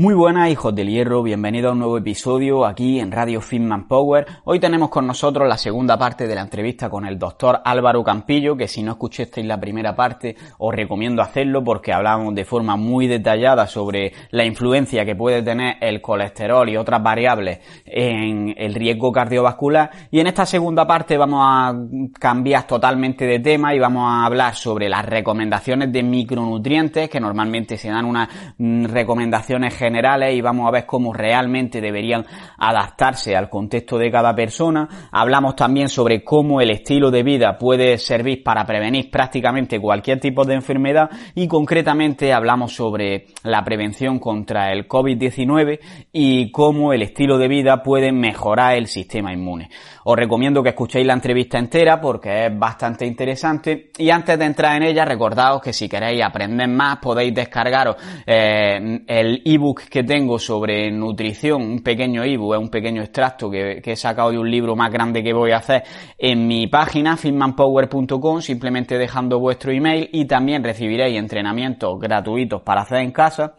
Muy 0.00 0.14
buenas 0.14 0.48
hijos 0.48 0.74
del 0.74 0.88
hierro, 0.88 1.22
bienvenidos 1.22 1.68
a 1.68 1.72
un 1.72 1.80
nuevo 1.80 1.98
episodio 1.98 2.64
aquí 2.64 3.00
en 3.00 3.12
Radio 3.12 3.42
Fitman 3.42 3.86
Power. 3.86 4.26
Hoy 4.44 4.58
tenemos 4.58 4.88
con 4.88 5.06
nosotros 5.06 5.46
la 5.46 5.58
segunda 5.58 5.98
parte 5.98 6.26
de 6.26 6.34
la 6.34 6.40
entrevista 6.40 6.88
con 6.88 7.04
el 7.04 7.18
doctor 7.18 7.60
Álvaro 7.62 8.02
Campillo, 8.02 8.56
que 8.56 8.66
si 8.66 8.82
no 8.82 8.92
escuchasteis 8.92 9.46
la 9.46 9.60
primera 9.60 9.94
parte 9.94 10.36
os 10.56 10.74
recomiendo 10.74 11.20
hacerlo 11.20 11.62
porque 11.62 11.92
hablamos 11.92 12.34
de 12.34 12.46
forma 12.46 12.76
muy 12.76 13.08
detallada 13.08 13.66
sobre 13.66 14.14
la 14.30 14.46
influencia 14.46 15.04
que 15.04 15.14
puede 15.14 15.42
tener 15.42 15.76
el 15.82 16.00
colesterol 16.00 16.66
y 16.70 16.78
otras 16.78 17.02
variables 17.02 17.58
en 17.84 18.54
el 18.56 18.72
riesgo 18.72 19.12
cardiovascular. 19.12 19.90
Y 20.10 20.20
en 20.20 20.28
esta 20.28 20.46
segunda 20.46 20.86
parte 20.86 21.18
vamos 21.18 21.42
a 21.46 21.74
cambiar 22.18 22.66
totalmente 22.66 23.26
de 23.26 23.40
tema 23.40 23.74
y 23.74 23.78
vamos 23.78 24.10
a 24.10 24.24
hablar 24.24 24.54
sobre 24.54 24.88
las 24.88 25.04
recomendaciones 25.04 25.92
de 25.92 26.02
micronutrientes 26.02 27.10
que 27.10 27.20
normalmente 27.20 27.76
se 27.76 27.90
dan 27.90 28.06
unas 28.06 28.30
mm, 28.56 28.86
recomendaciones 28.86 29.76
generales 29.76 29.89
y 29.90 30.40
vamos 30.40 30.66
a 30.66 30.70
ver 30.70 30.86
cómo 30.86 31.12
realmente 31.12 31.80
deberían 31.80 32.24
adaptarse 32.58 33.36
al 33.36 33.48
contexto 33.48 33.98
de 33.98 34.10
cada 34.10 34.34
persona. 34.34 34.88
Hablamos 35.10 35.56
también 35.56 35.88
sobre 35.88 36.22
cómo 36.22 36.60
el 36.60 36.70
estilo 36.70 37.10
de 37.10 37.22
vida 37.22 37.58
puede 37.58 37.98
servir 37.98 38.42
para 38.42 38.64
prevenir 38.64 39.10
prácticamente 39.10 39.80
cualquier 39.80 40.20
tipo 40.20 40.44
de 40.44 40.54
enfermedad 40.54 41.10
y 41.34 41.48
concretamente 41.48 42.32
hablamos 42.32 42.74
sobre 42.74 43.26
la 43.42 43.64
prevención 43.64 44.18
contra 44.18 44.72
el 44.72 44.88
COVID-19 44.88 45.80
y 46.12 46.50
cómo 46.50 46.92
el 46.92 47.02
estilo 47.02 47.38
de 47.38 47.48
vida 47.48 47.82
puede 47.82 48.12
mejorar 48.12 48.76
el 48.76 48.86
sistema 48.86 49.32
inmune. 49.32 49.70
Os 50.04 50.16
recomiendo 50.16 50.62
que 50.62 50.70
escuchéis 50.70 51.06
la 51.06 51.14
entrevista 51.14 51.58
entera 51.58 52.00
porque 52.00 52.46
es 52.46 52.58
bastante 52.58 53.06
interesante 53.06 53.90
y 53.98 54.10
antes 54.10 54.38
de 54.38 54.44
entrar 54.44 54.76
en 54.76 54.84
ella 54.84 55.04
recordaos 55.04 55.60
que 55.60 55.72
si 55.72 55.88
queréis 55.88 56.22
aprender 56.22 56.68
más 56.68 56.98
podéis 56.98 57.34
descargaros 57.34 57.96
eh, 58.26 59.00
el 59.06 59.42
ebook 59.44 59.69
que 59.74 60.02
tengo 60.02 60.38
sobre 60.38 60.90
nutrición, 60.90 61.62
un 61.62 61.82
pequeño 61.82 62.22
ebook, 62.22 62.54
es 62.54 62.60
un 62.60 62.68
pequeño 62.68 63.02
extracto 63.02 63.50
que, 63.50 63.80
he 63.84 63.96
sacado 63.96 64.30
de 64.30 64.38
un 64.38 64.50
libro 64.50 64.76
más 64.76 64.92
grande 64.92 65.22
que 65.22 65.32
voy 65.32 65.52
a 65.52 65.58
hacer 65.58 65.82
en 66.18 66.46
mi 66.46 66.66
página 66.66 67.16
fitmanpower.com 67.16 68.40
simplemente 68.40 68.98
dejando 68.98 69.38
vuestro 69.38 69.72
email 69.72 70.08
y 70.12 70.24
también 70.24 70.64
recibiréis 70.64 71.18
entrenamientos 71.18 71.98
gratuitos 71.98 72.62
para 72.62 72.82
hacer 72.82 72.98
en 72.98 73.12
casa. 73.12 73.54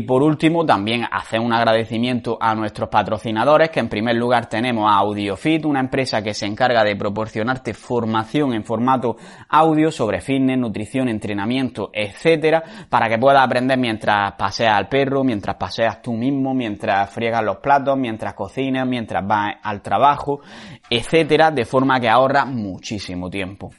Por 0.00 0.22
último, 0.22 0.64
también 0.64 1.04
hacer 1.10 1.40
un 1.40 1.52
agradecimiento 1.52 2.38
a 2.40 2.54
nuestros 2.54 2.88
patrocinadores, 2.88 3.70
que 3.70 3.80
en 3.80 3.88
primer 3.88 4.16
lugar 4.16 4.46
tenemos 4.46 4.90
a 4.90 4.96
AudioFit, 4.98 5.64
una 5.64 5.80
empresa 5.80 6.22
que 6.22 6.34
se 6.34 6.46
encarga 6.46 6.82
de 6.84 6.96
proporcionarte 6.96 7.74
formación 7.74 8.54
en 8.54 8.64
formato 8.64 9.16
audio 9.48 9.90
sobre 9.90 10.20
fitness, 10.20 10.58
nutrición, 10.58 11.08
entrenamiento, 11.08 11.90
etcétera, 11.92 12.62
para 12.88 13.08
que 13.08 13.18
puedas 13.18 13.44
aprender 13.44 13.78
mientras 13.78 14.32
paseas 14.32 14.76
al 14.76 14.88
perro, 14.88 15.24
mientras 15.24 15.56
paseas 15.56 16.00
tú 16.02 16.12
mismo, 16.14 16.54
mientras 16.54 17.10
friegas 17.10 17.44
los 17.44 17.58
platos, 17.58 17.96
mientras 17.96 18.34
cocinas, 18.34 18.86
mientras 18.86 19.26
vas 19.26 19.54
al 19.62 19.82
trabajo, 19.82 20.40
etcétera, 20.88 21.50
de 21.50 21.64
forma 21.64 22.00
que 22.00 22.08
ahorra 22.08 22.44
muchísimo 22.44 23.30
tiempo 23.30 23.70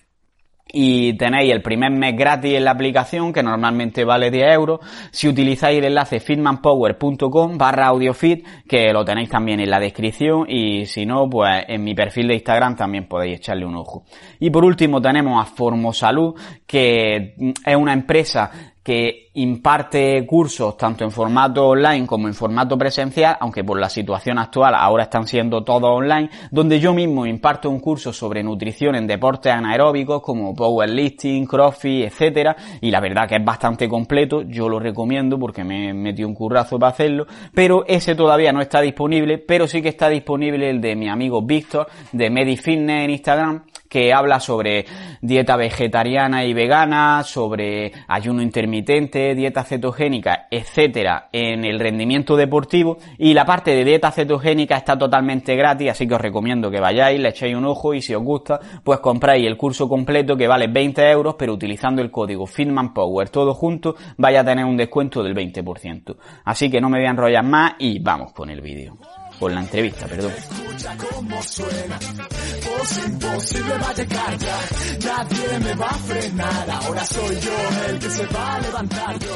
y 0.68 1.14
tenéis 1.14 1.54
el 1.54 1.62
primer 1.62 1.92
mes 1.92 2.16
gratis 2.16 2.56
en 2.56 2.66
la 2.66 2.72
aplicación 2.72 3.32
que 3.32 3.44
normalmente 3.44 4.04
vale 4.04 4.32
10 4.32 4.54
euros. 4.54 4.80
Si 5.12 5.28
utilizáis 5.28 5.78
el 5.78 5.86
enlace 5.86 6.20
fitmanpower.com 6.20 7.58
barra 7.58 7.88
audiofit 7.88 8.46
que 8.68 8.92
lo 8.92 9.06
tenéis 9.06 9.30
también 9.30 9.60
en 9.60 9.70
la 9.70 9.80
descripción. 9.80 10.46
Y 10.50 10.86
si 10.86 11.06
no 11.06 11.30
pues 11.30 11.66
en 11.68 11.84
mi 11.84 11.94
perfil 11.94 12.28
de 12.28 12.34
Instagram 12.36 12.76
también 12.76 13.08
podéis 13.08 13.38
echarle 13.38 13.66
un 13.66 13.76
ojo. 13.76 14.06
Y 14.40 14.50
por 14.50 14.66
último 14.66 15.02
tenemos 15.02 15.42
a 15.42 15.46
Formosalud 15.46 16.36
que 16.66 17.36
es 17.66 17.76
una 17.76 17.94
empresa 17.94 18.75
que 18.86 19.32
imparte 19.34 20.24
cursos 20.28 20.78
tanto 20.78 21.04
en 21.04 21.10
formato 21.10 21.70
online 21.70 22.06
como 22.06 22.28
en 22.28 22.36
formato 22.36 22.78
presencial, 22.78 23.36
aunque 23.40 23.64
por 23.64 23.80
la 23.80 23.90
situación 23.90 24.38
actual 24.38 24.76
ahora 24.76 25.06
están 25.06 25.26
siendo 25.26 25.64
todos 25.64 25.90
online, 25.90 26.30
donde 26.52 26.80
yo 26.80 26.94
mismo 26.94 27.26
imparto 27.26 27.68
un 27.68 27.80
curso 27.80 28.14
sobre 28.14 28.44
nutrición 28.44 28.94
en 28.94 29.08
deportes 29.08 29.52
anaeróbicos 29.52 30.22
como 30.22 30.54
powerlifting, 30.54 31.48
crossfit, 31.48 32.06
etcétera, 32.06 32.56
y 32.80 32.92
la 32.92 33.00
verdad 33.00 33.28
que 33.28 33.38
es 33.38 33.44
bastante 33.44 33.90
completo, 33.90 34.44
yo 34.44 34.70
lo 34.70 34.80
recomiendo 34.80 35.40
porque 35.40 35.64
me 35.64 35.92
metió 35.92 36.28
un 36.28 36.36
currazo 36.36 36.78
para 36.78 36.92
hacerlo, 36.92 37.26
pero 37.56 37.86
ese 37.88 38.14
todavía 38.14 38.54
no 38.54 38.62
está 38.62 38.82
disponible, 38.82 39.40
pero 39.40 39.68
sí 39.68 39.82
que 39.82 39.90
está 39.90 40.10
disponible 40.10 40.70
el 40.70 40.80
de 40.80 40.96
mi 40.96 41.10
amigo 41.10 41.42
Víctor 41.42 41.88
de 42.12 42.30
MediFitness 42.30 43.06
en 43.06 43.10
Instagram, 43.10 43.64
que 43.90 44.14
habla 44.14 44.40
sobre 44.40 44.86
dieta 45.22 45.56
vegetariana 45.56 46.46
y 46.46 46.54
vegana, 46.54 47.24
sobre 47.24 47.92
ayuno 48.08 48.42
intermitente, 48.42 49.36
dieta 49.36 49.64
cetogénica, 49.64 50.48
etcétera, 50.50 51.30
en 51.32 51.66
el 51.66 51.80
rendimiento 51.80 52.36
deportivo 52.36 52.98
y 53.18 53.34
la 53.34 53.46
parte 53.46 53.72
de 53.72 53.84
dieta 53.84 54.12
cetogénica 54.12 54.78
está 54.78 54.98
totalmente 54.98 55.56
gratis, 55.56 55.92
así 55.92 56.08
que 56.08 56.16
os 56.16 56.22
recomiendo 56.22 56.70
que 56.72 56.80
vayáis, 56.80 57.20
le 57.20 57.30
echéis 57.30 57.56
un 57.56 57.66
ojo 57.66 57.94
y 57.94 58.02
si 58.02 58.14
os 58.14 58.24
gusta, 58.24 58.60
pues 58.84 59.00
compráis 59.00 59.46
el 59.46 59.58
curso 59.58 59.88
completo 59.88 60.36
que 60.38 60.48
vale 60.48 60.68
20 60.68 61.10
euros, 61.12 61.36
pero 61.38 61.54
utilizando 61.54 62.02
el 62.02 62.12
código 62.12 62.46
FitmanPower 62.46 63.30
todo 63.30 63.54
junto, 63.54 63.96
vaya 64.18 64.42
a 64.42 64.46
tener 64.46 64.66
un 64.66 64.78
descuento 64.78 65.24
del 65.24 65.36
20%. 65.36 66.16
Así 66.44 66.70
que 66.70 66.82
no 66.82 66.90
me 66.90 67.00
voy 67.00 67.08
a 67.08 67.12
enrollar 67.12 67.44
más 67.44 67.74
y 67.80 68.00
vamos 68.00 68.34
con 68.34 68.50
el 68.50 68.62
vídeo 68.62 68.98
con 69.40 69.54
la 69.54 69.62
entrevista, 69.62 70.08
perdón. 70.08 70.32
Escucha 70.32 70.96
cómo 70.98 71.42
suena, 71.42 72.00
voz 72.00 73.06
imposible 73.06 73.74
va 73.82 73.90
a 73.90 73.94
llegar 73.94 74.38
ya, 74.38 74.58
nadie 75.06 75.60
me 75.60 75.76
va 75.76 75.88
a 75.88 75.94
frenar, 75.94 76.70
ahora 76.70 77.06
soy 77.06 77.36
yo 77.40 77.52
el 77.90 78.00
que 78.00 78.10
se 78.10 78.26
va 78.28 78.56
a 78.56 78.60
levantar 78.62 79.20
yo, 79.20 79.36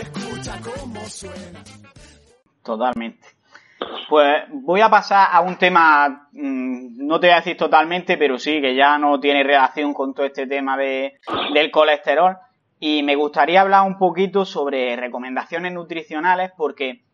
escucha 0.00 0.60
cómo 0.62 1.00
suena. 1.06 1.64
Totalmente. 2.62 3.26
Pues 4.08 4.42
voy 4.50 4.80
a 4.80 4.90
pasar 4.90 5.28
a 5.32 5.40
un 5.40 5.56
tema, 5.56 6.28
mmm, 6.32 7.06
no 7.06 7.18
te 7.18 7.28
voy 7.28 7.34
a 7.34 7.38
decir 7.38 7.56
totalmente, 7.56 8.16
pero 8.18 8.38
sí 8.38 8.60
que 8.60 8.74
ya 8.74 8.98
no 8.98 9.18
tiene 9.20 9.42
relación 9.42 9.94
con 9.94 10.12
todo 10.12 10.26
este 10.26 10.46
tema 10.46 10.76
de, 10.76 11.20
del 11.54 11.70
colesterol. 11.70 12.36
Y 12.82 13.02
me 13.02 13.14
gustaría 13.14 13.60
hablar 13.60 13.86
un 13.86 13.98
poquito 13.98 14.44
sobre 14.44 14.96
recomendaciones 14.96 15.72
nutricionales 15.72 16.50
porque 16.56 17.04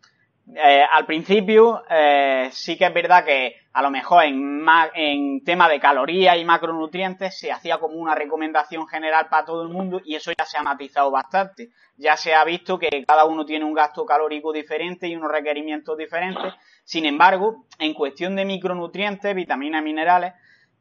eh, 0.55 0.85
al 0.89 1.07
principio 1.07 1.83
eh, 1.91 2.49
sí 2.53 2.79
que 2.79 2.85
es 2.87 2.95
verdad 2.95 3.25
que 3.25 3.57
a 3.73 3.83
lo 3.83 3.91
mejor 3.91 4.25
en, 4.25 4.65
en 4.95 5.45
tema 5.45 5.69
de 5.69 5.81
calorías 5.81 6.39
y 6.39 6.45
macronutrientes 6.45 7.37
se 7.37 7.51
hacía 7.51 7.79
como 7.79 7.97
una 7.97 8.15
recomendación 8.15 8.87
general 8.87 9.27
para 9.29 9.45
todo 9.45 9.63
el 9.63 9.69
mundo 9.69 10.01
y 10.05 10.15
eso 10.15 10.31
ya 10.39 10.45
se 10.45 10.57
ha 10.57 10.63
matizado 10.63 11.11
bastante. 11.11 11.71
Ya 11.97 12.17
se 12.17 12.35
ha 12.35 12.45
visto 12.45 12.79
que 12.79 13.05
cada 13.07 13.25
uno 13.25 13.45
tiene 13.45 13.65
un 13.65 13.75
gasto 13.75 14.07
calórico 14.07 14.53
diferente 14.53 15.09
y 15.09 15.17
unos 15.17 15.33
requerimientos 15.33 15.99
diferentes. 15.99 16.55
Sin 16.85 17.07
embargo, 17.07 17.67
en 17.79 17.93
cuestión 17.93 18.37
de 18.37 18.45
micronutrientes, 18.45 19.35
vitaminas 19.35 19.83
minerales, 19.83 20.35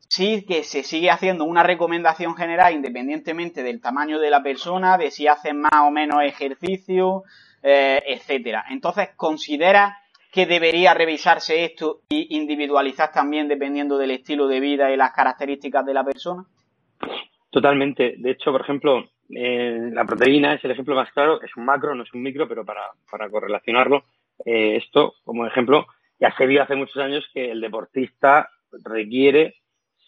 sí 0.08 0.46
que 0.48 0.64
se 0.64 0.84
sigue 0.84 1.10
haciendo 1.10 1.44
una 1.46 1.64
recomendación 1.64 2.36
general 2.36 2.74
independientemente 2.74 3.64
del 3.64 3.82
tamaño 3.82 4.20
de 4.20 4.30
la 4.30 4.44
persona, 4.44 4.98
de 4.98 5.10
si 5.10 5.28
hacen 5.28 5.60
más 5.60 5.82
o 5.82 5.92
menos 5.92 6.22
ejercicio, 6.24 7.24
eh, 7.68 8.04
etcétera. 8.06 8.66
Entonces, 8.70 9.10
¿considera 9.16 9.98
que 10.32 10.46
debería 10.46 10.94
revisarse 10.94 11.66
esto 11.66 12.02
y 12.10 12.38
individualizar 12.38 13.12
también 13.12 13.48
dependiendo 13.48 13.98
del 13.98 14.12
estilo 14.12 14.48
de 14.48 14.60
vida 14.60 14.92
y 14.92 14.98
las 14.98 15.12
características 15.14 15.84
de 15.84 15.94
la 15.96 16.04
persona? 16.04 16.46
Totalmente. 17.50 18.18
De 18.20 18.32
hecho, 18.32 18.52
por 18.52 18.62
ejemplo, 18.62 19.10
eh, 19.30 19.90
la 19.92 20.06
proteína 20.06 20.54
es 20.54 20.64
el 20.64 20.72
ejemplo 20.72 20.94
más 20.94 21.12
claro, 21.12 21.42
es 21.42 21.58
un 21.58 21.66
macro, 21.66 21.96
no 21.96 22.04
es 22.04 22.14
un 22.14 22.22
micro, 22.22 22.48
pero 22.48 22.64
para, 22.64 22.84
para 23.10 23.32
correlacionarlo, 23.32 24.04
eh, 24.46 24.76
esto 24.76 25.16
como 25.24 25.48
ejemplo, 25.48 25.88
ya 26.20 26.36
se 26.38 26.46
vio 26.46 26.62
hace 26.62 26.76
muchos 26.76 26.98
años 26.98 27.26
que 27.34 27.50
el 27.50 27.62
deportista 27.62 28.48
requiere, 28.84 29.56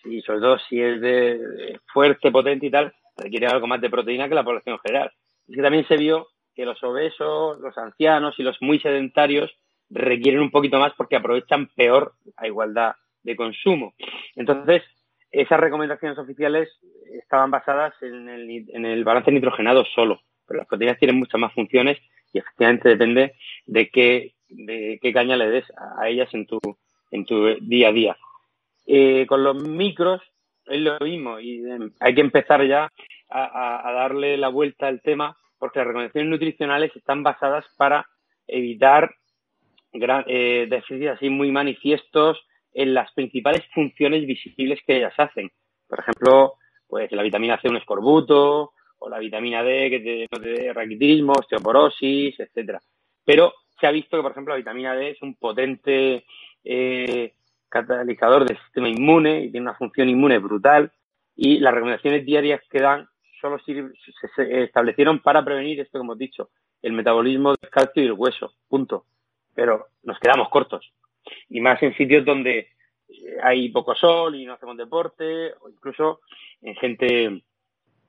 y 0.06 0.21
sobre 0.21 0.42
todo 0.42 0.59
si 0.69 0.80
es 0.80 1.01
de, 1.01 1.80
fuerte, 1.92 2.31
potente 2.31 2.68
y 2.68 2.69
tal, 2.71 2.94
requiere 3.18 3.48
algo 3.48 3.65
más 3.65 3.81
de 3.81 3.89
proteína 3.89 4.30
que 4.30 4.36
la 4.36 4.44
población 4.44 4.75
en 4.75 4.81
general. 4.81 5.12
Es 5.48 5.56
que 5.56 5.62
también 5.63 5.88
se 5.88 5.98
vio 5.98 6.27
que 6.57 6.65
los 6.65 6.83
obesos, 6.83 7.59
los 7.59 7.77
ancianos 7.77 8.33
y 8.39 8.44
los 8.44 8.59
muy 8.62 8.80
sedentarios 8.80 9.56
requieren 9.92 10.42
un 10.42 10.50
poquito 10.50 10.80
más 10.80 10.92
porque 10.98 11.15
aprovechan 11.15 11.68
peor 11.68 12.13
la 12.36 12.48
igualdad 12.48 12.95
de 13.21 13.36
consumo. 13.36 13.94
Entonces, 14.36 14.81
esas 15.30 15.59
recomendaciones 15.59 16.18
oficiales 16.18 16.68
estaban 17.13 17.51
basadas 17.51 17.94
en 18.01 18.27
el, 18.27 18.65
en 18.74 18.86
el 18.88 19.04
balance 19.04 19.31
nitrogenado 19.31 19.86
solo, 19.94 20.19
pero 20.48 20.57
las 20.57 20.68
proteínas 20.68 20.98
tienen 20.98 21.19
muchas 21.19 21.39
más 21.39 21.54
funciones 21.54 22.00
y 22.33 22.39
efectivamente 22.39 22.89
depende 22.89 23.36
de 23.68 23.89
qué, 23.92 24.33
caña 25.13 25.38
le 25.38 25.51
des 25.51 25.65
a 26.00 26.09
ellas 26.09 26.33
en 26.33 26.48
tu, 26.48 26.59
día 27.62 27.89
a 27.89 27.92
día. 27.92 28.18
Eh, 28.88 29.27
con 29.27 29.44
los 29.44 29.62
micros 29.62 30.24
es 30.65 30.80
lo 30.81 30.98
mismo 31.01 31.39
y 31.39 31.69
em, 31.69 31.92
hay 32.00 32.15
que 32.15 32.21
empezar 32.21 32.65
ya 32.65 32.92
a 33.30 33.92
darle 33.94 34.38
la 34.38 34.48
vuelta 34.48 34.88
al 34.88 35.01
tema 35.01 35.38
porque 35.57 35.80
las 35.80 35.88
recomendaciones 35.88 36.30
nutricionales 36.30 36.95
están 36.95 37.24
basadas 37.24 37.65
para 37.77 38.07
evitar 38.48 39.15
eh, 39.94 40.68
déficits 40.69 41.12
así 41.12 41.30
muy 41.30 41.51
manifiestos 41.51 42.45
en 42.74 42.94
las 42.94 43.12
principales 43.13 43.63
funciones 43.74 44.25
visibles 44.25 44.80
que 44.86 44.98
ellas 44.98 45.13
hacen. 45.18 45.51
Por 45.88 46.00
ejemplo, 46.00 46.54
pues 46.88 47.12
la 47.12 47.24
vitamina 47.24 47.59
C 47.62 47.69
un 47.69 47.77
escorbuto, 47.77 48.74
o 49.00 49.09
la 49.09 49.19
vitamina 49.19 49.63
D 49.63 49.89
que 49.89 50.00
te, 50.30 50.39
te 50.39 50.74
raquitismo, 50.74 51.33
osteoporosis, 51.33 52.39
etcétera. 52.39 52.81
Pero 53.24 53.54
se 53.80 53.88
ha 53.88 53.92
visto 53.92 54.18
que, 54.18 54.24
por 54.24 54.31
ejemplo, 54.31 54.54
la 54.54 54.57
vitamina 54.57 54.95
D 54.95 55.12
es 55.12 55.21
un 55.21 55.36
potente 55.36 56.25
eh, 56.63 57.33
catalizador 57.69 58.45
del 58.45 58.57
sistema 58.57 58.89
inmune 58.89 59.44
y 59.44 59.51
tiene 59.51 59.68
una 59.68 59.77
función 59.77 60.09
inmune 60.09 60.39
brutal 60.39 60.92
y 61.36 61.59
las 61.59 61.74
recomendaciones 61.74 62.25
diarias 62.25 62.62
que 62.69 62.80
dan 62.80 63.07
solo 63.39 63.60
se 63.60 64.63
establecieron 64.63 65.19
para 65.19 65.44
prevenir 65.44 65.80
esto 65.80 66.00
que 66.00 66.04
hemos 66.04 66.18
dicho, 66.18 66.50
el 66.81 66.94
metabolismo 66.94 67.56
del 67.60 67.69
calcio 67.69 68.04
y 68.04 68.06
el 68.06 68.13
hueso, 68.13 68.54
punto 68.68 69.06
pero 69.57 69.88
nos 70.04 70.19
quedamos 70.19 70.50
cortos. 70.50 70.94
Y 71.50 71.60
más 71.62 71.81
en 71.81 71.98
sitios 71.98 72.24
donde 72.24 72.69
eh, 73.10 73.38
hay 73.42 73.69
poco 73.69 73.95
sol 73.95 74.36
y 74.36 74.45
no 74.45 74.54
hacemos 74.54 74.78
deporte, 74.78 75.51
o 75.62 75.68
incluso 75.68 76.22
en 76.62 76.75
gente 76.75 77.44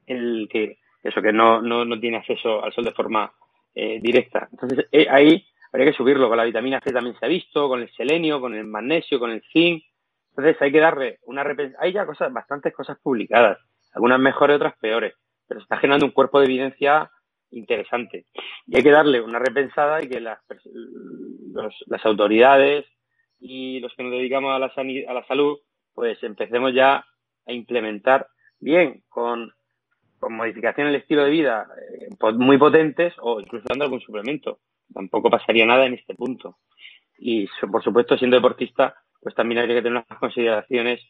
que 0.06 0.78
eso 1.02 1.22
que 1.22 1.32
no, 1.32 1.62
no, 1.62 1.86
no 1.86 1.98
tiene 1.98 2.18
acceso 2.18 2.62
al 2.62 2.72
sol 2.74 2.84
de 2.84 2.92
forma 2.92 3.32
eh, 3.74 3.98
directa. 4.02 4.46
Entonces 4.52 4.86
eh, 4.92 5.06
ahí 5.08 5.42
habría 5.72 5.90
que 5.90 5.96
subirlo. 5.96 6.28
Con 6.28 6.36
la 6.36 6.44
vitamina 6.44 6.82
C 6.84 6.92
también 6.92 7.18
se 7.18 7.24
ha 7.24 7.28
visto, 7.28 7.66
con 7.66 7.80
el 7.80 7.90
selenio, 7.94 8.42
con 8.42 8.54
el 8.54 8.66
magnesio, 8.66 9.18
con 9.18 9.30
el 9.30 9.42
zinc. 9.50 9.82
Entonces 10.30 10.60
hay 10.60 10.70
que 10.70 10.80
darle 10.80 11.18
una 11.24 11.46
Hay 11.78 11.94
ya 11.94 12.04
cosas, 12.04 12.30
bastantes 12.30 12.74
cosas 12.74 12.98
publicadas, 13.02 13.58
algunas 13.92 14.20
mejores, 14.20 14.56
otras 14.56 14.76
peores, 14.78 15.14
pero 15.46 15.60
se 15.60 15.64
está 15.64 15.78
generando 15.78 16.06
un 16.06 16.12
cuerpo 16.12 16.40
de 16.40 16.46
evidencia 16.46 17.10
interesante. 17.50 18.26
Y 18.66 18.76
hay 18.76 18.82
que 18.82 18.90
darle 18.90 19.20
una 19.20 19.38
repensada 19.38 20.02
y 20.02 20.08
que 20.08 20.20
las, 20.20 20.38
las 21.86 22.06
autoridades 22.06 22.86
y 23.40 23.80
los 23.80 23.94
que 23.94 24.02
nos 24.02 24.12
dedicamos 24.12 24.54
a 24.54 24.58
la, 24.58 24.66
a 24.66 25.14
la 25.14 25.26
salud, 25.26 25.58
pues 25.94 26.22
empecemos 26.22 26.74
ya 26.74 27.04
a 27.46 27.52
implementar 27.52 28.28
bien 28.60 29.02
con, 29.08 29.52
con 30.18 30.34
modificación 30.34 30.88
del 30.88 30.96
estilo 30.96 31.24
de 31.24 31.30
vida 31.30 31.66
eh, 32.00 32.32
muy 32.34 32.58
potentes 32.58 33.14
o 33.20 33.40
incluso 33.40 33.64
dando 33.68 33.84
algún 33.84 34.00
suplemento. 34.00 34.60
Tampoco 34.92 35.30
pasaría 35.30 35.66
nada 35.66 35.86
en 35.86 35.94
este 35.94 36.14
punto. 36.14 36.58
Y 37.18 37.48
por 37.70 37.82
supuesto, 37.82 38.16
siendo 38.16 38.36
deportista, 38.36 38.94
pues 39.20 39.34
también 39.34 39.58
habría 39.58 39.76
que 39.76 39.82
tener 39.82 40.04
unas 40.06 40.18
consideraciones 40.20 41.00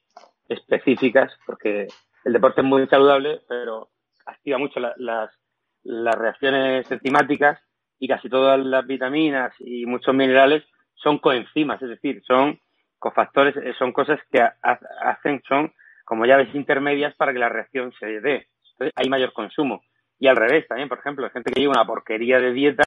específicas 0.48 1.32
porque 1.46 1.88
el 2.28 2.34
deporte 2.34 2.60
es 2.60 2.66
muy 2.66 2.86
saludable, 2.88 3.40
pero 3.48 3.88
activa 4.26 4.58
mucho 4.58 4.80
las 4.80 6.18
reacciones 6.18 6.90
enzimáticas 6.90 7.58
y 7.98 8.06
casi 8.06 8.28
todas 8.28 8.60
las 8.60 8.86
vitaminas 8.86 9.54
y 9.58 9.86
muchos 9.86 10.14
minerales 10.14 10.62
son 10.94 11.18
coenzimas, 11.18 11.80
es 11.80 11.88
decir, 11.88 12.22
son 12.26 12.60
cofactores, 12.98 13.56
eh, 13.56 13.72
son 13.78 13.92
cosas 13.92 14.20
que 14.30 14.46
hacen, 14.60 15.40
son 15.48 15.72
como 16.04 16.26
llaves 16.26 16.54
intermedias 16.54 17.14
para 17.16 17.32
que 17.32 17.38
la 17.38 17.48
reacción 17.48 17.92
se 17.98 18.20
dé. 18.20 18.48
Entonces 18.72 18.92
hay 18.94 19.08
mayor 19.08 19.32
consumo. 19.32 19.82
Y 20.18 20.26
al 20.26 20.36
revés 20.36 20.66
también, 20.68 20.90
por 20.90 20.98
ejemplo, 20.98 21.24
hay 21.24 21.30
gente 21.30 21.50
que 21.50 21.60
lleva 21.60 21.74
una 21.74 21.86
porquería 21.86 22.40
de 22.40 22.52
dieta, 22.52 22.84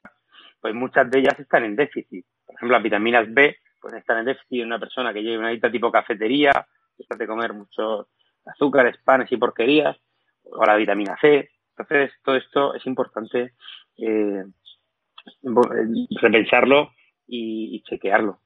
pues 0.60 0.72
muchas 0.72 1.10
de 1.10 1.18
ellas 1.18 1.38
están 1.40 1.64
en 1.64 1.74
déficit. 1.74 2.24
Por 2.46 2.54
ejemplo, 2.54 2.76
las 2.76 2.84
vitaminas 2.84 3.26
B, 3.32 3.56
pues 3.80 3.94
están 3.94 4.18
en 4.18 4.26
déficit 4.26 4.60
en 4.60 4.66
una 4.66 4.78
persona 4.78 5.12
que 5.12 5.22
lleva 5.22 5.40
una 5.40 5.50
dieta 5.50 5.70
tipo 5.70 5.90
cafetería, 5.90 6.52
que 6.96 7.16
de 7.16 7.26
comer 7.26 7.54
muchos 7.54 8.06
azúcares, 8.46 8.96
panes 9.04 9.30
y 9.32 9.36
porquerías, 9.36 9.96
o 10.44 10.64
la 10.64 10.76
vitamina 10.76 11.16
C, 11.20 11.48
entonces, 11.76 12.12
todo 12.24 12.36
esto 12.36 12.74
es 12.74 12.86
importante 12.86 13.52
eh, 13.98 14.44
repensarlo 16.20 16.92
y, 17.26 17.82
chequearlo. 17.84 18.40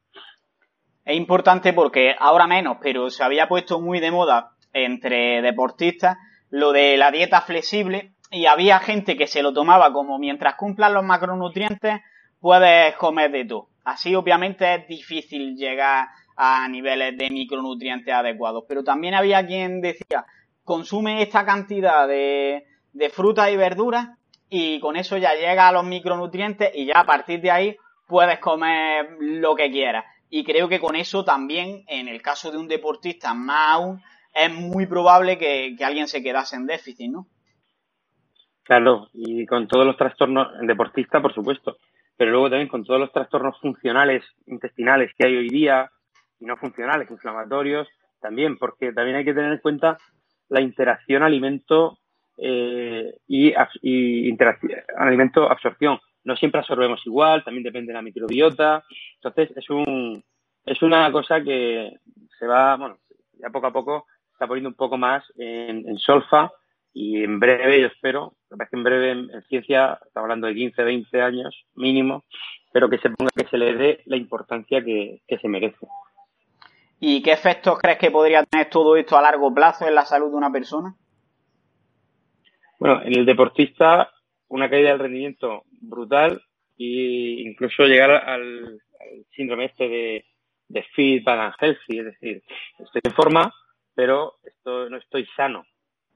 Es 1.05 1.17
importante 1.17 1.73
porque 1.73 2.15
ahora 2.19 2.47
menos, 2.47 2.79
pero 2.81 3.11
se 3.11 3.23
había 3.23 3.49
puesto 3.49 3.81
muy 3.81 4.01
de 4.01 4.11
moda 4.11 4.53
entre 4.73 5.43
deportistas 5.43 6.17
lo 6.51 6.73
de 6.73 6.97
la 6.97 7.11
dieta 7.11 7.41
flexible 7.41 8.13
y 8.31 8.47
había 8.47 8.79
gente 8.79 9.17
que 9.17 9.27
se 9.27 9.43
lo 9.43 9.53
tomaba 9.53 9.93
como 9.93 10.19
mientras 10.19 10.55
cumplan 10.57 10.95
los 10.95 11.05
macronutrientes 11.05 12.01
puedes 12.41 12.95
comer 12.97 13.31
de 13.31 13.45
todo. 13.45 13.69
Así 13.85 14.15
obviamente 14.15 14.75
es 14.75 14.89
difícil 14.89 15.57
llegar 15.57 16.09
a 16.37 16.69
niveles 16.69 17.17
de 17.17 17.31
micronutrientes 17.31 18.13
adecuados, 18.13 18.65
pero 18.69 18.85
también 18.85 19.15
había 19.15 19.47
quien 19.47 19.81
decía 19.81 20.27
consume 20.65 21.23
esta 21.23 21.47
cantidad 21.47 22.09
de, 22.09 22.67
de 22.93 23.11
frutas 23.11 23.51
y 23.51 23.57
verduras 23.57 24.09
y 24.51 24.81
con 24.81 24.97
eso 24.97 25.17
ya 25.17 25.35
llega 25.35 25.69
a 25.69 25.73
los 25.73 25.85
micronutrientes 25.85 26.71
y 26.75 26.87
ya 26.87 27.01
a 27.01 27.05
partir 27.05 27.41
de 27.41 27.51
ahí 27.51 27.77
puedes 28.07 28.39
comer 28.39 29.17
lo 29.21 29.55
que 29.55 29.71
quieras. 29.71 30.05
Y 30.29 30.45
creo 30.45 30.69
que 30.69 30.81
con 30.81 30.97
eso 30.97 31.25
también, 31.25 31.85
en 31.89 32.09
el 32.09 32.21
caso 32.21 32.51
de 32.51 32.59
un 32.59 32.69
deportista 32.69 33.33
más 33.35 33.75
aún, 33.75 34.03
es 34.35 34.53
muy 34.53 34.87
probable 34.87 35.39
que, 35.39 35.77
alguien 35.83 36.09
se 36.09 36.23
quedase 36.23 36.57
en 36.57 36.67
déficit, 36.67 37.11
¿no? 37.11 37.27
Claro, 38.65 39.09
y 39.13 39.47
con 39.47 39.69
todos 39.69 39.87
los 39.87 39.97
trastornos, 39.97 40.49
el 40.61 40.67
deportista, 40.67 41.23
por 41.23 41.33
supuesto, 41.33 41.77
pero 42.17 42.33
luego 42.33 42.51
también 42.51 42.69
con 42.69 42.85
todos 42.85 42.99
los 42.99 43.13
trastornos 43.13 43.59
funcionales 43.61 44.25
intestinales 44.47 45.13
que 45.17 45.27
hay 45.27 45.37
hoy 45.37 45.49
día, 45.49 45.91
y 46.39 46.45
no 46.45 46.57
funcionales, 46.57 47.11
inflamatorios, 47.11 47.89
también, 48.21 48.59
porque 48.59 48.93
también 48.93 49.17
hay 49.17 49.25
que 49.25 49.35
tener 49.35 49.53
en 49.53 49.59
cuenta 49.59 49.99
la 50.49 50.61
interacción 50.61 51.23
alimento 51.23 51.99
eh, 52.39 53.19
y, 53.27 53.53
y 53.83 54.37
alimento 54.97 55.51
absorción. 55.51 55.99
No 56.25 56.37
siempre 56.37 56.61
absorbemos 56.61 57.07
igual, 57.07 57.45
también 57.45 57.65
depende 57.65 57.89
de 57.89 57.95
la 57.95 58.03
microbiota. 58.03 58.85
Entonces 59.21 59.57
es 59.57 59.71
un 59.71 60.23
es 60.67 60.83
una 60.83 61.11
cosa 61.13 61.41
que 61.41 61.93
se 62.39 62.47
va, 62.47 62.77
bueno, 62.77 62.99
ya 63.39 63.51
poco 63.51 63.69
a 63.69 63.73
poco 63.73 64.07
está 64.33 64.47
poniendo 64.47 64.69
un 64.69 64.75
poco 64.75 64.99
más 64.99 65.25
en, 65.37 65.97
solfa 65.99 66.51
y 66.93 67.23
en 67.23 67.39
breve, 67.39 67.81
yo 67.81 67.87
espero, 67.87 68.35
me 68.51 68.67
que 68.67 68.77
en 68.77 68.83
breve 68.83 69.11
en, 69.13 69.43
ciencia, 69.49 69.99
estamos 70.07 70.25
hablando 70.25 70.49
de 70.49 70.55
15, 70.55 70.83
20 70.83 71.23
años 71.23 71.67
mínimo, 71.75 72.25
pero 72.73 72.91
que 72.91 72.99
se 72.99 73.11
ponga, 73.11 73.31
que 73.35 73.47
se 73.47 73.57
le 73.57 73.75
dé 73.75 74.03
la 74.07 74.17
importancia 74.17 74.85
que, 74.85 75.23
que 75.27 75.39
se 75.39 75.49
merece. 75.49 75.87
¿Y 76.99 77.23
qué 77.23 77.33
efectos 77.33 77.79
crees 77.79 77.99
que 77.99 78.11
podría 78.11 78.45
tener 78.45 78.71
todo 78.71 78.97
esto 78.97 79.17
a 79.17 79.23
largo 79.23 79.53
plazo 79.53 79.87
en 79.87 79.95
la 79.95 80.05
salud 80.05 80.31
de 80.31 80.37
una 80.37 80.51
persona? 80.51 80.95
Bueno, 82.79 83.03
en 83.03 83.19
el 83.19 83.27
deportista 83.27 84.11
una 84.49 84.71
caída 84.71 84.91
del 84.91 85.01
rendimiento 85.01 85.65
brutal 85.81 86.43
e 86.79 87.43
incluso 87.45 87.85
llegar 87.85 88.11
al, 88.11 88.81
síndrome 89.35 89.67
este 89.67 89.89
de, 89.89 90.25
de 90.69 90.83
fit, 90.95 91.25
bad 91.25 91.47
and 91.47 91.55
healthy, 91.61 91.99
es 91.99 92.05
decir, 92.05 92.43
estoy 92.79 93.01
en 93.05 93.13
forma, 93.13 93.55
pero 93.95 94.35
esto, 94.45 94.89
no 94.91 94.97
estoy 94.97 95.27
sano. 95.37 95.65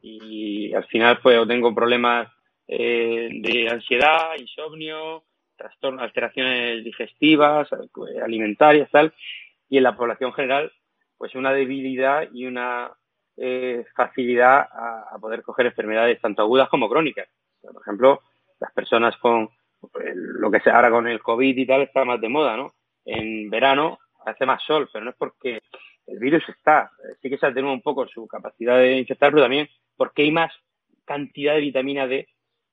Y 0.03 0.73
al 0.73 0.85
final 0.87 1.19
pues 1.23 1.47
tengo 1.47 1.75
problemas 1.75 2.29
eh, 2.67 3.29
de 3.33 3.69
ansiedad, 3.69 4.33
insomnio, 4.39 5.25
trastornos, 5.57 6.03
alteraciones 6.03 6.85
digestivas, 6.85 7.69
alimentarias, 8.23 8.91
tal, 8.91 9.13
y 9.71 9.79
en 9.79 9.85
la 9.85 9.97
población 9.97 10.35
general, 10.35 10.71
pues 11.17 11.35
una 11.35 11.53
debilidad 11.53 12.29
y 12.33 12.45
una 12.45 12.93
eh, 13.37 13.85
facilidad 13.97 14.69
a, 14.71 15.17
poder 15.21 15.43
coger 15.43 15.67
enfermedades 15.67 16.21
tanto 16.21 16.43
agudas 16.43 16.69
como 16.69 16.91
crónicas. 16.91 17.29
Por 17.63 17.81
ejemplo, 17.81 18.21
las 18.59 18.73
personas 18.73 19.17
con, 19.19 19.49
pues, 19.93 20.15
lo 20.15 20.51
que 20.51 20.61
sea 20.61 20.77
ahora 20.77 20.91
con 20.91 21.07
el 21.07 21.23
COVID 21.23 21.57
y 21.57 21.67
tal 21.67 21.83
está 21.83 22.05
más 22.05 22.21
de 22.21 22.29
moda, 22.29 22.57
¿no? 22.57 22.75
En 23.05 23.49
verano 23.49 23.99
hace 24.27 24.45
más 24.45 24.63
sol, 24.65 24.89
pero 24.93 25.05
no 25.05 25.13
es 25.13 25.17
porque 25.17 25.61
el 26.07 26.19
virus 26.19 26.47
está, 26.49 26.91
sí 27.23 27.31
que 27.31 27.39
se 27.39 27.47
atenúa 27.47 27.73
un 27.73 27.83
poco 27.83 28.07
su 28.09 28.27
capacidad 28.27 28.77
de 28.77 28.99
infectar, 28.99 29.31
pero 29.31 29.45
también 29.45 29.69
porque 29.97 30.23
hay 30.23 30.33
más 30.33 30.53
cantidad 31.05 31.55
de 31.55 31.61
vitamina 31.61 32.07
D 32.07 32.29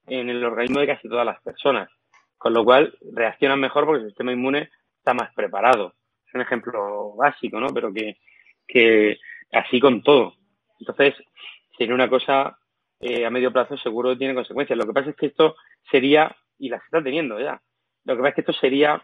en 0.07 0.29
el 0.29 0.43
organismo 0.43 0.79
de 0.79 0.87
casi 0.87 1.07
todas 1.07 1.25
las 1.25 1.41
personas, 1.41 1.89
con 2.37 2.53
lo 2.53 2.63
cual 2.63 2.97
reaccionan 3.13 3.59
mejor 3.59 3.85
porque 3.85 4.01
el 4.01 4.09
sistema 4.09 4.31
inmune 4.31 4.69
está 4.97 5.13
más 5.13 5.33
preparado. 5.33 5.93
Un 6.37 6.41
ejemplo 6.41 7.15
básico, 7.15 7.59
¿no? 7.59 7.67
Pero 7.73 7.91
que, 7.91 8.17
que 8.67 9.17
así 9.51 9.79
con 9.79 10.03
todo. 10.03 10.35
Entonces, 10.79 11.15
tiene 11.77 11.93
una 11.93 12.09
cosa 12.09 12.57
eh, 12.99 13.25
a 13.25 13.29
medio 13.29 13.51
plazo 13.51 13.77
seguro 13.77 14.17
tiene 14.17 14.33
consecuencias. 14.33 14.77
Lo 14.77 14.85
que 14.85 14.93
pasa 14.93 15.09
es 15.11 15.15
que 15.15 15.27
esto 15.27 15.55
sería, 15.89 16.35
y 16.57 16.69
las 16.69 16.83
está 16.83 17.01
teniendo 17.03 17.39
ya, 17.39 17.61
lo 18.05 18.15
que 18.15 18.19
pasa 18.19 18.29
es 18.29 18.35
que 18.35 18.41
esto 18.41 18.53
sería, 18.53 19.01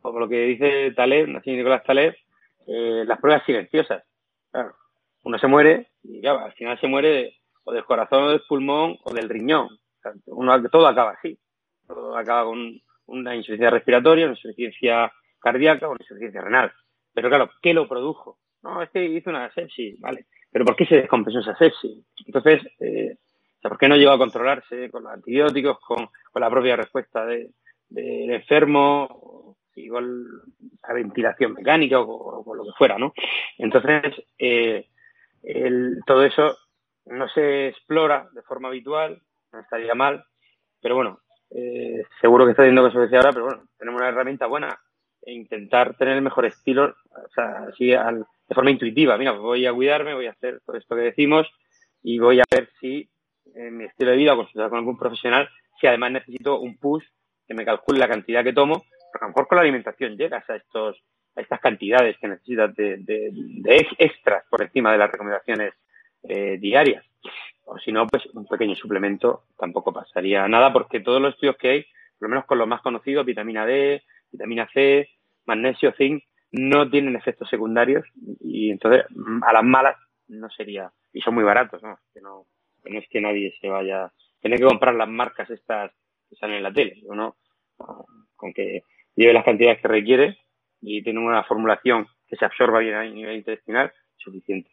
como 0.00 0.18
lo 0.18 0.28
que 0.28 0.42
dice 0.46 0.92
Taleb, 0.92 1.28
Nicolás 1.44 1.84
Taleb, 1.84 2.16
eh, 2.66 3.04
las 3.06 3.20
pruebas 3.20 3.44
silenciosas. 3.44 4.04
Uno 5.24 5.38
se 5.38 5.46
muere 5.46 5.90
y 6.02 6.26
al 6.26 6.52
final 6.54 6.80
se 6.80 6.88
muere 6.88 7.36
o 7.64 7.72
del 7.72 7.84
corazón 7.84 8.24
o 8.24 8.30
del 8.30 8.42
pulmón 8.48 8.98
o 9.04 9.12
del 9.12 9.28
riñón. 9.28 9.68
uno, 10.26 10.70
todo 10.70 10.86
acaba 10.86 11.12
así. 11.12 11.38
Todo 11.86 12.16
acaba 12.16 12.44
con 12.44 12.80
una 13.06 13.36
insuficiencia 13.36 13.70
respiratoria, 13.70 14.26
una 14.26 14.34
insuficiencia 14.34 15.12
cardíaca 15.42 15.88
o 15.88 15.96
insuficiencia 15.98 16.40
renal. 16.40 16.72
Pero 17.12 17.28
claro, 17.28 17.50
¿qué 17.60 17.74
lo 17.74 17.88
produjo? 17.88 18.38
No, 18.62 18.80
es 18.82 18.90
que 18.90 19.04
hizo 19.04 19.30
una 19.30 19.52
sepsis, 19.52 19.98
vale. 20.00 20.26
Pero 20.50 20.64
¿por 20.64 20.76
qué 20.76 20.86
se 20.86 20.96
descompensó 20.96 21.40
esa 21.40 21.56
sepsis? 21.56 22.04
Entonces, 22.26 22.62
eh, 22.80 23.16
¿por 23.60 23.76
qué 23.78 23.88
no 23.88 23.96
llegó 23.96 24.12
a 24.12 24.18
controlarse 24.18 24.90
con 24.90 25.04
los 25.04 25.12
antibióticos, 25.12 25.78
con, 25.80 26.08
la 26.34 26.50
propia 26.50 26.76
respuesta 26.76 27.24
del 27.26 27.50
enfermo, 27.90 29.56
igual 29.74 30.26
a 30.82 30.92
ventilación 30.92 31.54
mecánica 31.54 32.00
o, 32.00 32.44
con 32.44 32.56
lo 32.56 32.64
que 32.64 32.72
fuera, 32.76 32.98
¿no? 32.98 33.12
Entonces, 33.58 34.02
eh, 34.38 34.86
todo 36.06 36.24
eso 36.24 36.56
no 37.06 37.28
se 37.28 37.68
explora 37.68 38.28
de 38.32 38.42
forma 38.42 38.68
habitual, 38.68 39.20
no 39.52 39.60
estaría 39.60 39.94
mal, 39.94 40.24
pero 40.80 40.96
bueno, 40.96 41.20
eh, 41.50 42.02
seguro 42.20 42.44
que 42.44 42.52
está 42.52 42.62
teniendo 42.62 42.82
consecuencias 42.82 43.24
ahora, 43.24 43.32
pero 43.32 43.44
bueno, 43.46 43.64
tenemos 43.78 44.00
una 44.00 44.08
herramienta 44.08 44.46
buena 44.46 44.78
e 45.24 45.32
intentar 45.32 45.96
tener 45.96 46.16
el 46.16 46.22
mejor 46.22 46.46
estilo, 46.46 46.94
o 47.10 47.28
sea, 47.34 47.64
así 47.68 47.86
de 47.86 48.54
forma 48.54 48.70
intuitiva. 48.70 49.16
Mira, 49.16 49.32
pues 49.32 49.42
voy 49.42 49.66
a 49.66 49.72
cuidarme, 49.72 50.14
voy 50.14 50.26
a 50.26 50.32
hacer 50.32 50.60
todo 50.66 50.76
esto 50.76 50.96
que 50.96 51.02
decimos 51.02 51.46
y 52.02 52.18
voy 52.18 52.40
a 52.40 52.44
ver 52.50 52.68
si 52.80 53.08
en 53.54 53.76
mi 53.76 53.84
estilo 53.84 54.10
de 54.10 54.16
vida 54.16 54.34
o 54.34 54.36
consultar 54.36 54.70
con 54.70 54.78
algún 54.78 54.98
profesional, 54.98 55.48
si 55.80 55.86
además 55.86 56.12
necesito 56.12 56.60
un 56.60 56.76
push 56.78 57.04
que 57.46 57.54
me 57.54 57.64
calcule 57.64 57.98
la 57.98 58.08
cantidad 58.08 58.44
que 58.44 58.52
tomo, 58.52 58.84
porque 59.12 59.24
a 59.24 59.26
lo 59.26 59.28
mejor 59.28 59.48
con 59.48 59.56
la 59.56 59.62
alimentación 59.62 60.16
llegas 60.16 60.48
a 60.48 60.56
estos 60.56 61.02
a 61.34 61.40
estas 61.40 61.60
cantidades 61.60 62.18
que 62.18 62.28
necesitas 62.28 62.74
de, 62.74 62.98
de, 62.98 63.86
extras 63.98 64.44
por 64.50 64.62
encima 64.62 64.92
de 64.92 64.98
las 64.98 65.10
recomendaciones 65.10 65.72
eh, 66.24 66.58
diarias. 66.60 67.04
O 67.64 67.78
si 67.78 67.90
no, 67.90 68.06
pues 68.06 68.26
un 68.34 68.46
pequeño 68.46 68.74
suplemento 68.74 69.44
tampoco 69.58 69.92
pasaría 69.92 70.46
nada, 70.46 70.72
porque 70.72 71.00
todos 71.00 71.22
los 71.22 71.32
estudios 71.32 71.56
que 71.56 71.68
hay, 71.70 71.82
por 72.18 72.28
lo 72.28 72.28
menos 72.28 72.44
con 72.44 72.58
los 72.58 72.68
más 72.68 72.82
conocidos, 72.82 73.24
vitamina 73.24 73.64
D, 73.64 74.02
vitamina 74.32 74.68
C, 74.72 75.08
magnesio, 75.46 75.92
zinc, 75.92 76.24
no 76.52 76.90
tienen 76.90 77.16
efectos 77.16 77.48
secundarios 77.48 78.04
y 78.40 78.70
entonces 78.70 79.04
a 79.42 79.52
las 79.52 79.64
malas 79.64 79.96
no 80.28 80.48
sería, 80.50 80.90
y 81.12 81.20
son 81.20 81.34
muy 81.34 81.44
baratos, 81.44 81.82
¿no? 81.82 81.98
Que 82.12 82.20
no, 82.20 82.46
es 82.84 83.08
que 83.08 83.20
nadie 83.20 83.54
se 83.60 83.68
vaya, 83.68 84.12
tiene 84.40 84.56
que 84.56 84.64
comprar 84.64 84.94
las 84.94 85.08
marcas 85.08 85.48
estas 85.50 85.92
que 86.28 86.36
salen 86.36 86.56
en 86.56 86.62
la 86.62 86.72
tele, 86.72 87.02
¿no? 87.08 87.36
Con 88.36 88.52
que 88.52 88.82
lleve 89.14 89.32
las 89.32 89.44
cantidades 89.44 89.80
que 89.80 89.88
requiere 89.88 90.38
y 90.80 91.02
tiene 91.02 91.20
una 91.20 91.44
formulación 91.44 92.06
que 92.26 92.36
se 92.36 92.44
absorba 92.44 92.80
bien 92.80 92.94
a 92.94 93.04
nivel 93.04 93.36
intestinal, 93.36 93.92
suficiente. 94.16 94.70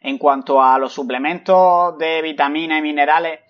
En 0.00 0.18
cuanto 0.18 0.62
a 0.62 0.78
los 0.78 0.92
suplementos 0.92 1.96
de 1.98 2.20
vitaminas 2.22 2.78
y 2.78 2.82
minerales, 2.82 3.40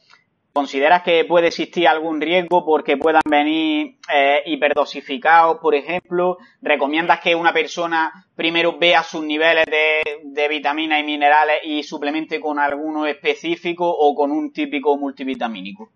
¿Consideras 0.56 1.02
que 1.02 1.25
puede 1.25 1.49
existir 1.49 1.88
algún 1.88 2.20
riesgo 2.20 2.64
porque 2.64 2.96
puedan 2.96 3.23
venir 3.28 3.96
eh, 4.14 4.40
hiperdosificados, 4.46 5.58
por 5.58 5.75
ejemplo? 5.75 6.38
¿Recomiendas 6.62 7.18
que 7.18 7.34
una 7.34 7.52
persona 7.52 8.12
primero 8.37 8.78
vea 8.78 9.02
sus 9.02 9.25
niveles 9.25 9.64
de, 9.66 10.49
vitaminas 10.49 11.00
y 11.00 11.02
minerales 11.02 11.56
y 11.64 11.82
suplemente 11.82 12.38
con 12.38 12.61
alguno 12.61 13.04
específico 13.04 13.84
o 13.90 14.14
con 14.14 14.30
un 14.30 14.52
típico 14.52 14.96
multivitamínico? 14.96 15.90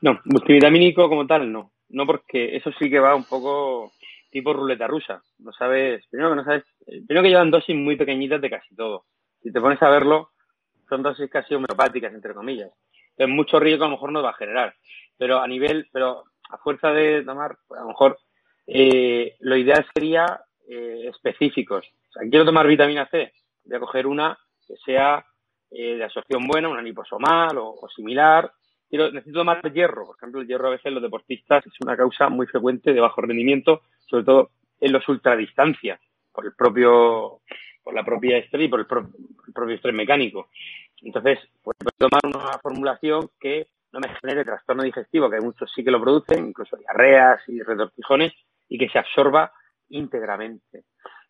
No, 0.00 0.18
multivitamínico 0.24 1.08
como 1.08 1.24
tal 1.24 1.52
no. 1.52 1.70
No 1.90 2.06
porque 2.06 2.56
eso 2.56 2.72
sí 2.76 2.90
que 2.90 2.98
va 2.98 3.14
un 3.14 3.24
poco 3.24 3.92
tipo 4.32 4.52
ruleta 4.52 4.88
rusa. 4.88 5.22
No 5.38 5.52
sabes, 5.52 6.04
primero 6.10 6.30
que 6.30 6.36
no 6.36 6.44
sabes, 6.44 6.64
primero 7.06 7.22
que 7.22 7.28
llevan 7.28 7.52
dosis 7.52 7.76
muy 7.76 7.94
pequeñitas 7.94 8.40
de 8.40 8.50
casi 8.50 8.74
todo. 8.74 9.04
Si 9.44 9.52
te 9.52 9.60
pones 9.60 9.80
a 9.80 9.90
verlo, 9.90 10.30
son 10.88 11.04
dosis 11.04 11.30
casi 11.30 11.54
homeopáticas, 11.54 12.12
entre 12.12 12.34
comillas 12.34 12.72
entonces, 13.16 13.34
mucho 13.34 13.60
riesgo 13.60 13.84
a 13.84 13.88
lo 13.88 13.92
mejor 13.92 14.12
no 14.12 14.22
va 14.22 14.30
a 14.30 14.34
generar. 14.34 14.74
Pero 15.16 15.40
a 15.40 15.46
nivel, 15.46 15.88
pero 15.92 16.24
a 16.50 16.58
fuerza 16.58 16.92
de 16.92 17.22
tomar, 17.22 17.56
a 17.70 17.80
lo 17.80 17.88
mejor 17.88 18.18
eh, 18.66 19.36
lo 19.40 19.56
ideal 19.56 19.86
sería 19.94 20.40
eh, 20.68 21.06
específicos. 21.08 21.86
O 22.08 22.12
sea, 22.12 22.28
quiero 22.28 22.44
tomar 22.44 22.66
vitamina 22.66 23.08
C, 23.10 23.32
voy 23.64 23.76
a 23.76 23.80
coger 23.80 24.06
una 24.06 24.38
que 24.66 24.74
sea 24.84 25.24
eh, 25.70 25.96
de 25.96 26.04
absorción 26.04 26.46
buena, 26.46 26.68
una 26.68 26.82
liposomal 26.82 27.56
o, 27.58 27.76
o, 27.80 27.88
similar. 27.88 28.52
Quiero, 28.88 29.10
necesito 29.12 29.40
tomar 29.40 29.72
hierro. 29.72 30.06
Por 30.06 30.16
ejemplo, 30.16 30.40
el 30.40 30.46
hierro 30.46 30.68
a 30.68 30.70
veces 30.70 30.86
en 30.86 30.94
los 30.94 31.02
deportistas 31.02 31.64
es 31.66 31.72
una 31.80 31.96
causa 31.96 32.28
muy 32.28 32.46
frecuente 32.46 32.92
de 32.92 33.00
bajo 33.00 33.20
rendimiento, 33.20 33.82
sobre 34.06 34.24
todo 34.24 34.50
en 34.80 34.92
los 34.92 35.08
ultradistancias, 35.08 36.00
por 36.32 36.46
el 36.46 36.54
propio, 36.54 37.40
por 37.82 37.94
la 37.94 38.04
propia 38.04 38.38
estrés 38.38 38.64
y 38.64 38.68
por 38.68 38.80
el, 38.80 38.86
el 39.46 39.52
propio 39.52 39.76
estrés 39.76 39.94
mecánico. 39.94 40.48
Entonces, 41.04 41.38
pues 41.62 41.76
tomar 41.98 42.20
una 42.24 42.58
formulación 42.58 43.28
que 43.38 43.68
no 43.92 44.00
me 44.00 44.08
genere 44.20 44.44
trastorno 44.44 44.82
digestivo, 44.82 45.30
que 45.30 45.40
muchos 45.40 45.70
sí 45.74 45.84
que 45.84 45.90
lo 45.90 46.00
producen, 46.00 46.48
incluso 46.48 46.76
diarreas 46.76 47.40
y 47.46 47.60
retortijones, 47.62 48.32
y 48.68 48.78
que 48.78 48.88
se 48.88 48.98
absorba 48.98 49.52
íntegramente. 49.90 50.84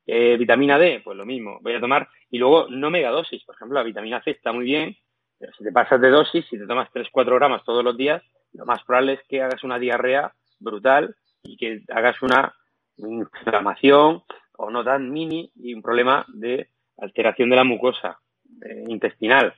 Eh, 0.06 0.36
vitamina 0.38 0.78
D, 0.78 1.02
pues 1.04 1.16
lo 1.16 1.26
mismo, 1.26 1.58
voy 1.60 1.74
a 1.74 1.80
tomar, 1.80 2.08
y 2.30 2.38
luego 2.38 2.68
no 2.70 2.90
megadosis, 2.90 3.44
por 3.44 3.54
ejemplo, 3.56 3.78
la 3.78 3.84
vitamina 3.84 4.22
C 4.22 4.30
está 4.30 4.52
muy 4.52 4.64
bien, 4.64 4.96
pero 5.38 5.52
si 5.58 5.64
te 5.64 5.72
pasas 5.72 6.00
de 6.00 6.10
dosis, 6.10 6.46
si 6.48 6.58
te 6.58 6.66
tomas 6.66 6.90
3-4 6.92 7.34
gramos 7.34 7.64
todos 7.64 7.82
los 7.82 7.96
días, 7.96 8.22
lo 8.52 8.64
más 8.64 8.82
probable 8.84 9.14
es 9.14 9.20
que 9.28 9.42
hagas 9.42 9.64
una 9.64 9.78
diarrea 9.78 10.32
brutal 10.60 11.16
y 11.42 11.56
que 11.56 11.82
hagas 11.92 12.22
una 12.22 12.54
inflamación 12.96 14.22
o 14.56 14.70
no 14.70 14.84
tan 14.84 15.10
mini 15.10 15.50
y 15.56 15.74
un 15.74 15.82
problema 15.82 16.24
de 16.28 16.68
alteración 16.98 17.50
de 17.50 17.56
la 17.56 17.64
mucosa 17.64 18.20
eh, 18.64 18.84
intestinal 18.86 19.54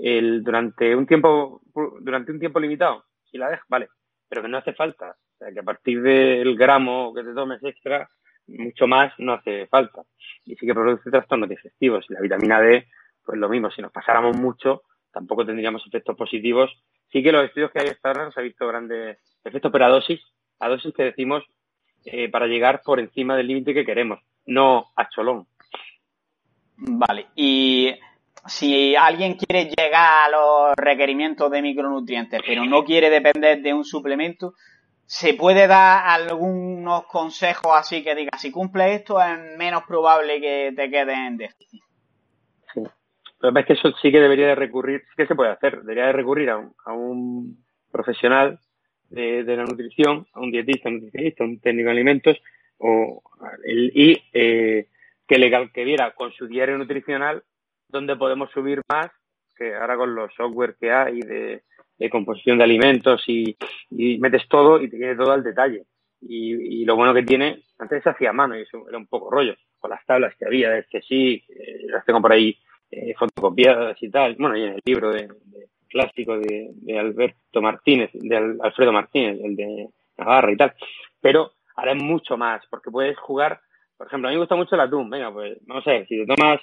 el, 0.00 0.42
durante 0.42 0.94
un 0.94 1.06
tiempo 1.06 1.60
durante 2.00 2.32
un 2.32 2.40
tiempo 2.40 2.60
limitado, 2.60 3.04
si 3.30 3.38
la 3.38 3.50
dejas, 3.50 3.66
vale, 3.68 3.88
pero 4.28 4.42
que 4.42 4.48
no 4.48 4.58
hace 4.58 4.72
falta. 4.72 5.10
O 5.10 5.38
sea, 5.38 5.52
que 5.52 5.60
a 5.60 5.64
partir 5.64 6.02
del 6.02 6.56
gramo 6.56 7.14
que 7.14 7.22
te 7.22 7.32
tomes 7.32 7.62
extra, 7.62 8.08
mucho 8.48 8.86
más 8.86 9.12
no 9.18 9.34
hace 9.34 9.66
falta. 9.66 10.02
Y 10.44 10.56
sí 10.56 10.66
que 10.66 10.74
produce 10.74 11.10
trastornos 11.10 11.48
digestivos. 11.48 12.04
Y 12.08 12.14
la 12.14 12.20
vitamina 12.20 12.60
D, 12.60 12.88
pues 13.24 13.38
lo 13.38 13.48
mismo, 13.48 13.70
si 13.70 13.82
nos 13.82 13.92
pasáramos 13.92 14.36
mucho, 14.36 14.82
tampoco 15.12 15.46
tendríamos 15.46 15.86
efectos 15.86 16.16
positivos. 16.16 16.70
Sí 17.12 17.22
que 17.22 17.32
los 17.32 17.44
estudios 17.44 17.70
que 17.70 17.80
hay 17.80 17.88
hasta 17.88 18.08
ahora 18.08 18.32
se 18.32 18.40
ha 18.40 18.42
visto 18.42 18.66
grandes 18.66 19.18
efectos, 19.44 19.70
pero 19.70 19.84
a 19.84 19.88
dosis, 19.88 20.20
a 20.58 20.68
dosis 20.68 20.92
que 20.94 21.04
decimos 21.04 21.44
eh, 22.04 22.28
para 22.30 22.46
llegar 22.46 22.82
por 22.84 23.00
encima 23.00 23.36
del 23.36 23.46
límite 23.46 23.74
que 23.74 23.84
queremos, 23.84 24.20
no 24.46 24.86
a 24.96 25.08
cholón. 25.08 25.46
Vale, 26.76 27.26
y 27.34 27.92
si 28.46 28.94
alguien 28.96 29.34
quiere 29.34 29.64
llegar 29.64 30.26
a 30.26 30.28
los 30.30 30.76
requerimientos 30.76 31.50
de 31.50 31.62
micronutrientes, 31.62 32.40
pero 32.46 32.64
no 32.64 32.84
quiere 32.84 33.10
depender 33.10 33.60
de 33.62 33.74
un 33.74 33.84
suplemento, 33.84 34.54
¿se 35.04 35.34
puede 35.34 35.66
dar 35.66 36.06
algunos 36.06 37.06
consejos 37.06 37.72
así 37.74 38.02
que 38.02 38.14
diga, 38.14 38.38
si 38.38 38.50
cumple 38.50 38.94
esto 38.94 39.20
es 39.20 39.56
menos 39.56 39.82
probable 39.86 40.40
que 40.40 40.72
te 40.76 40.90
quedes 40.90 41.16
en 41.16 41.36
déficit? 41.36 41.82
Sí, 42.74 42.82
pero 43.40 43.58
es 43.58 43.66
que 43.66 43.72
eso 43.72 43.92
sí 44.02 44.10
que 44.10 44.20
debería 44.20 44.48
de 44.48 44.54
recurrir, 44.54 45.00
sí 45.00 45.14
que 45.16 45.26
se 45.26 45.34
puede 45.34 45.50
hacer, 45.50 45.80
debería 45.80 46.06
de 46.06 46.12
recurrir 46.12 46.50
a 46.50 46.92
un, 46.92 47.64
profesional 47.90 48.60
de, 49.10 49.42
la 49.44 49.64
nutrición, 49.64 50.26
a 50.32 50.40
un 50.40 50.50
dietista, 50.50 50.88
un 50.88 50.96
nutricionista, 50.96 51.44
un 51.44 51.60
técnico 51.60 51.86
de 51.86 51.92
alimentos, 51.92 52.36
o 52.78 53.22
el, 53.64 53.90
y 53.94 54.22
eh, 54.32 54.88
que 55.26 55.38
le 55.38 55.70
que 55.70 55.84
viera 55.84 56.14
con 56.14 56.32
su 56.32 56.46
diario 56.46 56.78
nutricional 56.78 57.42
donde 57.88 58.16
podemos 58.16 58.50
subir 58.50 58.82
más, 58.88 59.10
que 59.56 59.74
ahora 59.74 59.96
con 59.96 60.14
los 60.14 60.32
software 60.34 60.76
que 60.78 60.92
hay 60.92 61.20
de, 61.20 61.62
composición 62.10 62.58
de 62.58 62.64
alimentos 62.64 63.22
y, 63.26 63.56
metes 63.90 64.46
todo 64.48 64.80
y 64.80 64.88
te 64.88 64.96
quieres 64.96 65.18
todo 65.18 65.32
al 65.32 65.42
detalle. 65.42 65.84
Y, 66.20 66.84
lo 66.84 66.96
bueno 66.96 67.14
que 67.14 67.22
tiene, 67.22 67.62
antes 67.78 68.06
hacía 68.06 68.32
mano 68.32 68.56
y 68.56 68.62
eso 68.62 68.88
era 68.88 68.98
un 68.98 69.06
poco 69.06 69.30
rollo, 69.30 69.54
con 69.78 69.90
las 69.90 70.04
tablas 70.06 70.34
que 70.36 70.46
había, 70.46 70.70
de 70.70 70.80
este 70.80 71.02
sí, 71.02 71.44
las 71.88 72.04
tengo 72.04 72.20
por 72.20 72.32
ahí 72.32 72.58
eh, 72.90 73.14
fotocopiadas 73.18 74.02
y 74.02 74.10
tal. 74.10 74.34
Bueno, 74.38 74.56
y 74.56 74.62
en 74.62 74.72
el 74.74 74.80
libro 74.84 75.12
de, 75.12 75.28
clásico 75.88 76.38
de, 76.38 76.98
Alberto 76.98 77.60
Martínez, 77.60 78.10
de 78.14 78.36
Alfredo 78.60 78.92
Martínez, 78.92 79.38
el 79.42 79.56
de 79.56 79.88
una 80.16 80.26
barra 80.26 80.52
y 80.52 80.56
tal. 80.56 80.74
Pero 81.20 81.52
ahora 81.76 81.92
es 81.92 82.02
mucho 82.02 82.36
más, 82.36 82.62
porque 82.70 82.90
puedes 82.90 83.18
jugar, 83.18 83.60
por 83.98 84.06
ejemplo, 84.06 84.28
a 84.28 84.30
mí 84.30 84.36
me 84.36 84.42
gusta 84.42 84.54
mucho 84.54 84.76
el 84.76 84.80
atún, 84.80 85.10
venga, 85.10 85.32
pues 85.32 85.58
vamos 85.66 85.86
a 85.86 85.90
ver, 85.90 86.06
si 86.06 86.16
te 86.16 86.34
tomas 86.34 86.60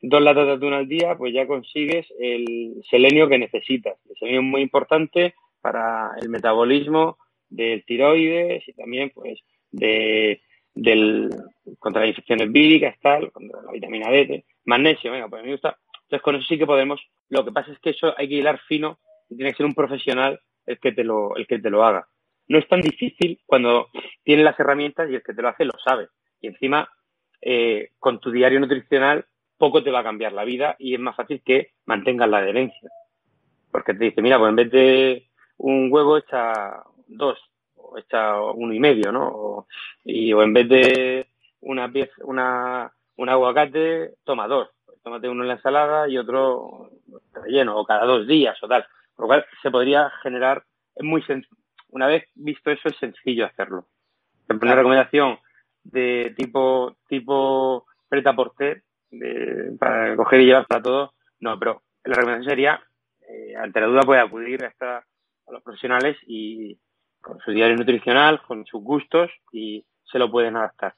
dos 0.00 0.22
latas 0.22 0.46
de 0.46 0.52
atún 0.52 0.72
al 0.72 0.88
día, 0.88 1.16
pues 1.16 1.34
ya 1.34 1.46
consigues 1.46 2.06
el 2.18 2.82
selenio 2.90 3.28
que 3.28 3.38
necesitas. 3.38 3.98
El 4.08 4.16
selenio 4.16 4.40
es 4.40 4.46
muy 4.46 4.62
importante 4.62 5.34
para 5.60 6.12
el 6.20 6.30
metabolismo 6.30 7.18
del 7.50 7.84
tiroides 7.84 8.66
y 8.66 8.72
también 8.72 9.10
pues 9.14 9.38
de 9.70 10.40
del 10.74 11.30
contra 11.78 12.02
las 12.02 12.10
infecciones 12.10 12.50
víricas, 12.50 12.96
tal, 13.02 13.30
contra 13.32 13.62
la 13.62 13.72
vitamina 13.72 14.10
D, 14.10 14.44
magnesio, 14.64 15.12
venga, 15.12 15.28
pues 15.28 15.40
a 15.40 15.42
mí 15.42 15.48
me 15.48 15.54
gusta. 15.54 15.76
Entonces 16.04 16.22
con 16.22 16.36
eso 16.36 16.46
sí 16.48 16.56
que 16.56 16.66
podemos, 16.66 17.00
lo 17.28 17.44
que 17.44 17.52
pasa 17.52 17.70
es 17.70 17.78
que 17.80 17.90
eso 17.90 18.14
hay 18.16 18.28
que 18.28 18.36
hilar 18.36 18.60
fino 18.66 18.98
y 19.28 19.36
tiene 19.36 19.50
que 19.50 19.58
ser 19.58 19.66
un 19.66 19.74
profesional 19.74 20.40
el 20.64 20.78
que 20.78 20.92
te 20.92 21.04
lo, 21.04 21.36
el 21.36 21.46
que 21.46 21.58
te 21.58 21.68
lo 21.68 21.84
haga. 21.84 22.06
No 22.46 22.58
es 22.58 22.66
tan 22.66 22.80
difícil 22.80 23.40
cuando 23.44 23.88
tienes 24.24 24.44
las 24.44 24.58
herramientas 24.58 25.10
y 25.10 25.16
el 25.16 25.22
que 25.22 25.34
te 25.34 25.42
lo 25.42 25.48
hace 25.48 25.66
lo 25.66 25.74
sabe. 25.84 26.08
Y 26.40 26.48
encima, 26.48 26.88
eh, 27.40 27.90
con 27.98 28.20
tu 28.20 28.30
diario 28.30 28.60
nutricional, 28.60 29.26
poco 29.56 29.82
te 29.82 29.90
va 29.90 30.00
a 30.00 30.04
cambiar 30.04 30.32
la 30.32 30.44
vida 30.44 30.76
y 30.78 30.94
es 30.94 31.00
más 31.00 31.16
fácil 31.16 31.42
que 31.44 31.72
mantengas 31.86 32.28
la 32.28 32.38
adherencia. 32.38 32.90
Porque 33.70 33.94
te 33.94 34.04
dice, 34.04 34.22
mira, 34.22 34.38
pues 34.38 34.50
en 34.50 34.56
vez 34.56 34.70
de 34.70 35.28
un 35.58 35.88
huevo 35.90 36.16
echa 36.16 36.82
dos, 37.06 37.38
o 37.74 37.98
echa 37.98 38.40
uno 38.40 38.72
y 38.72 38.80
medio, 38.80 39.12
¿no? 39.12 39.28
O, 39.28 39.66
y, 40.04 40.32
o 40.32 40.42
en 40.42 40.52
vez 40.52 40.68
de 40.68 41.26
una 41.60 41.90
pieza, 41.90 42.12
una, 42.24 42.92
un 43.16 43.28
aguacate, 43.28 44.14
toma 44.24 44.46
dos. 44.46 44.68
Tómate 45.02 45.28
uno 45.28 45.42
en 45.42 45.48
la 45.48 45.54
ensalada 45.54 46.08
y 46.08 46.18
otro 46.18 46.90
relleno, 47.32 47.78
o 47.78 47.84
cada 47.84 48.04
dos 48.04 48.26
días 48.26 48.56
o 48.62 48.68
tal. 48.68 48.86
Por 49.14 49.24
lo 49.24 49.28
cual 49.28 49.46
se 49.62 49.70
podría 49.70 50.10
generar, 50.22 50.64
es 50.94 51.04
muy 51.04 51.22
una 51.90 52.06
vez 52.06 52.24
visto 52.34 52.70
eso 52.70 52.88
es 52.88 52.96
sencillo 52.96 53.46
hacerlo. 53.46 53.86
Una 54.48 54.74
recomendación 54.74 55.38
de 55.92 56.34
tipo, 56.36 56.96
tipo 57.08 57.86
preta 58.08 58.34
porter, 58.34 58.82
para 59.78 60.16
coger 60.16 60.40
y 60.40 60.46
llevar 60.46 60.66
para 60.66 60.82
todo, 60.82 61.14
no, 61.40 61.58
pero 61.58 61.82
la 62.04 62.14
recomendación 62.14 62.50
sería, 62.50 62.80
eh, 63.28 63.56
ante 63.56 63.80
la 63.80 63.86
duda 63.86 64.02
puede 64.02 64.20
acudir 64.20 64.64
a, 64.64 64.68
esta, 64.68 64.98
a 64.98 65.52
los 65.52 65.62
profesionales 65.62 66.16
y 66.26 66.78
con 67.20 67.38
su 67.40 67.52
diario 67.52 67.76
nutricional, 67.76 68.42
con 68.42 68.64
sus 68.66 68.82
gustos 68.82 69.30
y 69.52 69.84
se 70.04 70.18
lo 70.18 70.30
pueden 70.30 70.56
adaptar. 70.56 70.94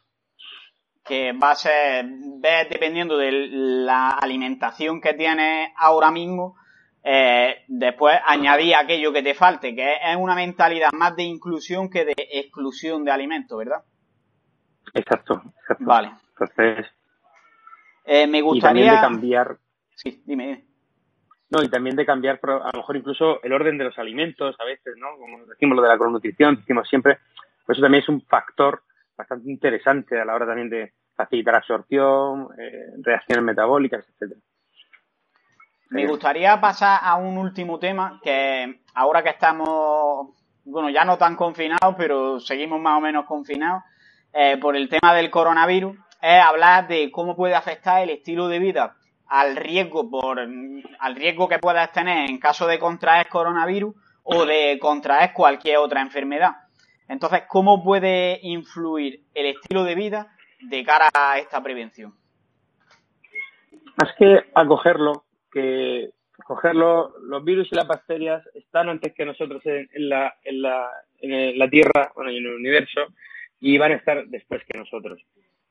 Que 1.04 1.32
va 1.32 1.52
a 1.52 1.56
ser, 1.56 2.04
ves 2.06 2.68
dependiendo 2.68 3.16
de 3.16 3.32
la 3.32 4.10
alimentación 4.10 5.00
que 5.00 5.14
tienes 5.14 5.70
ahora 5.76 6.10
mismo, 6.10 6.56
eh, 7.02 7.64
después 7.66 8.18
añadir 8.26 8.74
aquello 8.74 9.12
que 9.12 9.22
te 9.22 9.34
falte, 9.34 9.74
que 9.74 9.94
es 9.94 10.16
una 10.16 10.34
mentalidad 10.34 10.92
más 10.92 11.16
de 11.16 11.22
inclusión 11.22 11.88
que 11.88 12.04
de 12.04 12.14
exclusión 12.16 13.04
de 13.04 13.10
alimentos, 13.10 13.58
¿verdad? 13.58 13.82
Exacto, 14.94 15.42
exacto. 15.60 15.84
Vale. 15.84 16.12
Entonces, 16.30 16.86
eh, 18.04 18.26
me 18.26 18.40
gustaría... 18.42 18.82
Y 18.82 18.86
también 18.86 18.94
de 18.94 19.00
cambiar... 19.00 19.58
Sí, 19.94 20.22
dime, 20.24 20.46
dime. 20.46 20.64
No, 21.50 21.62
y 21.62 21.68
también 21.68 21.96
de 21.96 22.06
cambiar, 22.06 22.38
a 22.42 22.70
lo 22.72 22.78
mejor 22.78 22.96
incluso 22.96 23.42
el 23.42 23.52
orden 23.52 23.76
de 23.76 23.84
los 23.84 23.98
alimentos 23.98 24.54
a 24.60 24.64
veces, 24.64 24.94
¿no? 24.96 25.16
Como 25.18 25.44
decimos 25.46 25.76
lo 25.76 25.82
de 25.82 25.88
la 25.88 25.98
cronutrición, 25.98 26.56
decimos 26.56 26.88
siempre, 26.88 27.18
pues 27.66 27.76
eso 27.76 27.84
también 27.84 28.02
es 28.02 28.08
un 28.08 28.22
factor 28.22 28.84
bastante 29.16 29.50
interesante 29.50 30.18
a 30.18 30.24
la 30.24 30.34
hora 30.34 30.46
también 30.46 30.70
de 30.70 30.92
facilitar 31.16 31.56
absorción, 31.56 32.48
eh, 32.56 32.92
reacciones 33.02 33.44
metabólicas, 33.44 34.06
etcétera. 34.08 34.40
Me 35.90 36.06
gustaría 36.06 36.60
pasar 36.60 37.00
a 37.02 37.16
un 37.16 37.36
último 37.36 37.80
tema 37.80 38.20
que 38.22 38.82
ahora 38.94 39.24
que 39.24 39.30
estamos, 39.30 40.28
bueno, 40.64 40.88
ya 40.88 41.04
no 41.04 41.18
tan 41.18 41.34
confinados, 41.34 41.96
pero 41.98 42.38
seguimos 42.38 42.80
más 42.80 42.98
o 42.98 43.00
menos 43.00 43.26
confinados 43.26 43.82
eh, 44.32 44.58
por 44.58 44.76
el 44.76 44.88
tema 44.88 45.14
del 45.14 45.30
coronavirus, 45.30 45.96
es 46.22 46.42
hablar 46.42 46.88
de 46.88 47.10
cómo 47.10 47.34
puede 47.36 47.54
afectar 47.54 48.02
el 48.02 48.10
estilo 48.10 48.48
de 48.48 48.58
vida 48.58 48.96
al 49.26 49.56
riesgo 49.56 50.10
por 50.10 50.38
al 50.40 51.14
riesgo 51.14 51.48
que 51.48 51.58
puedas 51.58 51.92
tener 51.92 52.28
en 52.28 52.38
caso 52.38 52.66
de 52.66 52.78
contraer 52.78 53.28
coronavirus 53.28 53.94
o 54.24 54.44
de 54.44 54.78
contraer 54.80 55.32
cualquier 55.32 55.78
otra 55.78 56.00
enfermedad. 56.00 56.52
Entonces, 57.08 57.42
¿cómo 57.48 57.82
puede 57.82 58.38
influir 58.42 59.24
el 59.34 59.46
estilo 59.46 59.84
de 59.84 59.94
vida 59.94 60.28
de 60.60 60.84
cara 60.84 61.08
a 61.12 61.38
esta 61.38 61.62
prevención? 61.62 62.14
Más 63.96 64.12
que 64.16 64.44
acogerlo, 64.54 65.24
que 65.52 66.10
cogerlo, 66.44 67.12
los 67.22 67.44
virus 67.44 67.68
y 67.72 67.76
las 67.76 67.86
bacterias 67.86 68.42
están 68.54 68.88
antes 68.88 69.12
que 69.14 69.24
nosotros 69.24 69.62
en, 69.64 70.08
la, 70.08 70.34
en, 70.44 70.62
la, 70.62 70.88
en 71.20 71.58
la 71.58 71.68
Tierra, 71.68 72.12
bueno, 72.14 72.30
en 72.30 72.36
el 72.36 72.54
universo, 72.54 73.00
y 73.60 73.78
van 73.78 73.92
a 73.92 73.96
estar 73.96 74.26
después 74.26 74.62
que 74.64 74.78
nosotros. 74.78 75.20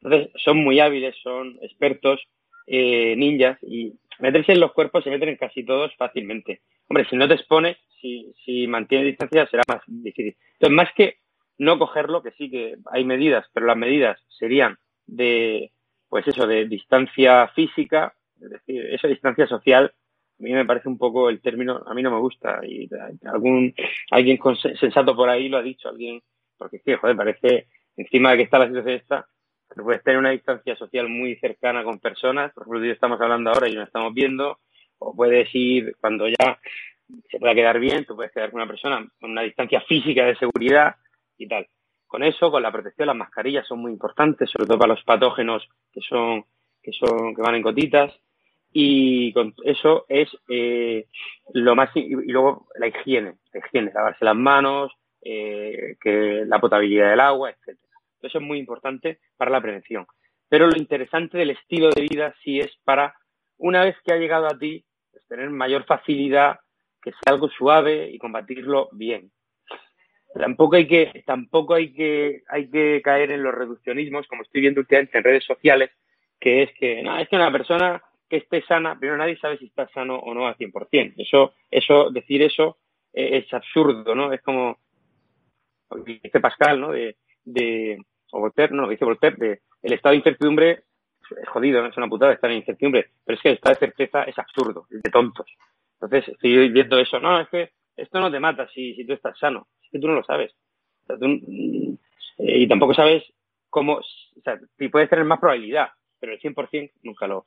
Entonces, 0.01 0.31
son 0.43 0.57
muy 0.57 0.79
hábiles, 0.79 1.15
son 1.21 1.57
expertos 1.61 2.21
eh, 2.67 3.15
ninjas 3.17 3.57
y 3.63 3.93
meterse 4.19 4.51
en 4.51 4.59
los 4.59 4.73
cuerpos 4.73 5.03
se 5.03 5.09
meten 5.09 5.29
en 5.29 5.37
casi 5.37 5.65
todos 5.65 5.95
fácilmente. 5.95 6.61
Hombre, 6.87 7.05
si 7.09 7.15
no 7.15 7.27
te 7.27 7.33
expones, 7.33 7.77
si, 7.99 8.31
si 8.45 8.67
mantienes 8.67 9.07
distancia 9.07 9.47
será 9.47 9.63
más 9.67 9.81
difícil. 9.87 10.35
Entonces, 10.53 10.75
más 10.75 10.93
que 10.93 11.17
no 11.57 11.79
cogerlo, 11.79 12.21
que 12.21 12.31
sí 12.31 12.49
que 12.49 12.77
hay 12.91 13.03
medidas, 13.05 13.45
pero 13.53 13.65
las 13.65 13.77
medidas 13.77 14.19
serían 14.27 14.77
de, 15.07 15.71
pues 16.07 16.27
eso, 16.27 16.47
de 16.47 16.65
distancia 16.65 17.47
física, 17.49 18.13
es 18.41 18.49
decir, 18.49 18.85
esa 18.85 19.07
distancia 19.07 19.47
social, 19.47 19.93
a 20.39 20.43
mí 20.43 20.53
me 20.53 20.65
parece 20.65 20.87
un 20.87 20.97
poco 20.97 21.29
el 21.29 21.41
término, 21.41 21.83
a 21.85 21.93
mí 21.93 22.01
no 22.01 22.11
me 22.11 22.19
gusta 22.19 22.61
y 22.65 22.87
algún, 23.25 23.73
alguien 24.11 24.39
sensato 24.79 25.15
por 25.15 25.29
ahí 25.29 25.49
lo 25.49 25.57
ha 25.57 25.61
dicho, 25.61 25.89
alguien, 25.89 26.21
porque 26.57 26.79
sí, 26.79 26.93
joder, 26.93 27.17
parece, 27.17 27.67
encima 27.99 28.31
de 28.31 28.37
que 28.37 28.43
está 28.43 28.59
la 28.59 28.67
situación 28.67 28.95
esta, 28.95 29.27
puedes 29.75 30.03
tener 30.03 30.19
una 30.19 30.31
distancia 30.31 30.75
social 30.75 31.09
muy 31.09 31.35
cercana 31.35 31.83
con 31.83 31.99
personas, 31.99 32.53
por 32.53 32.63
ejemplo, 32.63 32.91
estamos 32.91 33.21
hablando 33.21 33.51
ahora 33.51 33.69
y 33.69 33.75
nos 33.75 33.87
estamos 33.87 34.13
viendo, 34.13 34.59
o 34.97 35.15
puedes 35.15 35.49
ir 35.53 35.95
cuando 35.99 36.27
ya 36.27 36.59
se 37.29 37.39
pueda 37.39 37.55
quedar 37.55 37.79
bien, 37.79 38.05
tú 38.05 38.15
puedes 38.15 38.31
quedar 38.31 38.51
con 38.51 38.61
una 38.61 38.67
persona 38.67 39.07
con 39.19 39.31
una 39.31 39.41
distancia 39.41 39.81
física 39.81 40.25
de 40.25 40.35
seguridad 40.35 40.95
y 41.37 41.47
tal. 41.47 41.67
Con 42.07 42.23
eso, 42.23 42.51
con 42.51 42.63
la 42.63 42.71
protección, 42.71 43.07
las 43.07 43.15
mascarillas 43.15 43.67
son 43.67 43.79
muy 43.79 43.91
importantes, 43.91 44.49
sobre 44.49 44.67
todo 44.67 44.79
para 44.79 44.93
los 44.93 45.03
patógenos 45.03 45.67
que 45.91 46.01
son 46.01 46.45
que 46.81 46.91
son 46.91 47.35
que 47.35 47.41
van 47.41 47.55
en 47.55 47.61
gotitas 47.61 48.13
y 48.71 49.33
con 49.33 49.53
eso 49.63 50.05
es 50.07 50.29
eh, 50.47 51.07
lo 51.53 51.75
más 51.75 51.89
y, 51.95 52.09
luego 52.31 52.67
la 52.77 52.87
higiene, 52.87 53.35
la 53.53 53.59
higiene, 53.59 53.91
lavarse 53.93 54.25
las 54.25 54.35
manos, 54.35 54.91
eh, 55.21 55.97
que 56.01 56.43
la 56.45 56.59
potabilidad 56.59 57.09
del 57.09 57.19
agua, 57.19 57.51
etcétera. 57.51 57.88
Eso 58.21 58.37
es 58.39 58.43
muy 58.43 58.59
importante 58.59 59.19
para 59.37 59.51
la 59.51 59.61
prevención. 59.61 60.05
Pero 60.49 60.67
lo 60.67 60.77
interesante 60.77 61.37
del 61.37 61.51
estilo 61.51 61.89
de 61.91 62.07
vida 62.09 62.33
sí 62.43 62.59
es 62.59 62.71
para, 62.83 63.15
una 63.57 63.83
vez 63.83 63.95
que 64.03 64.13
ha 64.13 64.17
llegado 64.17 64.47
a 64.47 64.57
ti, 64.57 64.83
pues, 65.11 65.25
tener 65.27 65.49
mayor 65.51 65.85
facilidad, 65.85 66.59
que 67.01 67.11
sea 67.11 67.33
algo 67.33 67.49
suave 67.49 68.09
y 68.09 68.17
combatirlo 68.17 68.89
bien. 68.91 69.31
Tampoco 70.33 70.75
hay 70.75 70.87
que, 70.87 71.23
tampoco 71.25 71.75
hay 71.75 71.93
que, 71.93 72.43
hay 72.49 72.69
que 72.69 73.01
caer 73.03 73.31
en 73.31 73.43
los 73.43 73.53
reduccionismos, 73.53 74.27
como 74.27 74.43
estoy 74.43 74.61
viendo 74.61 74.81
últimamente 74.81 75.17
en 75.17 75.23
redes 75.23 75.45
sociales, 75.45 75.91
que 76.39 76.63
es 76.63 76.71
que, 76.73 77.01
no, 77.03 77.17
es 77.17 77.27
que 77.29 77.35
una 77.35 77.51
persona 77.51 78.01
que 78.27 78.37
esté 78.37 78.61
sana, 78.63 78.97
pero 78.99 79.17
nadie 79.17 79.37
sabe 79.37 79.57
si 79.57 79.65
está 79.65 79.87
sano 79.89 80.15
o 80.17 80.33
no 80.33 80.47
al 80.47 80.55
100%. 80.55 81.13
Eso, 81.17 81.53
eso, 81.71 82.11
decir 82.11 82.43
eso 82.43 82.77
eh, 83.13 83.43
es 83.43 83.53
absurdo, 83.53 84.13
¿no? 84.13 84.31
Es 84.31 84.41
como, 84.41 84.77
dice 86.05 86.39
Pascal, 86.39 86.79
¿no? 86.79 86.91
De 86.91 87.17
o 88.31 88.39
Voltaire, 88.39 88.73
no, 88.73 88.87
dice 88.87 89.05
Voltaire, 89.05 89.35
de, 89.37 89.61
el 89.81 89.93
estado 89.93 90.11
de 90.11 90.17
incertidumbre 90.17 90.83
es 91.41 91.49
jodido, 91.49 91.85
es 91.85 91.97
una 91.97 92.07
putada 92.07 92.33
estar 92.33 92.49
en 92.49 92.57
incertidumbre, 92.57 93.09
pero 93.25 93.35
es 93.35 93.41
que 93.41 93.49
el 93.49 93.55
estado 93.55 93.75
de 93.75 93.79
certeza 93.79 94.23
es 94.23 94.37
absurdo, 94.37 94.87
es 94.89 95.01
de 95.01 95.11
tontos. 95.11 95.47
Entonces, 95.93 96.29
estoy 96.29 96.69
viendo 96.69 96.97
eso, 96.97 97.19
no, 97.19 97.39
es 97.39 97.49
que 97.49 97.71
esto 97.95 98.19
no 98.19 98.31
te 98.31 98.39
mata 98.39 98.67
si, 98.69 98.95
si 98.95 99.05
tú 99.05 99.13
estás 99.13 99.37
sano, 99.37 99.67
es 99.83 99.89
que 99.91 99.99
tú 99.99 100.07
no 100.07 100.15
lo 100.15 100.23
sabes. 100.23 100.53
Mm, 101.07 101.93
eh, 102.39 102.59
y 102.59 102.67
tampoco 102.67 102.93
sabes 102.93 103.23
cómo, 103.69 103.95
o 103.95 104.41
sea, 104.43 104.59
puedes 104.91 105.09
tener 105.09 105.25
más 105.25 105.39
probabilidad, 105.39 105.89
pero 106.19 106.33
el 106.33 106.39
100% 106.39 106.91
nunca 107.03 107.27
lo. 107.27 107.45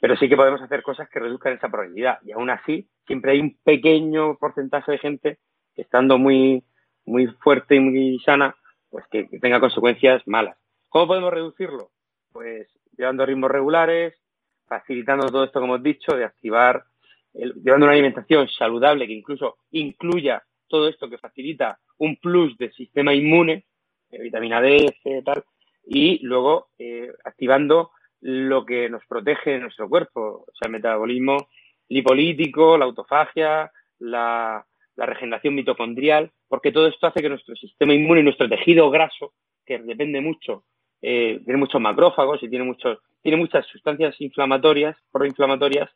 Pero 0.00 0.16
sí 0.16 0.28
que 0.28 0.36
podemos 0.36 0.60
hacer 0.60 0.82
cosas 0.82 1.08
que 1.08 1.20
reduzcan 1.20 1.54
esa 1.54 1.70
probabilidad. 1.70 2.18
Y 2.22 2.32
aún 2.32 2.50
así, 2.50 2.86
siempre 3.06 3.32
hay 3.32 3.40
un 3.40 3.56
pequeño 3.64 4.36
porcentaje 4.36 4.92
de 4.92 4.98
gente 4.98 5.38
que 5.74 5.82
estando 5.82 6.18
muy, 6.18 6.62
muy 7.06 7.26
fuerte 7.26 7.76
y 7.76 7.80
muy 7.80 8.18
sana, 8.20 8.54
pues 8.96 9.28
que, 9.28 9.38
tenga 9.40 9.60
consecuencias 9.60 10.22
malas. 10.26 10.56
¿Cómo 10.88 11.08
podemos 11.08 11.30
reducirlo? 11.30 11.90
Pues 12.32 12.66
llevando 12.96 13.26
ritmos 13.26 13.50
regulares, 13.50 14.14
facilitando 14.66 15.26
todo 15.26 15.44
esto, 15.44 15.60
como 15.60 15.74
hemos 15.74 15.84
dicho, 15.84 16.16
de 16.16 16.24
activar, 16.24 16.82
llevando 17.34 17.84
una 17.84 17.92
alimentación 17.92 18.48
saludable 18.48 19.06
que 19.06 19.12
incluso 19.12 19.58
incluya 19.72 20.42
todo 20.66 20.88
esto 20.88 21.10
que 21.10 21.18
facilita 21.18 21.78
un 21.98 22.16
plus 22.16 22.56
del 22.56 22.72
sistema 22.72 23.12
inmune, 23.12 23.66
de 24.08 24.18
vitamina 24.18 24.62
D, 24.62 24.96
C, 25.02 25.22
y 25.84 26.24
luego 26.24 26.68
eh, 26.78 27.12
activando 27.22 27.90
lo 28.22 28.64
que 28.64 28.88
nos 28.88 29.04
protege 29.04 29.56
en 29.56 29.60
nuestro 29.60 29.90
cuerpo, 29.90 30.46
o 30.48 30.52
sea, 30.58 30.68
el 30.68 30.72
metabolismo 30.72 31.48
lipolítico, 31.90 32.78
la 32.78 32.86
autofagia, 32.86 33.70
la, 33.98 34.64
la 34.96 35.06
regeneración 35.06 35.54
mitocondrial, 35.54 36.32
porque 36.48 36.72
todo 36.72 36.86
esto 36.86 37.06
hace 37.06 37.20
que 37.20 37.28
nuestro 37.28 37.54
sistema 37.56 37.94
inmune 37.94 38.20
y 38.20 38.24
nuestro 38.24 38.48
tejido 38.48 38.90
graso, 38.90 39.32
que 39.64 39.78
depende 39.78 40.20
mucho, 40.20 40.64
eh, 41.02 41.40
tiene 41.44 41.58
muchos 41.58 41.80
macrófagos 41.80 42.42
y 42.42 42.48
tiene, 42.48 42.64
muchos, 42.64 42.98
tiene 43.22 43.36
muchas 43.36 43.66
sustancias 43.66 44.14
inflamatorias, 44.20 44.96
proinflamatorias, 45.12 45.90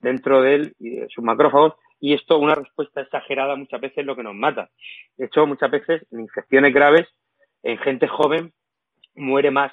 dentro 0.00 0.42
de 0.42 0.54
él 0.54 0.74
y 0.78 0.90
de 0.90 1.08
sus 1.08 1.24
macrófagos, 1.24 1.74
y 2.00 2.14
esto, 2.14 2.38
una 2.38 2.56
respuesta 2.56 3.00
exagerada, 3.00 3.54
muchas 3.54 3.80
veces 3.80 3.98
es 3.98 4.06
lo 4.06 4.16
que 4.16 4.24
nos 4.24 4.34
mata. 4.34 4.70
De 5.16 5.26
hecho, 5.26 5.46
muchas 5.46 5.70
veces 5.70 6.04
en 6.10 6.20
infecciones 6.20 6.74
graves, 6.74 7.08
en 7.62 7.78
gente 7.78 8.08
joven, 8.08 8.52
muere 9.14 9.52
más 9.52 9.72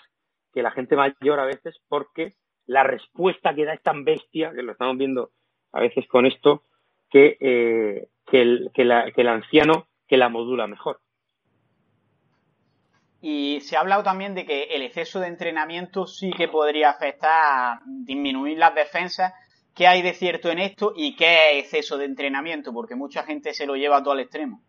que 0.54 0.62
la 0.62 0.72
gente 0.72 0.96
mayor 0.96 1.40
a 1.40 1.46
veces 1.46 1.80
porque 1.88 2.36
la 2.68 2.84
respuesta 2.84 3.56
que 3.56 3.66
da 3.66 3.74
es 3.74 3.82
tan 3.82 4.04
bestia, 4.04 4.52
que 4.54 4.62
lo 4.62 4.74
estamos 4.74 4.96
viendo 4.96 5.32
a 5.72 5.80
veces 5.80 6.08
con 6.08 6.28
esto, 6.28 6.64
que, 7.10 7.36
eh, 7.40 8.08
que, 8.30 8.42
el, 8.42 8.72
que, 8.74 8.86
la, 8.86 9.12
que 9.12 9.22
el 9.22 9.28
anciano 9.28 9.88
que 10.08 10.18
la 10.18 10.30
modula 10.30 10.68
mejor. 10.68 11.00
Y 13.22 13.60
se 13.62 13.76
ha 13.76 13.82
hablado 13.82 14.04
también 14.04 14.34
de 14.34 14.46
que 14.46 14.64
el 14.64 14.82
exceso 14.82 15.20
de 15.20 15.28
entrenamiento 15.28 16.08
sí 16.08 16.32
que 16.32 16.48
podría 16.48 16.90
afectar 16.90 17.32
a 17.32 17.82
disminuir 17.86 18.58
las 18.58 18.74
defensas. 18.74 19.34
¿Qué 19.76 19.88
hay 19.88 20.02
de 20.02 20.14
cierto 20.14 20.50
en 20.50 20.60
esto 20.60 20.94
y 20.96 21.16
qué 21.16 21.52
es 21.52 21.66
exceso 21.66 21.98
de 21.98 22.06
entrenamiento? 22.06 22.74
Porque 22.74 22.96
mucha 22.96 23.24
gente 23.24 23.54
se 23.54 23.66
lo 23.66 23.76
lleva 23.76 24.02
todo 24.02 24.14
al 24.14 24.22
extremo. 24.22 24.62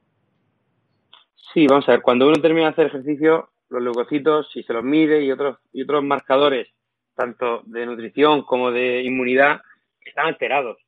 Sí, 1.52 1.66
vamos 1.66 1.88
a 1.88 1.92
ver, 1.92 2.02
cuando 2.02 2.28
uno 2.28 2.40
termina 2.40 2.66
de 2.66 2.72
hacer 2.72 2.86
ejercicio, 2.86 3.50
los 3.68 3.82
leucocitos, 3.82 4.48
si 4.52 4.62
se 4.62 4.72
los 4.72 4.84
mide 4.84 5.22
y 5.22 5.32
otros, 5.32 5.58
y 5.72 5.82
otros 5.82 6.04
marcadores, 6.04 6.68
tanto 7.14 7.62
de 7.64 7.86
nutrición 7.86 8.42
como 8.42 8.70
de 8.70 9.02
inmunidad, 9.02 9.60
están 10.04 10.26
alterados. 10.26 10.78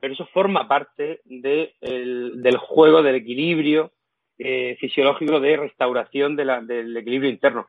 Pero 0.00 0.14
eso 0.14 0.26
forma 0.26 0.68
parte 0.68 1.20
de 1.24 1.74
el, 1.80 2.42
del 2.42 2.56
juego, 2.56 3.02
del 3.02 3.16
equilibrio 3.16 3.92
eh, 4.38 4.76
fisiológico 4.78 5.40
de 5.40 5.56
restauración 5.56 6.36
del 6.36 6.96
equilibrio 6.96 7.30
interno. 7.30 7.66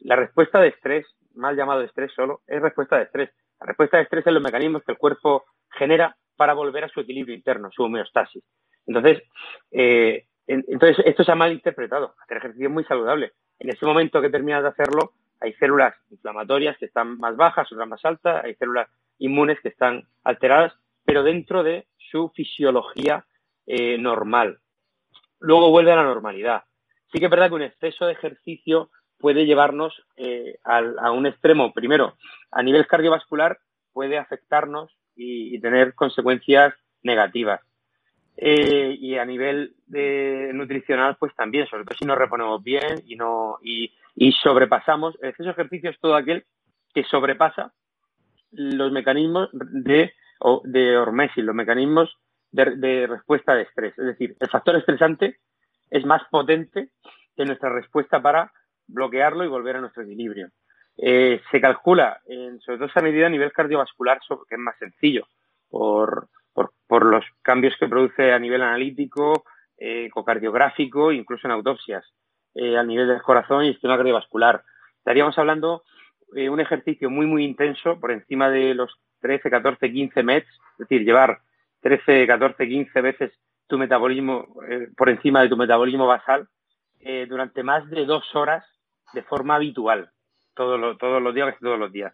La 0.00 0.16
respuesta 0.16 0.60
de 0.60 0.68
estrés, 0.68 1.06
mal 1.34 1.56
llamado 1.56 1.82
estrés 1.82 2.12
solo, 2.14 2.42
es 2.46 2.60
respuesta 2.60 2.96
de 2.96 3.04
estrés. 3.04 3.30
La 3.60 3.66
respuesta 3.66 3.96
de 3.96 4.04
estrés 4.04 4.26
es 4.26 4.32
los 4.32 4.42
mecanismos 4.42 4.82
que 4.84 4.92
el 4.92 4.98
cuerpo 4.98 5.44
genera 5.70 6.16
para 6.36 6.54
volver 6.54 6.84
a 6.84 6.88
su 6.88 7.00
equilibrio 7.00 7.34
interno, 7.34 7.70
su 7.70 7.82
homeostasis. 7.82 8.42
Entonces, 8.86 9.22
eh, 9.70 10.26
entonces 10.46 11.04
esto 11.04 11.22
se 11.22 11.32
ha 11.32 11.34
mal 11.34 11.52
interpretado. 11.52 12.14
Hacer 12.22 12.38
ejercicio 12.38 12.68
es 12.68 12.72
muy 12.72 12.84
saludable. 12.84 13.32
En 13.58 13.70
ese 13.70 13.86
momento 13.86 14.20
que 14.20 14.30
terminas 14.30 14.62
de 14.62 14.70
hacerlo, 14.70 15.12
hay 15.40 15.52
células 15.54 15.94
inflamatorias 16.10 16.76
que 16.78 16.86
están 16.86 17.18
más 17.18 17.36
bajas, 17.36 17.70
otras 17.70 17.88
más 17.88 18.04
altas, 18.04 18.44
hay 18.44 18.54
células 18.56 18.88
inmunes 19.18 19.60
que 19.60 19.68
están 19.68 20.04
alteradas, 20.24 20.74
pero 21.10 21.24
dentro 21.24 21.64
de 21.64 21.88
su 21.96 22.28
fisiología 22.28 23.26
eh, 23.66 23.98
normal. 23.98 24.60
Luego 25.40 25.70
vuelve 25.70 25.90
a 25.90 25.96
la 25.96 26.04
normalidad. 26.04 26.62
Sí 27.10 27.18
que 27.18 27.24
es 27.24 27.30
verdad 27.30 27.48
que 27.48 27.56
un 27.56 27.62
exceso 27.62 28.06
de 28.06 28.12
ejercicio 28.12 28.90
puede 29.18 29.44
llevarnos 29.44 30.04
eh, 30.16 30.58
a, 30.62 31.10
un 31.10 31.26
extremo, 31.26 31.72
primero, 31.74 32.14
a 32.52 32.62
nivel 32.62 32.86
cardiovascular, 32.86 33.58
puede 33.92 34.18
afectarnos 34.18 34.96
y, 35.16 35.58
tener 35.58 35.96
consecuencias 35.96 36.74
negativas. 37.02 37.60
Eh, 38.36 38.96
y 38.96 39.16
a 39.16 39.24
nivel 39.24 39.74
nutricional, 40.54 41.16
pues 41.18 41.34
también, 41.34 41.66
sobre 41.66 41.86
todo 41.86 41.98
si 41.98 42.04
nos 42.04 42.18
reponemos 42.18 42.62
bien 42.62 43.02
y 43.04 43.16
no 43.16 43.58
y, 43.64 43.92
y 44.14 44.30
sobrepasamos. 44.30 45.18
El 45.20 45.30
exceso 45.30 45.48
de 45.48 45.54
ejercicio 45.54 45.90
es 45.90 45.98
todo 45.98 46.14
aquel 46.14 46.44
que 46.94 47.02
sobrepasa 47.02 47.72
los 48.52 48.92
mecanismos 48.92 49.48
de, 49.52 50.12
de 50.64 50.96
hormesis, 50.96 51.44
los 51.44 51.54
mecanismos 51.54 52.16
de, 52.52 53.06
respuesta 53.06 53.54
de 53.54 53.62
estrés. 53.62 53.98
Es 53.98 54.04
decir, 54.04 54.36
el 54.38 54.48
factor 54.48 54.76
estresante 54.76 55.38
es 55.90 56.04
más 56.04 56.22
potente 56.30 56.90
que 57.36 57.44
nuestra 57.44 57.70
respuesta 57.70 58.20
para 58.20 58.52
bloquearlo 58.86 59.44
y 59.44 59.48
volver 59.48 59.76
a 59.76 59.80
nuestro 59.80 60.02
equilibrio. 60.02 60.48
Eh, 60.96 61.40
se 61.50 61.60
calcula, 61.60 62.20
en, 62.26 62.60
sobre 62.60 62.78
todo 62.78 62.88
esa 62.88 63.00
medida 63.00 63.26
a 63.26 63.30
nivel 63.30 63.52
cardiovascular, 63.52 64.20
que 64.48 64.54
es 64.54 64.60
más 64.60 64.76
sencillo, 64.78 65.26
por, 65.68 66.28
por, 66.52 67.06
los 67.06 67.24
cambios 67.42 67.74
que 67.78 67.88
produce 67.88 68.32
a 68.32 68.38
nivel 68.38 68.62
analítico, 68.62 69.44
eh, 69.78 70.06
ecocardiográfico, 70.06 71.12
incluso 71.12 71.46
en 71.46 71.52
autopsias, 71.52 72.04
eh, 72.54 72.76
a 72.76 72.82
nivel 72.82 73.08
del 73.08 73.22
corazón 73.22 73.64
y 73.64 73.72
sistema 73.72 73.96
cardiovascular. 73.96 74.62
Estaríamos 74.98 75.38
hablando 75.38 75.84
de 76.32 76.50
un 76.50 76.60
ejercicio 76.60 77.08
muy, 77.08 77.26
muy 77.26 77.44
intenso, 77.44 77.98
por 77.98 78.10
encima 78.10 78.50
de 78.50 78.74
los 78.74 78.98
13, 79.20 79.50
14, 79.50 79.92
15 79.92 80.22
METs, 80.22 80.48
es 80.48 80.78
decir, 80.78 81.02
llevar 81.04 81.38
13, 81.82 82.26
14, 82.26 82.68
15 82.68 83.00
veces 83.00 83.32
tu 83.66 83.78
metabolismo 83.78 84.46
eh, 84.68 84.88
por 84.96 85.08
encima 85.08 85.42
de 85.42 85.48
tu 85.48 85.56
metabolismo 85.56 86.06
basal 86.06 86.48
eh, 87.00 87.26
durante 87.28 87.62
más 87.62 87.88
de 87.88 88.04
dos 88.04 88.24
horas 88.34 88.64
de 89.14 89.22
forma 89.22 89.54
habitual, 89.54 90.10
todos 90.54 90.98
todos 90.98 91.22
los 91.22 91.34
días, 91.34 91.54
todos 91.60 91.78
los 91.78 91.92
días. 91.92 92.12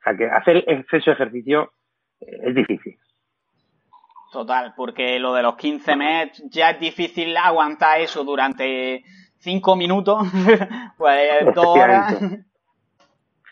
O 0.00 0.02
sea 0.04 0.16
que 0.16 0.26
hacer 0.26 0.64
exceso 0.66 1.10
de 1.10 1.14
ejercicio 1.14 1.72
eh, 2.20 2.26
es 2.44 2.54
difícil. 2.54 2.98
Total, 4.30 4.74
porque 4.76 5.18
lo 5.18 5.32
de 5.32 5.42
los 5.42 5.56
15 5.56 5.96
meses 5.96 6.44
ya 6.50 6.70
es 6.70 6.80
difícil 6.80 7.34
aguantar 7.36 8.00
eso 8.00 8.22
durante 8.24 9.02
5 9.38 9.76
minutos, 9.76 10.22
pues 10.98 11.54
dos 11.54 11.66
horas. 11.66 12.20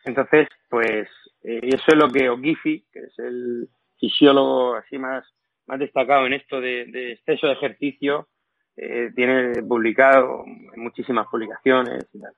Entonces, 0.05 0.49
pues 0.69 1.09
eso 1.47 1.85
es 1.89 1.95
lo 1.95 2.09
que 2.11 2.29
Ogifi, 2.29 2.85
que 2.93 3.01
es 3.01 3.19
el 3.19 3.69
fisiólogo 3.99 4.75
así 4.75 4.99
más 4.99 5.25
más 5.67 5.79
destacado 5.79 6.27
en 6.27 6.33
esto 6.33 6.61
de, 6.61 7.13
exceso 7.13 7.49
de 7.49 7.55
ejercicio, 7.55 8.29
eh, 8.77 9.11
tiene 9.15 9.63
publicado 9.63 10.45
muchísimas 10.77 11.27
publicaciones 11.29 12.07
y 12.13 12.21
tal. 12.21 12.33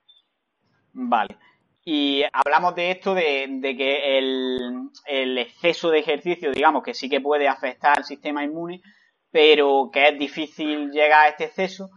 Vale. 0.93 1.37
Y 1.85 2.23
hablamos 2.33 2.75
de 2.75 2.91
esto, 2.91 3.15
de, 3.15 3.61
que 3.63 4.19
el, 4.19 5.39
exceso 5.39 5.91
de 5.91 6.01
ejercicio, 6.01 6.53
digamos, 6.53 6.83
que 6.83 6.95
sí 6.95 7.09
que 7.09 7.21
puede 7.21 7.49
afectar 7.49 7.97
al 7.97 8.05
sistema 8.05 8.45
inmune, 8.45 8.83
pero 9.31 9.91
que 9.93 10.09
es 10.09 10.19
difícil 10.19 10.91
llegar 10.91 11.27
a 11.27 11.29
este 11.29 11.45
exceso. 11.45 11.91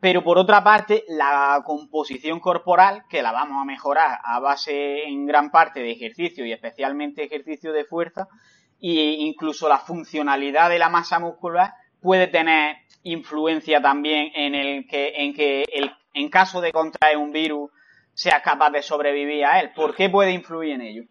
Pero 0.00 0.22
por 0.22 0.38
otra 0.38 0.62
parte, 0.62 1.04
la 1.08 1.62
composición 1.64 2.40
corporal, 2.40 3.04
que 3.08 3.22
la 3.22 3.32
vamos 3.32 3.60
a 3.60 3.64
mejorar 3.64 4.18
a 4.22 4.38
base 4.40 5.04
en 5.04 5.26
gran 5.26 5.50
parte 5.50 5.80
de 5.80 5.92
ejercicio 5.92 6.44
y 6.44 6.52
especialmente 6.52 7.24
ejercicio 7.24 7.72
de 7.72 7.84
fuerza, 7.84 8.28
e 8.80 9.16
incluso 9.18 9.68
la 9.68 9.78
funcionalidad 9.78 10.68
de 10.68 10.78
la 10.78 10.90
masa 10.90 11.18
muscular 11.18 11.72
puede 12.02 12.26
tener 12.26 12.76
influencia 13.02 13.80
también 13.80 14.30
en 14.34 14.54
el 14.54 14.86
que 14.86 15.12
en 15.16 15.32
que 15.32 15.64
el, 15.72 15.90
en 16.12 16.28
caso 16.28 16.60
de 16.60 16.72
contraer 16.72 17.16
un 17.16 17.32
virus 17.32 17.70
sea 18.12 18.40
capaz 18.42 18.70
de 18.70 18.82
sobrevivir 18.82 19.44
a 19.44 19.60
él. 19.60 19.70
¿Por 19.74 19.94
qué 19.94 20.08
puede 20.08 20.32
influir 20.32 20.72
en 20.74 20.82
ello? 20.82 21.04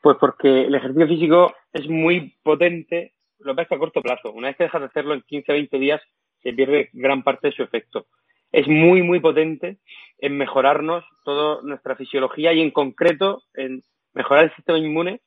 Pues 0.00 0.16
porque 0.18 0.62
el 0.62 0.74
ejercicio 0.74 1.06
físico 1.06 1.54
es 1.72 1.88
muy 1.88 2.36
potente, 2.42 3.12
lo 3.38 3.54
ves 3.54 3.70
a 3.70 3.78
corto 3.78 4.00
plazo. 4.00 4.32
Una 4.32 4.48
vez 4.48 4.56
que 4.56 4.64
dejas 4.64 4.80
de 4.80 4.86
hacerlo 4.88 5.14
en 5.14 5.22
15 5.22 5.52
o 5.52 5.54
20 5.54 5.78
días, 5.78 6.00
se 6.42 6.52
pierde 6.52 6.90
gran 6.92 7.22
parte 7.22 7.48
de 7.48 7.54
su 7.54 7.62
efecto. 7.62 8.06
Es 8.50 8.68
muy, 8.68 9.02
muy 9.02 9.20
potente 9.20 9.78
en 10.18 10.36
mejorarnos 10.36 11.04
toda 11.24 11.62
nuestra 11.62 11.96
fisiología 11.96 12.52
y 12.52 12.60
en 12.60 12.70
concreto 12.70 13.42
en 13.54 13.82
mejorar 14.14 14.44
el 14.44 14.54
sistema 14.54 14.78
inmune 14.78 15.20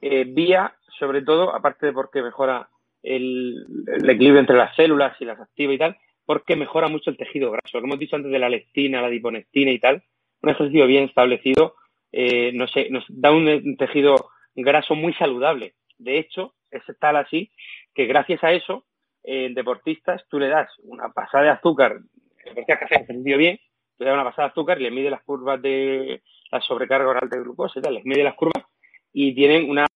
eh, 0.00 0.24
vía, 0.24 0.74
sobre 0.98 1.22
todo, 1.22 1.54
aparte 1.54 1.86
de 1.86 1.92
porque 1.92 2.22
mejora 2.22 2.68
el, 3.02 3.64
equilibrio 4.04 4.40
entre 4.40 4.56
las 4.56 4.74
células 4.76 5.16
y 5.20 5.24
las 5.24 5.40
activa 5.40 5.72
y 5.72 5.78
tal, 5.78 5.96
porque 6.26 6.56
mejora 6.56 6.88
mucho 6.88 7.10
el 7.10 7.16
tejido 7.16 7.50
graso. 7.50 7.78
Lo 7.80 7.86
hemos 7.86 7.98
dicho 7.98 8.16
antes 8.16 8.30
de 8.30 8.38
la 8.38 8.50
lectina, 8.50 9.00
la 9.00 9.08
diponectina 9.08 9.70
y 9.70 9.78
tal, 9.78 10.02
un 10.42 10.50
ejercicio 10.50 10.86
bien 10.86 11.04
establecido 11.04 11.74
eh, 12.12 12.52
no 12.54 12.66
sé, 12.68 12.88
nos 12.90 13.04
da 13.08 13.32
un, 13.32 13.76
tejido 13.76 14.30
graso 14.54 14.94
muy 14.94 15.12
saludable. 15.14 15.74
De 15.98 16.18
hecho, 16.18 16.54
es 16.70 16.82
tal 16.98 17.16
así 17.16 17.50
que 17.94 18.06
gracias 18.06 18.42
a 18.44 18.52
eso, 18.52 18.84
en 19.22 19.54
deportistas, 19.54 20.24
tú 20.28 20.38
le 20.38 20.48
das 20.48 20.70
una 20.82 21.10
pasada 21.10 21.44
de 21.44 21.50
azúcar, 21.50 21.98
que 22.44 22.72
hacer 22.72 23.02
ejercicio 23.02 23.38
bien, 23.38 23.58
le 23.98 24.06
das 24.06 24.14
una 24.14 24.24
pasada 24.24 24.48
de 24.48 24.52
azúcar 24.52 24.80
y 24.80 24.84
le 24.84 24.90
mide 24.90 25.10
las 25.10 25.22
curvas 25.22 25.60
de 25.60 26.22
la 26.50 26.60
sobrecarga 26.60 27.08
oral 27.08 27.28
de 27.28 27.40
glucosa 27.40 27.78
y 27.78 27.82
tal, 27.82 27.94
les 27.94 28.04
mide 28.04 28.24
las 28.24 28.34
curvas 28.34 28.64
y 29.12 29.34
tienen 29.34 29.68
una 29.68 29.86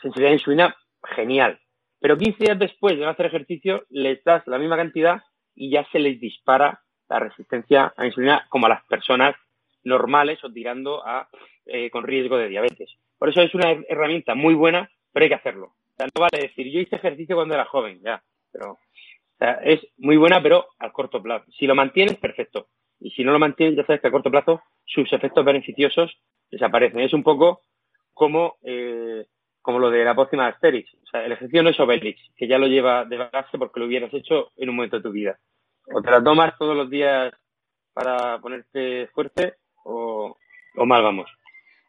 sensibilidad 0.00 0.30
de 0.30 0.36
insulina 0.36 0.76
genial. 1.14 1.58
Pero 2.00 2.18
15 2.18 2.44
días 2.44 2.58
después 2.58 2.98
de 2.98 3.04
no 3.04 3.10
hacer 3.10 3.26
ejercicio, 3.26 3.84
les 3.88 4.22
das 4.24 4.46
la 4.46 4.58
misma 4.58 4.76
cantidad 4.76 5.22
y 5.54 5.70
ya 5.70 5.86
se 5.92 5.98
les 5.98 6.18
dispara 6.20 6.80
la 7.08 7.20
resistencia 7.20 7.92
a 7.96 8.06
insulina 8.06 8.46
como 8.48 8.66
a 8.66 8.70
las 8.70 8.84
personas 8.86 9.36
normales 9.84 10.42
o 10.44 10.52
tirando 10.52 11.06
a 11.06 11.28
eh, 11.66 11.90
con 11.90 12.04
riesgo 12.04 12.36
de 12.36 12.48
diabetes. 12.48 12.90
Por 13.18 13.28
eso 13.28 13.40
es 13.40 13.54
una 13.54 13.70
herramienta 13.88 14.34
muy 14.34 14.54
buena, 14.54 14.90
pero 15.12 15.24
hay 15.24 15.28
que 15.28 15.36
hacerlo. 15.36 15.74
no 15.98 16.20
vale 16.20 16.48
decir, 16.48 16.70
yo 16.72 16.80
hice 16.80 16.96
ejercicio 16.96 17.36
cuando 17.36 17.54
era 17.54 17.64
joven, 17.66 18.00
ya, 18.02 18.22
pero 18.52 18.78
es 19.62 19.80
muy 19.98 20.16
buena, 20.16 20.42
pero 20.42 20.66
a 20.78 20.92
corto 20.92 21.22
plazo. 21.22 21.50
Si 21.58 21.66
lo 21.66 21.74
mantienes, 21.74 22.16
perfecto. 22.16 22.68
Y 23.00 23.10
si 23.10 23.24
no 23.24 23.32
lo 23.32 23.38
mantienes, 23.38 23.76
ya 23.76 23.84
sabes 23.84 24.00
que 24.00 24.08
a 24.08 24.12
corto 24.12 24.30
plazo 24.30 24.62
sus 24.84 25.12
efectos 25.12 25.44
beneficiosos 25.44 26.16
desaparecen. 26.50 27.00
Es 27.00 27.12
un 27.12 27.22
poco 27.22 27.62
como 28.14 28.56
eh, 28.62 29.26
como 29.62 29.78
lo 29.78 29.90
de 29.90 30.04
la 30.04 30.14
pócima 30.14 30.44
de 30.44 30.50
Asterix. 30.50 30.92
O 30.94 31.06
sea, 31.06 31.24
el 31.24 31.32
ejercicio 31.32 31.62
no 31.62 31.70
es 31.70 31.80
Obelix, 31.80 32.20
que 32.36 32.48
ya 32.48 32.58
lo 32.58 32.66
lleva 32.66 33.04
de 33.04 33.16
base 33.16 33.56
porque 33.58 33.80
lo 33.80 33.86
hubieras 33.86 34.12
hecho 34.12 34.50
en 34.56 34.68
un 34.68 34.76
momento 34.76 34.96
de 34.96 35.02
tu 35.02 35.12
vida. 35.12 35.38
O 35.94 36.02
te 36.02 36.10
la 36.10 36.22
tomas 36.22 36.58
todos 36.58 36.76
los 36.76 36.90
días 36.90 37.32
para 37.92 38.38
ponerte 38.40 39.06
fuerte 39.08 39.54
o, 39.84 40.36
o 40.76 40.86
mal 40.86 41.02
vamos. 41.02 41.30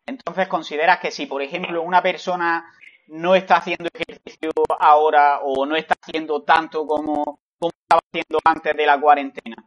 Entonces, 0.06 0.48
¿consideras 0.48 1.00
que 1.00 1.12
si, 1.12 1.26
por 1.26 1.42
ejemplo, 1.42 1.82
una 1.82 2.02
persona 2.02 2.66
no 3.08 3.36
está 3.36 3.58
haciendo 3.58 3.90
ejercicio 3.94 4.52
ahora 4.80 5.40
o 5.42 5.66
no 5.66 5.76
está 5.76 5.96
haciendo 6.02 6.44
tanto 6.44 6.86
como, 6.86 7.40
como 7.60 7.72
estaba 7.82 8.02
haciendo 8.08 8.40
antes 8.44 8.76
de 8.76 8.86
la 8.86 9.00
cuarentena, 9.00 9.58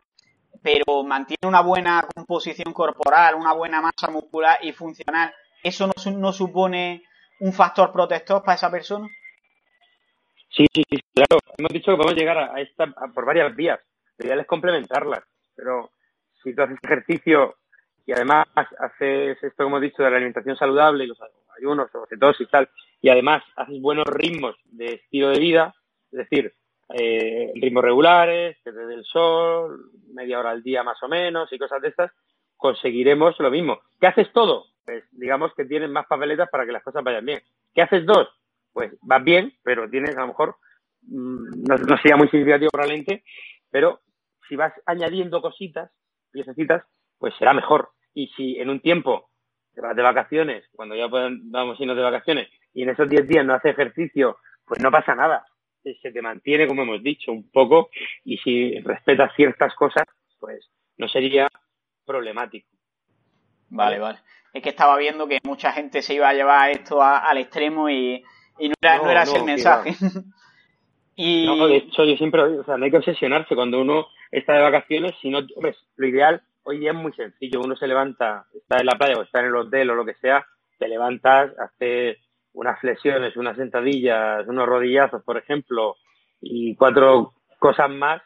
pero 0.62 1.04
mantiene 1.04 1.46
una 1.46 1.60
buena 1.60 2.06
composición 2.14 2.72
corporal, 2.72 3.34
una 3.34 3.52
buena 3.52 3.80
masa 3.80 4.10
muscular 4.10 4.58
y 4.62 4.72
funcional, 4.72 5.32
¿eso 5.62 5.86
no, 5.86 6.10
no 6.12 6.32
supone 6.32 7.04
un 7.40 7.52
factor 7.52 7.92
protector 7.92 8.42
para 8.42 8.56
esa 8.56 8.70
persona? 8.70 9.08
Sí, 10.50 10.66
sí, 10.72 10.82
sí, 10.88 10.98
claro. 11.14 11.38
Hemos 11.58 11.72
dicho 11.72 11.90
que 11.90 11.96
podemos 11.96 12.14
llegar 12.14 12.38
a, 12.38 12.60
esta 12.60 12.86
por 13.14 13.26
varias 13.26 13.54
vías. 13.54 13.80
La 14.18 14.26
idea 14.26 14.40
es 14.40 14.46
complementarlas, 14.46 15.22
pero 15.54 15.90
si 16.42 16.54
tú 16.54 16.62
haces 16.62 16.78
ejercicio 16.82 17.56
y 18.06 18.12
además 18.12 18.46
haces 18.54 19.42
esto, 19.42 19.64
como 19.64 19.78
he 19.78 19.82
dicho, 19.82 20.02
de 20.02 20.10
la 20.10 20.16
alimentación 20.16 20.56
saludable 20.56 21.04
y 21.04 21.08
los 21.08 21.18
ayunos 21.56 21.94
o 21.94 22.06
cetosis 22.06 22.46
y 22.46 22.50
tal, 22.50 22.68
y 23.00 23.08
además 23.08 23.42
haces 23.56 23.80
buenos 23.80 24.06
ritmos 24.06 24.56
de 24.64 24.94
estilo 24.94 25.30
de 25.30 25.38
vida, 25.38 25.74
es 26.10 26.18
decir, 26.18 26.54
eh, 26.88 27.52
ritmos 27.54 27.82
regulares, 27.82 28.56
que 28.62 28.70
el 28.70 29.04
sol, 29.04 29.90
media 30.12 30.38
hora 30.38 30.50
al 30.50 30.62
día 30.62 30.82
más 30.82 31.02
o 31.02 31.08
menos 31.08 31.52
y 31.52 31.58
cosas 31.58 31.82
de 31.82 31.88
estas, 31.88 32.12
conseguiremos 32.56 33.38
lo 33.40 33.50
mismo. 33.50 33.80
¿Qué 34.00 34.06
haces 34.06 34.32
todo? 34.32 34.66
Pues 34.84 35.04
digamos 35.12 35.52
que 35.54 35.64
tienes 35.64 35.90
más 35.90 36.06
papeletas 36.06 36.48
para 36.48 36.64
que 36.64 36.72
las 36.72 36.82
cosas 36.82 37.02
vayan 37.02 37.26
bien. 37.26 37.42
¿Qué 37.74 37.82
haces 37.82 38.06
dos? 38.06 38.28
Pues 38.72 38.92
vas 39.02 39.24
bien, 39.24 39.52
pero 39.62 39.90
tienes 39.90 40.16
a 40.16 40.20
lo 40.20 40.28
mejor, 40.28 40.56
mm, 41.02 41.64
no, 41.68 41.76
no 41.76 41.96
sería 41.98 42.16
muy 42.16 42.28
significativo 42.28 42.70
probablemente, 42.70 43.24
pero 43.70 44.00
si 44.48 44.56
vas 44.56 44.72
añadiendo 44.86 45.42
cositas, 45.42 45.90
piececitas, 46.30 46.84
pues 47.18 47.34
será 47.38 47.52
mejor. 47.52 47.90
Y 48.14 48.28
si 48.28 48.58
en 48.58 48.70
un 48.70 48.80
tiempo 48.80 49.30
te 49.76 49.82
vas 49.82 49.94
de 49.94 50.02
vacaciones, 50.02 50.64
cuando 50.74 50.96
ya 50.96 51.06
vamos 51.06 51.78
irnos 51.78 51.96
de 51.96 52.02
vacaciones, 52.02 52.48
y 52.72 52.82
en 52.82 52.88
esos 52.88 53.08
10 53.10 53.28
días 53.28 53.44
no 53.44 53.52
haces 53.52 53.72
ejercicio, 53.72 54.38
pues 54.64 54.80
no 54.80 54.90
pasa 54.90 55.14
nada. 55.14 55.44
Se 55.82 56.10
te 56.10 56.22
mantiene, 56.22 56.66
como 56.66 56.82
hemos 56.82 57.02
dicho, 57.02 57.30
un 57.30 57.50
poco, 57.50 57.90
y 58.24 58.38
si 58.38 58.80
respetas 58.80 59.32
ciertas 59.36 59.74
cosas, 59.74 60.04
pues 60.40 60.66
no 60.96 61.06
sería 61.08 61.46
problemático. 62.06 62.68
Vale, 63.68 63.98
vale. 63.98 64.18
Es 64.54 64.62
que 64.62 64.70
estaba 64.70 64.96
viendo 64.96 65.28
que 65.28 65.40
mucha 65.44 65.72
gente 65.72 66.00
se 66.00 66.14
iba 66.14 66.30
a 66.30 66.34
llevar 66.34 66.70
esto 66.70 67.02
al 67.02 67.36
extremo 67.36 67.90
y, 67.90 68.24
no 68.58 68.72
era, 68.80 68.96
no, 68.96 69.10
era 69.10 69.24
el 69.24 69.44
mensaje. 69.44 69.90
y... 71.16 71.44
No, 71.44 71.68
de 71.68 71.76
hecho, 71.76 72.02
yo 72.04 72.16
siempre, 72.16 72.42
o 72.42 72.64
sea, 72.64 72.78
no 72.78 72.86
hay 72.86 72.90
que 72.90 72.96
obsesionarse 72.96 73.54
cuando 73.54 73.78
uno 73.78 74.06
está 74.30 74.54
de 74.54 74.62
vacaciones, 74.62 75.14
sino, 75.20 75.40
lo 75.96 76.06
ideal 76.06 76.42
hoy 76.66 76.78
día 76.78 76.90
es 76.90 76.96
muy 76.96 77.12
sencillo. 77.12 77.60
Uno 77.60 77.76
se 77.76 77.86
levanta, 77.86 78.44
está 78.54 78.78
en 78.78 78.86
la 78.86 78.98
playa 78.98 79.14
o 79.16 79.22
está 79.22 79.40
en 79.40 79.46
el 79.46 79.56
hotel 79.56 79.90
o 79.90 79.94
lo 79.94 80.04
que 80.04 80.14
sea, 80.14 80.44
te 80.78 80.88
levantas, 80.88 81.56
haces 81.58 82.18
unas 82.52 82.78
flexiones, 82.80 83.36
unas 83.36 83.56
sentadillas, 83.56 84.46
unos 84.48 84.66
rodillazos, 84.66 85.22
por 85.22 85.38
ejemplo, 85.38 85.96
y 86.40 86.74
cuatro 86.74 87.34
cosas 87.58 87.90
más, 87.90 88.22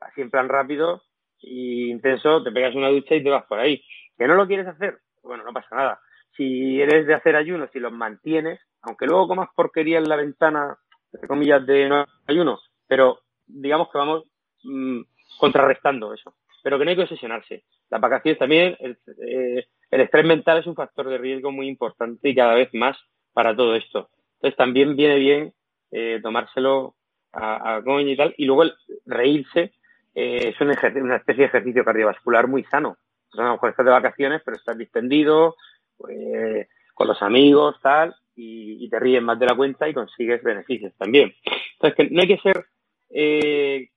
así 0.00 0.20
en 0.20 0.30
plan 0.30 0.48
rápido 0.48 1.02
y 1.40 1.90
intenso, 1.90 2.42
te 2.42 2.50
pegas 2.50 2.74
una 2.74 2.88
ducha 2.88 3.14
y 3.14 3.22
te 3.22 3.30
vas 3.30 3.44
por 3.46 3.58
ahí. 3.58 3.82
¿Que 4.16 4.26
no 4.26 4.34
lo 4.34 4.46
quieres 4.46 4.66
hacer? 4.66 4.98
Bueno, 5.22 5.44
no 5.44 5.52
pasa 5.52 5.74
nada. 5.74 6.00
Si 6.36 6.80
eres 6.80 7.06
de 7.06 7.14
hacer 7.14 7.36
ayunos 7.36 7.70
y 7.74 7.80
los 7.80 7.92
mantienes, 7.92 8.60
aunque 8.82 9.06
luego 9.06 9.28
comas 9.28 9.48
porquería 9.54 9.98
en 9.98 10.08
la 10.08 10.16
ventana, 10.16 10.76
entre 11.12 11.28
comillas, 11.28 11.64
de 11.64 11.88
no 11.88 12.06
ayuno, 12.26 12.58
pero 12.88 13.20
digamos 13.46 13.88
que 13.90 13.98
vamos 13.98 14.24
mmm, 14.64 15.02
contrarrestando 15.38 16.12
eso. 16.12 16.34
Pero 16.64 16.78
que 16.78 16.84
no 16.86 16.90
hay 16.90 16.96
que 16.96 17.02
obsesionarse. 17.02 17.64
Las 17.90 18.00
vacaciones 18.00 18.38
también, 18.38 18.74
el, 18.80 18.96
eh, 19.28 19.66
el 19.90 20.00
estrés 20.00 20.24
mental 20.24 20.58
es 20.58 20.66
un 20.66 20.74
factor 20.74 21.10
de 21.10 21.18
riesgo 21.18 21.52
muy 21.52 21.68
importante 21.68 22.26
y 22.26 22.34
cada 22.34 22.54
vez 22.54 22.72
más 22.72 22.96
para 23.34 23.54
todo 23.54 23.76
esto. 23.76 24.08
Entonces 24.36 24.56
también 24.56 24.96
viene 24.96 25.16
bien 25.16 25.52
eh, 25.90 26.20
tomárselo 26.22 26.94
a, 27.32 27.76
a 27.76 27.82
coño 27.84 28.08
y 28.08 28.16
tal. 28.16 28.34
Y 28.38 28.46
luego 28.46 28.64
reírse 29.04 29.72
eh, 30.14 30.54
es 30.54 30.60
un 30.62 30.68
una 31.02 31.16
especie 31.16 31.42
de 31.42 31.48
ejercicio 31.48 31.84
cardiovascular 31.84 32.48
muy 32.48 32.64
sano. 32.64 32.96
a 33.34 33.42
lo 33.42 33.52
mejor 33.52 33.68
estás 33.68 33.84
de 33.84 33.92
vacaciones, 33.92 34.40
pero 34.42 34.56
estás 34.56 34.78
distendido, 34.78 35.56
pues, 35.98 36.66
con 36.94 37.08
los 37.08 37.20
amigos, 37.20 37.76
tal, 37.82 38.14
y, 38.34 38.88
te 38.88 38.98
ríes 38.98 39.22
más 39.22 39.38
de 39.38 39.46
la 39.46 39.54
cuenta 39.54 39.86
y 39.86 39.92
consigues 39.92 40.42
beneficios 40.42 40.94
también. 40.96 41.34
Entonces, 41.74 41.94
que 41.94 42.10
no 42.10 42.22
hay 42.22 42.28
que 42.28 42.38
ser 42.38 42.64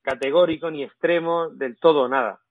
categórico 0.01 0.69
ni 0.69 0.83
extremo 0.83 1.49
del 1.49 1.77
todo 1.79 2.01
o 2.03 2.07
nada. 2.09 2.41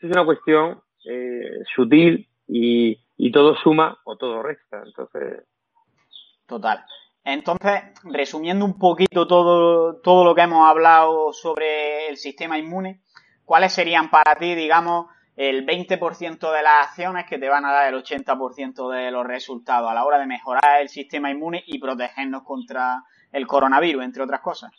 Es 0.00 0.10
una 0.10 0.24
cuestión 0.24 0.80
eh, 1.04 1.62
sutil 1.74 2.28
y, 2.48 2.98
y 3.16 3.32
todo 3.32 3.56
suma 3.56 3.98
o 4.04 4.16
todo 4.16 4.42
resta. 4.42 4.82
Entonces. 4.84 5.44
Total. 6.46 6.84
Entonces, 7.24 7.82
resumiendo 8.04 8.64
un 8.64 8.78
poquito 8.78 9.26
todo, 9.26 10.00
todo 10.00 10.24
lo 10.24 10.34
que 10.34 10.42
hemos 10.42 10.68
hablado 10.68 11.32
sobre 11.32 12.08
el 12.08 12.16
sistema 12.16 12.58
inmune, 12.58 13.00
¿cuáles 13.44 13.72
serían 13.72 14.10
para 14.10 14.34
ti, 14.34 14.54
digamos, 14.54 15.06
el 15.36 15.64
20% 15.64 16.52
de 16.52 16.62
las 16.62 16.88
acciones 16.88 17.26
que 17.26 17.38
te 17.38 17.48
van 17.48 17.64
a 17.64 17.72
dar 17.72 17.94
el 17.94 18.02
80% 18.02 18.90
de 18.90 19.10
los 19.10 19.24
resultados 19.24 19.90
a 19.90 19.94
la 19.94 20.04
hora 20.04 20.18
de 20.18 20.26
mejorar 20.26 20.80
el 20.80 20.88
sistema 20.88 21.30
inmune 21.30 21.62
y 21.66 21.78
protegernos 21.78 22.42
contra 22.42 23.02
el 23.30 23.46
coronavirus, 23.46 24.04
entre 24.04 24.24
otras 24.24 24.40
cosas? 24.40 24.72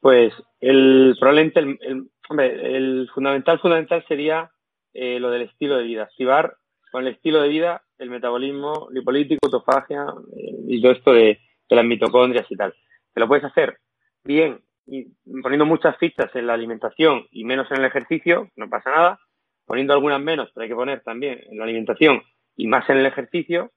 Pues 0.00 0.32
el 0.60 1.16
probablemente 1.18 1.60
el, 1.60 1.78
el, 1.80 2.10
hombre, 2.28 2.76
el 2.76 3.08
fundamental 3.14 3.58
fundamental 3.60 4.04
sería 4.08 4.50
eh, 4.94 5.18
lo 5.20 5.30
del 5.30 5.42
estilo 5.42 5.76
de 5.76 5.84
vida, 5.84 6.04
activar 6.04 6.56
con 6.90 7.06
el 7.06 7.14
estilo 7.14 7.42
de 7.42 7.48
vida 7.48 7.82
el 7.98 8.10
metabolismo 8.10 8.88
lipolítico, 8.90 9.46
autofagia 9.46 10.06
eh, 10.36 10.56
y 10.68 10.80
todo 10.82 10.92
esto 10.92 11.12
de, 11.12 11.40
de 11.68 11.76
las 11.76 11.84
mitocondrias 11.84 12.46
y 12.50 12.56
tal. 12.56 12.74
Te 13.12 13.20
lo 13.20 13.28
puedes 13.28 13.44
hacer 13.44 13.78
bien 14.24 14.60
y 14.86 15.06
poniendo 15.42 15.66
muchas 15.66 15.96
fichas 15.98 16.34
en 16.34 16.46
la 16.46 16.54
alimentación 16.54 17.26
y 17.30 17.44
menos 17.44 17.70
en 17.70 17.78
el 17.78 17.84
ejercicio, 17.86 18.50
no 18.56 18.68
pasa 18.70 18.90
nada. 18.90 19.20
Poniendo 19.64 19.94
algunas 19.94 20.20
menos, 20.20 20.48
pero 20.54 20.62
hay 20.62 20.68
que 20.68 20.76
poner 20.76 21.00
también 21.00 21.40
en 21.50 21.58
la 21.58 21.64
alimentación 21.64 22.22
y 22.56 22.68
más 22.68 22.88
en 22.88 22.98
el 22.98 23.06
ejercicio. 23.06 23.72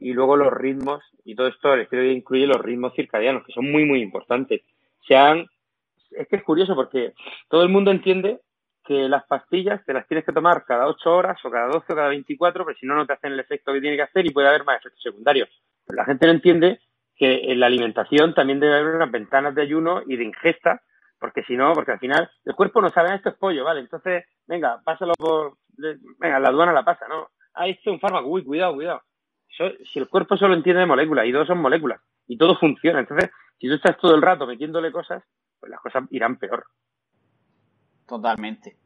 Y 0.00 0.12
luego 0.12 0.36
los 0.36 0.52
ritmos, 0.52 1.04
y 1.24 1.36
todo 1.36 1.46
esto, 1.46 1.74
el 1.74 1.82
estilo 1.82 2.02
incluye 2.04 2.46
los 2.46 2.60
ritmos 2.60 2.94
circadianos, 2.94 3.44
que 3.44 3.52
son 3.52 3.70
muy, 3.70 3.84
muy 3.84 4.00
importantes. 4.00 4.62
Se 5.06 5.14
han, 5.14 5.46
es 6.10 6.28
que 6.28 6.36
es 6.36 6.42
curioso 6.42 6.74
porque 6.74 7.14
todo 7.48 7.62
el 7.62 7.68
mundo 7.68 7.90
entiende 7.90 8.40
que 8.84 9.08
las 9.08 9.24
pastillas 9.26 9.84
te 9.84 9.92
las 9.92 10.06
tienes 10.06 10.24
que 10.24 10.32
tomar 10.32 10.64
cada 10.64 10.86
8 10.86 11.14
horas 11.14 11.38
o 11.44 11.50
cada 11.50 11.68
12 11.68 11.92
o 11.92 11.96
cada 11.96 12.08
24, 12.08 12.64
porque 12.64 12.80
si 12.80 12.86
no, 12.86 12.94
no 12.94 13.06
te 13.06 13.12
hacen 13.12 13.32
el 13.32 13.40
efecto 13.40 13.72
que 13.72 13.80
tiene 13.80 13.96
que 13.96 14.02
hacer 14.02 14.26
y 14.26 14.30
puede 14.30 14.48
haber 14.48 14.64
más 14.64 14.80
efectos 14.80 15.02
secundarios. 15.02 15.48
Pero 15.86 15.96
la 15.96 16.04
gente 16.04 16.26
no 16.26 16.32
entiende 16.32 16.80
que 17.16 17.52
en 17.52 17.60
la 17.60 17.66
alimentación 17.66 18.34
también 18.34 18.60
debe 18.60 18.78
haber 18.78 18.94
unas 18.94 19.10
ventanas 19.10 19.54
de 19.54 19.62
ayuno 19.62 20.02
y 20.06 20.16
de 20.16 20.24
ingesta, 20.24 20.82
porque 21.18 21.42
si 21.42 21.56
no, 21.56 21.74
porque 21.74 21.92
al 21.92 21.98
final 21.98 22.30
el 22.44 22.54
cuerpo 22.54 22.80
no 22.80 22.88
sabe, 22.88 23.10
ah, 23.10 23.14
esto 23.16 23.28
es 23.28 23.34
pollo, 23.36 23.62
¿vale? 23.62 23.80
Entonces, 23.80 24.24
venga, 24.46 24.80
pásalo 24.82 25.12
por, 25.18 25.58
venga, 25.76 26.40
la 26.40 26.48
aduana 26.48 26.72
la 26.72 26.82
pasa, 26.82 27.06
¿no? 27.08 27.28
Ah, 27.52 27.68
esto 27.68 27.90
es 27.90 27.94
un 27.94 28.00
fármaco, 28.00 28.28
uy, 28.28 28.42
cuidado, 28.42 28.74
cuidado. 28.74 29.02
Si 29.92 29.98
el 29.98 30.08
cuerpo 30.08 30.38
solo 30.38 30.54
entiende 30.54 30.80
de 30.80 30.86
moléculas 30.86 31.26
y 31.26 31.32
dos 31.32 31.46
son 31.46 31.58
moléculas 31.58 32.00
y 32.26 32.38
todo 32.38 32.56
funciona, 32.58 33.00
entonces, 33.00 33.30
si 33.58 33.68
tú 33.68 33.74
estás 33.74 33.98
todo 33.98 34.14
el 34.14 34.22
rato 34.22 34.46
metiéndole 34.46 34.90
cosas, 34.90 35.22
pues 35.60 35.70
las 35.70 35.80
cosas 35.80 36.04
irán 36.10 36.36
peor. 36.36 36.64
Totalmente. 38.06 38.76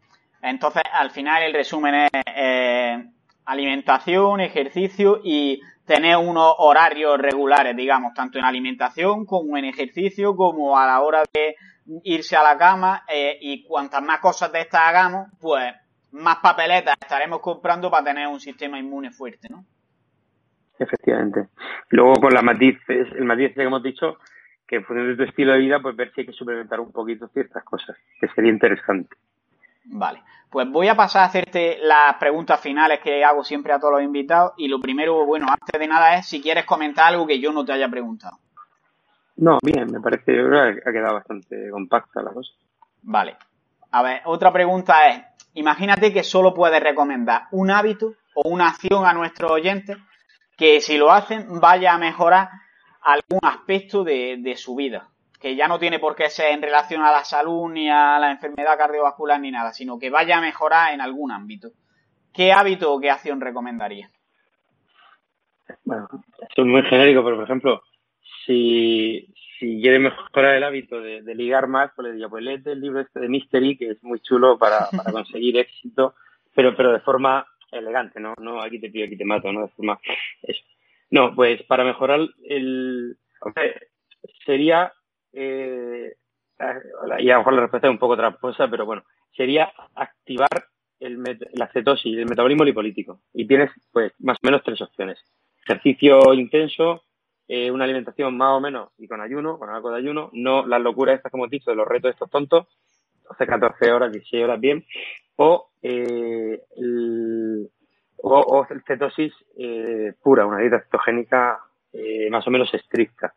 Entonces, 0.42 0.82
al 0.92 1.10
final 1.10 1.42
el 1.44 1.54
resumen 1.54 1.94
es 1.94 2.10
eh, 2.34 3.04
alimentación, 3.46 4.40
ejercicio 4.40 5.20
y 5.24 5.60
tener 5.86 6.16
unos 6.16 6.54
horarios 6.58 7.18
regulares, 7.18 7.76
digamos, 7.76 8.12
tanto 8.14 8.38
en 8.38 8.44
alimentación 8.44 9.24
como 9.24 9.56
en 9.56 9.66
ejercicio, 9.66 10.34
como 10.36 10.78
a 10.78 10.86
la 10.86 11.00
hora 11.00 11.22
de 11.32 11.56
irse 12.02 12.36
a 12.36 12.42
la 12.42 12.56
cama, 12.56 13.04
eh, 13.08 13.38
y 13.40 13.62
cuantas 13.64 14.02
más 14.02 14.20
cosas 14.20 14.52
de 14.52 14.62
estas 14.62 14.80
hagamos, 14.82 15.28
pues 15.40 15.74
más 16.12 16.36
papeletas 16.36 16.94
estaremos 17.00 17.40
comprando 17.40 17.90
para 17.90 18.04
tener 18.04 18.28
un 18.28 18.40
sistema 18.40 18.78
inmune 18.78 19.10
fuerte, 19.10 19.48
¿no? 19.50 19.64
Efectivamente. 20.78 21.48
Luego 21.90 22.14
con 22.14 22.34
la 22.34 22.42
matices, 22.42 23.08
el 23.16 23.24
matiz 23.24 23.54
que 23.54 23.62
hemos 23.62 23.82
dicho, 23.82 24.18
que 24.66 24.76
en 24.76 24.84
función 24.84 25.08
de 25.08 25.16
tu 25.16 25.22
estilo 25.22 25.52
de 25.52 25.58
vida, 25.58 25.80
pues 25.80 25.96
ver 25.96 26.12
si 26.12 26.22
hay 26.22 26.26
que 26.26 26.32
suplementar 26.32 26.80
un 26.80 26.92
poquito 26.92 27.28
ciertas 27.28 27.62
cosas, 27.64 27.96
que 28.20 28.28
sería 28.28 28.50
interesante. 28.50 29.16
Vale, 29.86 30.22
pues 30.50 30.70
voy 30.70 30.88
a 30.88 30.94
pasar 30.94 31.22
a 31.22 31.26
hacerte 31.26 31.78
las 31.82 32.14
preguntas 32.16 32.60
finales 32.60 33.00
que 33.00 33.22
hago 33.24 33.44
siempre 33.44 33.72
a 33.72 33.78
todos 33.78 33.94
los 33.94 34.02
invitados 34.02 34.52
y 34.56 34.68
lo 34.68 34.80
primero, 34.80 35.26
bueno, 35.26 35.46
antes 35.48 35.78
de 35.78 35.86
nada 35.86 36.14
es 36.16 36.26
si 36.26 36.40
quieres 36.40 36.64
comentar 36.64 37.08
algo 37.08 37.26
que 37.26 37.38
yo 37.38 37.52
no 37.52 37.64
te 37.64 37.72
haya 37.72 37.88
preguntado. 37.88 38.38
No, 39.36 39.58
bien, 39.62 39.90
me 39.90 40.00
parece 40.00 40.24
que 40.24 40.40
ha 40.40 40.92
quedado 40.92 41.14
bastante 41.14 41.70
compacta 41.70 42.22
la 42.22 42.32
cosa. 42.32 42.52
Vale. 43.02 43.36
A 43.90 44.02
ver, 44.02 44.22
otra 44.24 44.52
pregunta 44.52 45.08
es, 45.08 45.22
imagínate 45.54 46.12
que 46.12 46.22
solo 46.22 46.54
puedes 46.54 46.82
recomendar 46.82 47.42
un 47.50 47.70
hábito 47.70 48.14
o 48.34 48.48
una 48.48 48.68
acción 48.68 49.04
a 49.06 49.12
nuestros 49.12 49.50
oyentes 49.50 49.98
que 50.56 50.80
si 50.80 50.96
lo 50.96 51.12
hacen 51.12 51.60
vaya 51.60 51.94
a 51.94 51.98
mejorar 51.98 52.48
algún 53.04 53.40
aspecto 53.42 54.04
de, 54.04 54.36
de 54.38 54.56
su 54.56 54.74
vida 54.74 55.08
que 55.44 55.56
ya 55.56 55.68
no 55.68 55.78
tiene 55.78 55.98
por 55.98 56.16
qué 56.16 56.30
ser 56.30 56.54
en 56.54 56.62
relación 56.62 57.02
a 57.02 57.12
la 57.12 57.22
salud 57.22 57.70
ni 57.70 57.90
a 57.90 58.18
la 58.18 58.30
enfermedad 58.30 58.78
cardiovascular 58.78 59.38
ni 59.38 59.50
nada, 59.50 59.74
sino 59.74 59.98
que 59.98 60.08
vaya 60.08 60.38
a 60.38 60.40
mejorar 60.40 60.94
en 60.94 61.02
algún 61.02 61.30
ámbito. 61.30 61.68
¿Qué 62.32 62.50
hábito 62.50 62.94
o 62.94 62.98
qué 62.98 63.10
acción 63.10 63.42
recomendaría? 63.42 64.10
Bueno, 65.84 66.08
es 66.40 66.64
muy 66.64 66.82
genérico, 66.84 67.22
pero 67.22 67.36
por 67.36 67.44
ejemplo, 67.44 67.82
si, 68.46 69.34
si 69.58 69.82
quiere 69.82 69.98
mejorar 69.98 70.54
el 70.54 70.64
hábito 70.64 70.98
de, 71.02 71.34
ligar 71.34 71.68
más, 71.68 71.90
pues 71.94 72.06
le 72.06 72.12
diría, 72.12 72.30
pues 72.30 72.42
léete 72.42 72.72
el 72.72 72.80
libro 72.80 73.00
este 73.00 73.20
de 73.20 73.28
Mystery, 73.28 73.76
que 73.76 73.90
es 73.90 74.02
muy 74.02 74.20
chulo 74.20 74.56
para, 74.56 74.88
para 74.96 75.12
conseguir 75.12 75.58
éxito, 75.58 76.14
pero, 76.54 76.74
pero 76.74 76.90
de 76.90 77.00
forma 77.00 77.46
elegante, 77.70 78.18
¿no? 78.18 78.32
No 78.40 78.62
aquí 78.62 78.80
te 78.80 78.88
pido, 78.88 79.04
aquí 79.04 79.18
te 79.18 79.26
mato, 79.26 79.52
¿no? 79.52 79.60
De 79.60 79.68
forma... 79.68 80.00
No, 81.10 81.34
pues 81.34 81.62
para 81.64 81.84
mejorar 81.84 82.20
el... 82.44 83.16
sería... 84.44 84.92
Eh, 85.32 86.14
y 87.18 87.30
a 87.30 87.34
lo 87.34 87.38
mejor 87.40 87.52
la 87.54 87.60
respuesta 87.62 87.88
es 87.88 87.92
un 87.92 87.98
poco 87.98 88.16
tramposa, 88.16 88.68
pero 88.68 88.86
bueno, 88.86 89.02
sería 89.36 89.72
activar 89.94 90.48
el 91.00 91.18
la 91.52 91.68
cetosis, 91.72 92.16
el 92.16 92.26
metabolismo 92.26 92.64
lipolítico. 92.64 93.20
Y 93.32 93.46
tienes, 93.46 93.70
pues, 93.92 94.12
más 94.20 94.38
o 94.42 94.46
menos 94.46 94.62
tres 94.64 94.80
opciones. 94.80 95.18
Ejercicio 95.64 96.32
intenso, 96.34 97.02
eh, 97.48 97.70
una 97.70 97.84
alimentación 97.84 98.36
más 98.36 98.52
o 98.52 98.60
menos 98.60 98.90
y 98.98 99.06
con 99.06 99.20
ayuno, 99.20 99.58
con 99.58 99.68
algo 99.68 99.90
de 99.90 99.98
ayuno, 99.98 100.30
no 100.32 100.66
las 100.66 100.80
locuras 100.80 101.16
estas, 101.16 101.30
como 101.30 101.46
he 101.46 101.50
dicho, 101.50 101.70
de 101.70 101.76
los 101.76 101.86
retos 101.86 102.10
estos 102.10 102.30
tontos, 102.30 102.66
12, 103.28 103.46
14 103.46 103.92
horas, 103.92 104.12
16 104.12 104.44
horas 104.44 104.60
bien, 104.60 104.84
o, 105.36 105.70
eh, 105.82 106.60
el, 106.76 107.70
o, 108.26 108.66
cetosis 108.86 109.32
eh, 109.58 110.14
pura, 110.22 110.46
una 110.46 110.58
dieta 110.58 110.80
cetogénica 110.80 111.60
eh, 111.92 112.28
más 112.30 112.46
o 112.46 112.50
menos 112.50 112.72
estricta. 112.72 113.34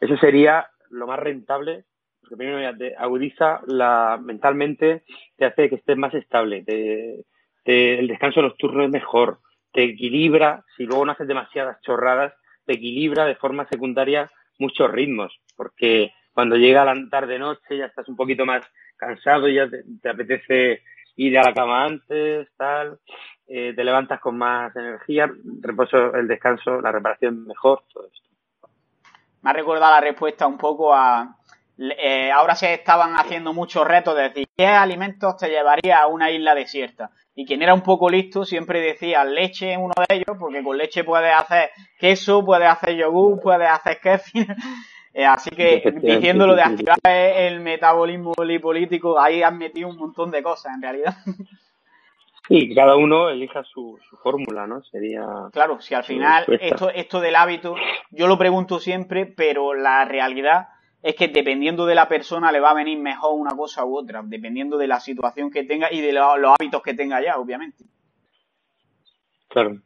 Eso 0.00 0.16
sería 0.18 0.68
lo 0.90 1.06
más 1.06 1.18
rentable, 1.18 1.84
porque 2.20 2.36
primero 2.36 2.76
te 2.76 2.94
agudiza 2.96 3.60
la, 3.66 4.18
mentalmente, 4.22 5.02
te 5.36 5.46
hace 5.46 5.68
que 5.68 5.76
estés 5.76 5.96
más 5.96 6.14
estable, 6.14 6.62
te, 6.62 7.24
el 7.98 8.06
descanso 8.06 8.42
nocturno 8.42 8.84
es 8.84 8.90
mejor, 8.90 9.40
te 9.72 9.84
equilibra, 9.84 10.64
si 10.76 10.84
luego 10.84 11.04
no 11.04 11.12
haces 11.12 11.28
demasiadas 11.28 11.80
chorradas, 11.82 12.32
te 12.64 12.74
equilibra 12.74 13.24
de 13.24 13.34
forma 13.34 13.66
secundaria 13.68 14.30
muchos 14.58 14.90
ritmos, 14.90 15.38
porque 15.56 16.12
cuando 16.32 16.56
llega 16.56 16.84
la 16.84 16.96
tarde-noche 17.10 17.78
ya 17.78 17.86
estás 17.86 18.08
un 18.08 18.16
poquito 18.16 18.46
más 18.46 18.62
cansado, 18.96 19.48
ya 19.48 19.68
te, 19.68 20.08
apetece 20.08 20.82
ir 21.16 21.38
a 21.38 21.44
la 21.44 21.54
cama 21.54 21.84
antes, 21.84 22.48
tal, 22.56 22.98
eh, 23.50 23.72
te 23.74 23.82
levantas 23.82 24.20
con 24.20 24.36
más 24.36 24.76
energía, 24.76 25.30
reposo, 25.62 26.14
el 26.14 26.28
descanso, 26.28 26.82
la 26.82 26.92
reparación 26.92 27.46
mejor, 27.46 27.82
todo 27.90 28.06
esto. 28.06 28.28
Me 29.40 29.50
ha 29.50 29.52
recordado 29.54 29.94
la 29.94 30.00
respuesta 30.02 30.46
un 30.46 30.58
poco 30.58 30.92
a... 30.94 31.34
Eh, 31.78 32.30
ahora 32.30 32.54
se 32.54 32.74
estaban 32.74 33.14
haciendo 33.14 33.54
muchos 33.54 33.86
retos 33.86 34.14
de 34.16 34.22
decir, 34.24 34.48
¿qué 34.54 34.66
alimentos 34.66 35.36
te 35.38 35.48
llevaría 35.48 35.98
a 35.98 36.08
una 36.08 36.30
isla 36.30 36.54
desierta? 36.54 37.10
Y 37.34 37.46
quien 37.46 37.62
era 37.62 37.72
un 37.72 37.82
poco 37.82 38.10
listo 38.10 38.44
siempre 38.44 38.80
decía 38.80 39.24
leche 39.24 39.72
en 39.72 39.80
uno 39.80 39.94
de 39.96 40.16
ellos, 40.16 40.36
porque 40.38 40.62
con 40.62 40.76
leche 40.76 41.04
puedes 41.04 41.32
hacer 41.32 41.70
queso, 41.98 42.44
puedes 42.44 42.68
hacer 42.68 42.96
yogur, 42.96 43.40
puedes 43.40 43.68
hacer 43.70 43.98
kefir. 44.00 44.46
Eh, 45.14 45.24
así 45.24 45.50
que 45.50 45.82
diciéndolo 46.00 46.54
de 46.54 46.62
activar 46.62 46.98
el 47.04 47.58
metabolismo 47.60 48.34
lipolítico, 48.44 49.18
ahí 49.18 49.42
han 49.42 49.58
metido 49.58 49.88
un 49.88 49.96
montón 49.96 50.30
de 50.30 50.44
cosas 50.44 50.74
en 50.76 50.82
realidad. 50.82 51.16
Sí, 52.48 52.74
cada 52.74 52.96
uno 52.96 53.28
elija 53.28 53.62
su, 53.62 53.98
su 54.08 54.16
fórmula, 54.16 54.66
¿no? 54.66 54.82
Sería. 54.82 55.22
Claro, 55.52 55.80
si 55.80 55.94
al 55.94 56.04
final 56.04 56.46
esto, 56.60 56.90
esto 56.90 57.20
del 57.20 57.36
hábito, 57.36 57.74
yo 58.10 58.26
lo 58.26 58.38
pregunto 58.38 58.78
siempre, 58.78 59.26
pero 59.26 59.74
la 59.74 60.06
realidad 60.06 60.68
es 61.02 61.14
que 61.14 61.28
dependiendo 61.28 61.86
de 61.86 61.94
la 61.94 62.08
persona 62.08 62.50
le 62.50 62.60
va 62.60 62.70
a 62.70 62.74
venir 62.74 62.98
mejor 62.98 63.38
una 63.38 63.54
cosa 63.54 63.84
u 63.84 63.96
otra, 63.98 64.22
dependiendo 64.24 64.78
de 64.78 64.88
la 64.88 64.98
situación 64.98 65.50
que 65.50 65.64
tenga 65.64 65.92
y 65.92 66.00
de 66.00 66.12
los 66.12 66.54
hábitos 66.58 66.82
que 66.82 66.94
tenga 66.94 67.22
ya, 67.22 67.38
obviamente. 67.38 67.84
Claro. 69.48 69.80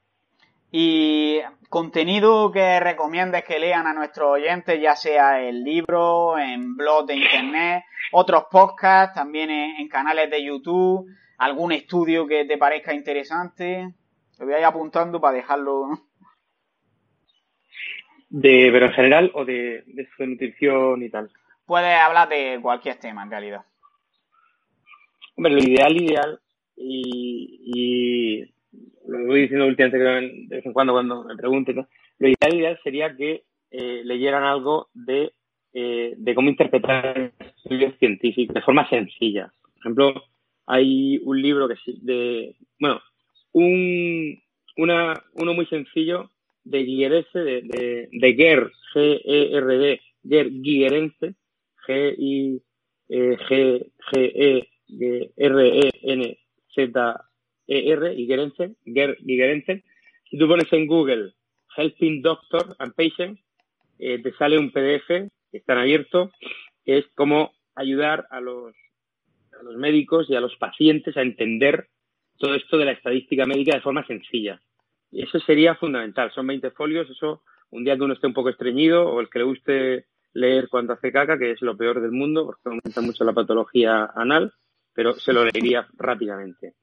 Y 0.70 1.38
contenido 1.68 2.50
que 2.50 2.80
recomiendes 2.80 3.44
que 3.44 3.58
lean 3.58 3.86
a 3.86 3.92
nuestros 3.92 4.30
oyentes, 4.30 4.80
ya 4.80 4.96
sea 4.96 5.40
el 5.40 5.62
libro, 5.62 6.38
en 6.38 6.76
blog 6.76 7.06
de 7.06 7.16
internet, 7.16 7.84
otros 8.12 8.44
podcasts, 8.50 9.14
también 9.14 9.50
en, 9.50 9.88
canales 9.88 10.30
de 10.30 10.42
YouTube, 10.42 11.06
algún 11.42 11.72
estudio 11.72 12.26
que 12.26 12.44
te 12.44 12.56
parezca 12.56 12.94
interesante. 12.94 13.92
Lo 14.38 14.46
voy 14.46 14.54
a 14.54 14.60
ir 14.60 14.64
apuntando 14.64 15.20
para 15.20 15.36
dejarlo 15.36 15.88
de, 18.30 18.70
pero 18.72 18.86
en 18.86 18.92
general 18.92 19.30
o 19.34 19.44
de, 19.44 19.82
de 19.86 20.08
su 20.16 20.24
nutrición 20.24 21.02
y 21.02 21.10
tal. 21.10 21.30
Puedes 21.66 21.98
hablar 21.98 22.28
de 22.28 22.58
cualquier 22.62 22.96
tema 22.96 23.22
en 23.24 23.30
realidad. 23.30 23.64
Hombre, 25.36 25.52
lo 25.54 25.62
ideal, 25.62 25.96
ideal, 25.96 26.40
y, 26.76 27.60
y 27.74 28.54
lo 29.06 29.26
voy 29.26 29.42
diciendo 29.42 29.66
últimamente 29.66 29.98
de 29.98 30.56
vez 30.56 30.66
en 30.66 30.72
cuando 30.72 30.92
cuando 30.92 31.24
me 31.24 31.36
pregunten, 31.36 31.76
¿no? 31.76 31.88
lo 32.18 32.28
ideal, 32.28 32.54
ideal 32.54 32.80
sería 32.84 33.16
que 33.16 33.44
eh, 33.70 34.02
leyeran 34.04 34.44
algo 34.44 34.88
de, 34.94 35.32
eh, 35.74 36.14
de 36.16 36.34
cómo 36.34 36.50
interpretar 36.50 37.32
estudios 37.38 37.98
científicos 37.98 38.54
de 38.54 38.62
forma 38.62 38.88
sencilla. 38.88 39.52
Por 39.62 39.78
ejemplo, 39.80 40.22
hay 40.66 41.18
un 41.24 41.40
libro 41.40 41.68
que 41.68 41.76
de, 42.02 42.56
bueno, 42.78 43.00
un, 43.52 44.40
una, 44.76 45.22
uno 45.34 45.54
muy 45.54 45.66
sencillo 45.66 46.30
de 46.64 46.84
Guillerense, 46.84 47.38
de, 47.38 47.62
de, 47.62 48.08
de 48.10 48.34
Ger, 48.34 48.70
G-E-R-D, 48.94 50.00
Ger 50.28 50.50
Guillerense, 50.50 51.34
G-I-G-E-R-E-N-Z-E-R, 51.86 52.60
Guillerense, 58.14 58.74
Ger 58.84 59.16
Guillerense. 59.20 59.84
Si 60.30 60.38
tú 60.38 60.46
pones 60.48 60.72
en 60.72 60.86
Google 60.86 61.32
Helping 61.76 62.22
Doctor 62.22 62.76
and 62.78 62.94
Patient, 62.94 63.38
eh, 63.98 64.22
te 64.22 64.32
sale 64.34 64.58
un 64.58 64.70
PDF 64.70 65.06
que 65.08 65.58
está 65.58 65.80
abierto, 65.80 66.30
que 66.84 66.98
es 66.98 67.06
cómo 67.14 67.52
ayudar 67.74 68.26
a 68.30 68.40
los, 68.40 68.74
a 69.58 69.62
los 69.62 69.76
médicos 69.76 70.28
y 70.28 70.34
a 70.34 70.40
los 70.40 70.56
pacientes 70.56 71.16
a 71.16 71.22
entender 71.22 71.88
todo 72.38 72.54
esto 72.54 72.78
de 72.78 72.86
la 72.86 72.92
estadística 72.92 73.46
médica 73.46 73.74
de 73.74 73.82
forma 73.82 74.06
sencilla. 74.06 74.60
Y 75.10 75.22
eso 75.22 75.38
sería 75.40 75.74
fundamental. 75.74 76.32
Son 76.32 76.46
20 76.46 76.70
folios, 76.72 77.08
eso 77.10 77.42
un 77.70 77.84
día 77.84 77.96
que 77.96 78.02
uno 78.02 78.14
esté 78.14 78.26
un 78.26 78.34
poco 78.34 78.50
estreñido 78.50 79.08
o 79.08 79.20
el 79.20 79.28
que 79.28 79.38
le 79.38 79.44
guste 79.44 80.06
leer 80.34 80.68
cuando 80.68 80.94
hace 80.94 81.12
caca, 81.12 81.38
que 81.38 81.52
es 81.52 81.62
lo 81.62 81.76
peor 81.76 82.00
del 82.00 82.12
mundo 82.12 82.46
porque 82.46 82.68
aumenta 82.68 83.00
mucho 83.00 83.24
la 83.24 83.32
patología 83.32 84.10
anal, 84.14 84.52
pero 84.94 85.14
se 85.14 85.32
lo 85.32 85.44
leería 85.44 85.86
rápidamente. 85.94 86.74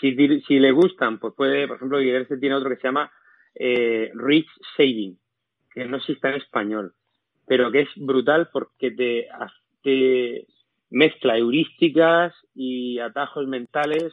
Si, 0.00 0.14
si 0.42 0.58
le 0.58 0.72
gustan, 0.72 1.18
pues 1.18 1.34
puede, 1.34 1.66
por 1.66 1.76
ejemplo, 1.76 1.98
Guillermo 1.98 2.38
tiene 2.38 2.54
otro 2.54 2.70
que 2.70 2.76
se 2.76 2.88
llama 2.88 3.10
eh, 3.54 4.10
Rich 4.14 4.48
Saving, 4.76 5.18
que 5.72 5.86
no 5.86 5.96
existe 5.96 6.28
en 6.28 6.34
español, 6.34 6.94
pero 7.46 7.70
que 7.72 7.80
es 7.82 7.88
brutal 7.96 8.50
porque 8.52 8.90
te, 8.90 9.28
te 9.82 10.46
mezcla 10.90 11.36
heurísticas 11.36 12.34
y 12.54 12.98
atajos 12.98 13.46
mentales, 13.46 14.12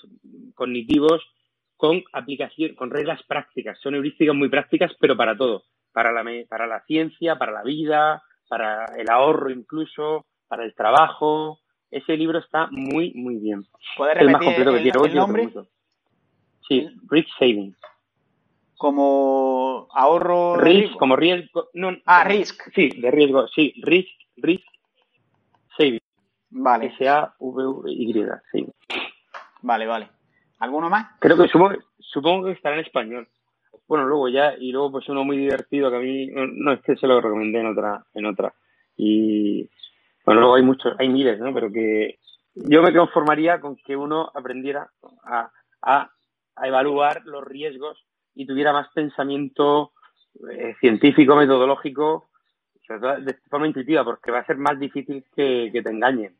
cognitivos, 0.56 1.22
con 1.78 2.04
aplicación, 2.14 2.76
con 2.76 2.92
reglas 2.92 3.22
prácticas. 3.24 3.80
Son 3.82 3.96
heurísticas 3.96 4.36
muy 4.36 4.50
prácticas, 4.50 4.92
pero 5.00 5.18
para 5.18 5.36
todo. 5.36 5.64
Para 5.92 6.12
la, 6.12 6.24
para 6.48 6.66
la 6.66 6.82
ciencia, 6.86 7.38
para 7.38 7.52
la 7.52 7.64
vida, 7.64 8.24
para 8.48 8.86
el 8.98 9.10
ahorro 9.10 9.50
incluso, 9.50 10.26
para 10.48 10.64
el 10.64 10.74
trabajo. 10.74 11.60
Ese 11.92 12.18
libro 12.18 12.40
está 12.40 12.68
muy, 12.72 13.12
muy 13.14 13.36
bien. 13.36 13.66
¿Puedes 13.98 14.18
repetir 14.18 14.28
el, 14.28 14.32
más 14.32 14.44
completo 14.44 14.74
que 14.74 14.82
quiero 14.82 15.06
el 15.06 15.16
nombre? 15.16 15.50
Sí, 16.68 16.90
Rich 17.10 17.30
Savings. 17.38 17.78
Como 18.78 19.88
ahorro. 19.94 20.58
Risk, 20.58 20.98
como 20.98 21.16
riesgo. 21.16 21.70
No, 21.74 21.96
ah, 22.06 22.24
risk. 22.24 22.62
Sí, 22.74 22.90
de 22.90 23.12
riesgo, 23.12 23.48
sí. 23.50 23.74
Risk, 23.82 24.10
risk. 24.38 24.66
Vale. 26.56 26.94
S-A-V-Y, 26.98 28.14
sí. 28.52 28.68
Vale, 29.62 29.88
vale. 29.88 30.10
¿Alguno 30.60 30.90
más? 30.90 31.08
Creo 31.20 31.38
que 31.38 31.48
supongo, 31.48 32.46
que 32.46 32.52
estará 32.52 32.76
en 32.76 32.86
español. 32.86 33.28
Bueno, 33.88 34.06
luego 34.06 34.30
ya, 34.30 34.54
y 34.58 34.72
luego 34.72 34.92
pues 34.92 35.10
uno 35.10 35.24
muy 35.24 35.38
divertido 35.38 35.90
que 35.90 35.98
a 35.98 36.00
mí, 36.00 36.28
no, 36.28 36.74
es 36.74 36.82
que 36.82 36.96
se 36.96 37.08
lo 37.08 37.20
recomendé 37.20 37.60
en 37.60 37.68
otra, 37.68 38.04
en 38.14 38.26
otra. 38.26 38.54
Y 38.96 39.70
bueno, 40.26 40.42
luego 40.42 40.56
hay 40.56 40.64
muchos, 40.64 40.96
hay 41.00 41.10
miles, 41.10 41.40
¿no? 41.40 41.54
Pero 41.54 41.72
que 41.72 42.20
yo 42.54 42.82
me 42.82 42.94
conformaría 42.94 43.60
con 43.60 43.76
que 43.76 43.96
uno 43.96 44.32
aprendiera 44.34 44.90
a, 45.26 45.52
a, 45.82 46.12
evaluar 46.64 47.24
los 47.26 47.44
riesgos 47.44 48.06
y 48.36 48.46
tuviera 48.46 48.72
más 48.72 48.88
pensamiento 48.94 49.92
eh, 50.52 50.76
científico, 50.80 51.36
metodológico, 51.36 52.30
de 52.88 53.34
forma 53.50 53.68
intuitiva, 53.68 54.04
porque 54.04 54.32
va 54.32 54.40
a 54.40 54.46
ser 54.46 54.58
más 54.58 54.80
difícil 54.80 55.26
que, 55.36 55.72
te 55.72 55.90
engañen. 55.90 56.36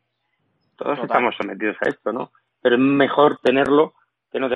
Todos 0.76 0.98
estamos 0.98 1.34
sometidos 1.36 1.76
a 1.80 1.88
esto, 1.88 2.12
¿no? 2.12 2.32
Pero 2.60 2.76
es 2.76 2.80
mejor 2.80 3.38
tenerlo 3.42 3.94
que 4.30 4.40
no 4.40 4.48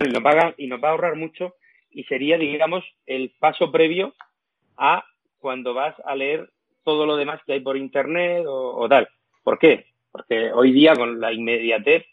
y 0.57 0.67
nos 0.67 0.83
va 0.83 0.89
a 0.89 0.91
ahorrar 0.91 1.17
mucho 1.17 1.55
y 1.91 2.05
sería, 2.05 2.37
digamos, 2.37 2.85
el 3.07 3.33
paso 3.39 3.71
previo 3.71 4.15
a 4.77 5.05
cuando 5.39 5.75
vas 5.75 5.95
a 6.05 6.15
leer 6.17 6.51
todo 6.85 7.07
lo 7.07 7.17
demás 7.17 7.41
que 7.47 7.53
hay 7.53 7.61
por 7.61 7.77
internet 7.77 8.45
o, 8.47 8.89
tal. 8.89 9.09
¿Por 9.43 9.59
qué? 9.59 9.87
Porque 10.11 10.53
hoy 10.53 10.73
día 10.73 10.95
con 10.95 11.21
la 11.21 11.33
inmediatez 11.33 12.07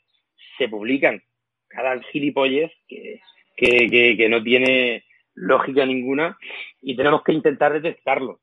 se 0.57 0.69
publican 0.69 1.23
cada 1.67 1.99
gilipollez 2.03 2.71
que, 2.87 3.21
que, 3.57 4.15
que 4.17 4.29
no 4.29 4.43
tiene 4.43 5.05
lógica 5.33 5.85
ninguna 5.85 6.37
y 6.81 6.95
tenemos 6.95 7.23
que 7.23 7.33
intentar 7.33 7.73
detectarlo. 7.73 8.39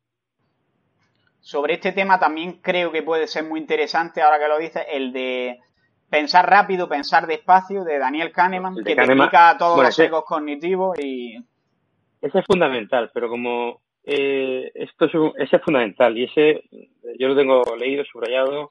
Sobre 1.43 1.75
este 1.75 1.91
tema 1.91 2.21
también 2.21 2.61
creo 2.63 2.93
que 2.93 3.03
puede 3.03 3.27
ser 3.27 3.45
muy 3.45 3.59
interesante, 3.59 4.23
ahora 4.23 4.39
que 4.39 4.49
lo 4.49 4.59
dices, 4.59 4.87
el 4.89 5.13
de 5.13 5.59
pensar 6.09 6.49
rápido, 6.49 6.89
pensar 6.89 7.27
despacio, 7.27 7.83
de 7.83 7.99
Daniel 7.99 8.31
Kahneman, 8.31 8.77
que 8.77 8.83
te 8.85 8.93
explica 8.93 9.57
todos 9.59 9.83
los 9.83 9.99
ecos 9.99 10.25
cognitivos 10.25 10.97
y... 11.01 11.37
Ese 12.21 12.39
es 12.39 12.47
fundamental, 12.47 13.11
pero 13.13 13.29
como 13.29 13.81
eh, 14.05 14.71
esto 14.73 15.07
es, 15.07 15.13
ese 15.39 15.57
es 15.57 15.63
fundamental 15.63 16.17
y 16.17 16.25
ese 16.25 16.63
yo 17.19 17.27
lo 17.27 17.37
tengo 17.37 17.63
leído, 17.77 18.05
subrayado 18.05 18.71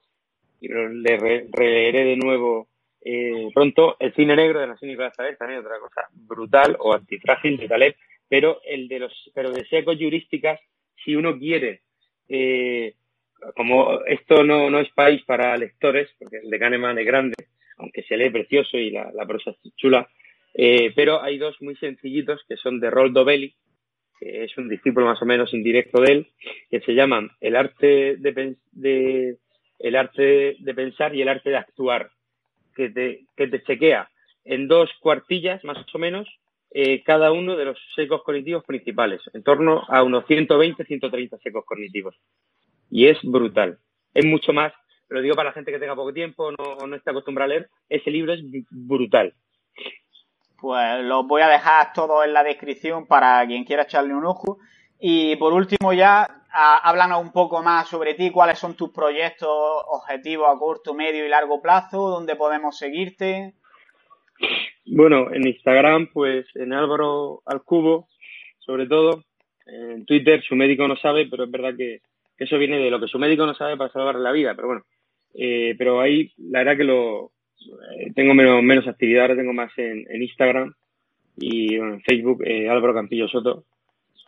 y 0.62 0.70
lo 0.70 0.88
le 0.88 1.18
releeré 1.52 2.06
de 2.06 2.16
nuevo 2.16 2.70
eh, 3.02 3.50
pronto. 3.54 3.98
El 4.00 4.14
cine 4.14 4.34
negro 4.34 4.62
de 4.62 4.68
la 4.68 4.78
Nicolás 4.82 5.18
Taleb, 5.18 5.38
también 5.38 5.60
otra 5.60 5.78
cosa 5.80 6.08
brutal 6.14 6.78
o 6.80 6.94
antifrágil 6.94 7.58
de 7.58 7.68
Taleb, 7.68 7.96
pero 8.30 8.62
el 8.64 8.88
de 8.88 9.00
los 9.00 9.32
pero 9.36 9.52
de 9.52 9.66
secos 9.66 9.98
jurísticas, 9.98 10.58
si 11.04 11.18
uno 11.18 11.38
quiere 11.38 11.82
eh, 12.32 12.94
como 13.56 14.04
esto 14.06 14.44
no, 14.44 14.70
no 14.70 14.80
es 14.80 14.90
país 14.92 15.24
para 15.26 15.58
lectores, 15.58 16.10
porque 16.18 16.38
el 16.38 16.50
de 16.50 16.60
Kahneman 16.60 16.98
es 17.00 17.06
grande, 17.06 17.36
aunque 17.78 18.04
se 18.04 18.18
lee 18.18 18.30
precioso 18.30 18.78
y 18.78 18.92
la, 18.92 19.12
prosa 19.28 19.52
es 19.52 19.76
chula, 19.76 20.08
eh, 20.54 20.92
pero 20.96 21.22
hay 21.22 21.38
dos 21.38 21.62
muy 21.62 21.76
sencillitos 21.76 22.42
que 22.48 22.58
son 22.58 22.80
de 22.80 22.90
Roldo 22.90 23.26
Belli, 23.26 23.54
que 24.20 24.44
es 24.44 24.58
un 24.58 24.70
discípulo 24.70 25.08
más 25.08 25.22
o 25.22 25.26
menos 25.26 25.54
indirecto 25.54 26.02
de 26.02 26.12
él, 26.12 26.28
que 26.70 26.82
se 26.82 26.94
llaman 26.94 27.32
El 27.42 27.56
arte 27.56 28.18
de, 28.18 29.38
el 29.80 29.96
arte 29.96 30.56
de 30.60 30.74
pensar 30.74 31.16
y 31.16 31.22
el 31.22 31.30
arte 31.30 31.50
de 31.50 31.58
actuar, 31.58 32.12
que 32.76 32.90
te, 32.90 33.26
que 33.36 33.48
te 33.48 33.64
chequea 33.64 34.10
en 34.46 34.68
dos 34.68 34.90
cuartillas 35.00 35.64
más 35.64 35.78
o 35.94 35.98
menos 35.98 36.28
eh, 36.74 37.04
cada 37.04 37.32
uno 37.32 37.58
de 37.58 37.66
los 37.66 37.78
secos 37.96 38.24
cognitivos 38.24 38.64
principales, 38.64 39.22
en 39.34 39.44
torno 39.44 39.84
a 39.90 40.04
unos 40.04 40.26
120, 40.26 40.86
130 40.86 41.38
secos 41.40 41.66
cognitivos. 41.66 42.16
Y 42.90 43.08
es 43.08 43.18
brutal. 43.24 43.80
Es 44.14 44.26
mucho 44.26 44.54
más, 44.54 44.72
lo 45.10 45.22
digo 45.22 45.36
para 45.36 45.50
la 45.50 45.54
gente 45.54 45.72
que 45.72 45.80
tenga 45.80 45.96
poco 45.96 46.14
tiempo, 46.14 46.52
no, 46.52 46.88
no 46.88 46.96
está 46.96 47.12
acostumbrada 47.12 47.46
a 47.46 47.50
leer, 47.50 47.70
ese 47.90 48.10
libro 48.10 48.34
es 48.34 48.42
brutal. 48.70 49.34
Pues 50.62 51.04
los 51.04 51.28
voy 51.28 51.42
a 51.42 51.50
dejar 51.50 51.92
todos 51.92 52.24
en 52.24 52.34
la 52.34 52.44
descripción 52.44 53.06
para 53.08 53.46
quien 53.48 53.66
quiera 53.66 53.84
echarle 53.84 54.14
un 54.14 54.26
ojo. 54.26 54.60
Y 55.00 55.36
por 55.38 55.54
último 55.54 55.92
ya, 55.92 56.44
háblanos 56.54 57.22
un 57.22 57.32
poco 57.32 57.64
más 57.64 57.90
sobre 57.90 58.14
ti, 58.14 58.30
cuáles 58.30 58.60
son 58.60 58.76
tus 58.76 58.92
proyectos, 58.92 59.50
objetivos 59.50 60.48
a 60.48 60.60
corto, 60.60 60.94
medio 60.94 61.26
y 61.26 61.30
largo 61.30 61.62
plazo, 61.62 62.10
dónde 62.10 62.36
podemos 62.36 62.78
seguirte. 62.78 63.56
Bueno, 64.86 65.32
en 65.34 65.48
Instagram, 65.48 66.08
pues 66.12 66.46
en 66.56 66.74
Álvaro 66.74 67.42
Alcubo, 67.46 68.08
sobre 68.60 68.88
todo. 68.88 69.24
En 69.66 70.06
Twitter, 70.06 70.44
su 70.44 70.56
médico 70.56 70.88
no 70.88 70.98
sabe, 70.98 71.28
pero 71.28 71.46
es 71.46 71.52
verdad 71.52 71.76
que, 71.78 72.02
eso 72.38 72.58
viene 72.58 72.80
de 72.80 72.90
lo 72.90 73.00
que 73.00 73.08
su 73.08 73.20
médico 73.20 73.46
no 73.46 73.54
sabe 73.54 73.78
para 73.78 73.92
salvarle 73.94 74.22
la 74.22 74.32
vida, 74.32 74.56
pero 74.56 74.68
bueno. 74.68 74.84
Eh, 75.34 75.76
pero 75.78 76.02
ahí, 76.02 76.32
la 76.38 76.60
verdad 76.60 76.78
que 76.78 76.84
lo 76.84 77.32
eh, 77.98 78.12
tengo 78.16 78.34
menos, 78.34 78.62
menos 78.64 78.88
actividad, 78.88 79.22
ahora 79.22 79.36
tengo 79.36 79.54
más 79.54 79.72
en, 79.78 80.06
Instagram 80.22 80.74
y 81.38 81.76
en 81.76 82.02
Facebook, 82.02 82.44
eh, 82.44 82.68
Álvaro 82.68 82.94
Campillo 82.96 83.28
Soto. 83.28 83.64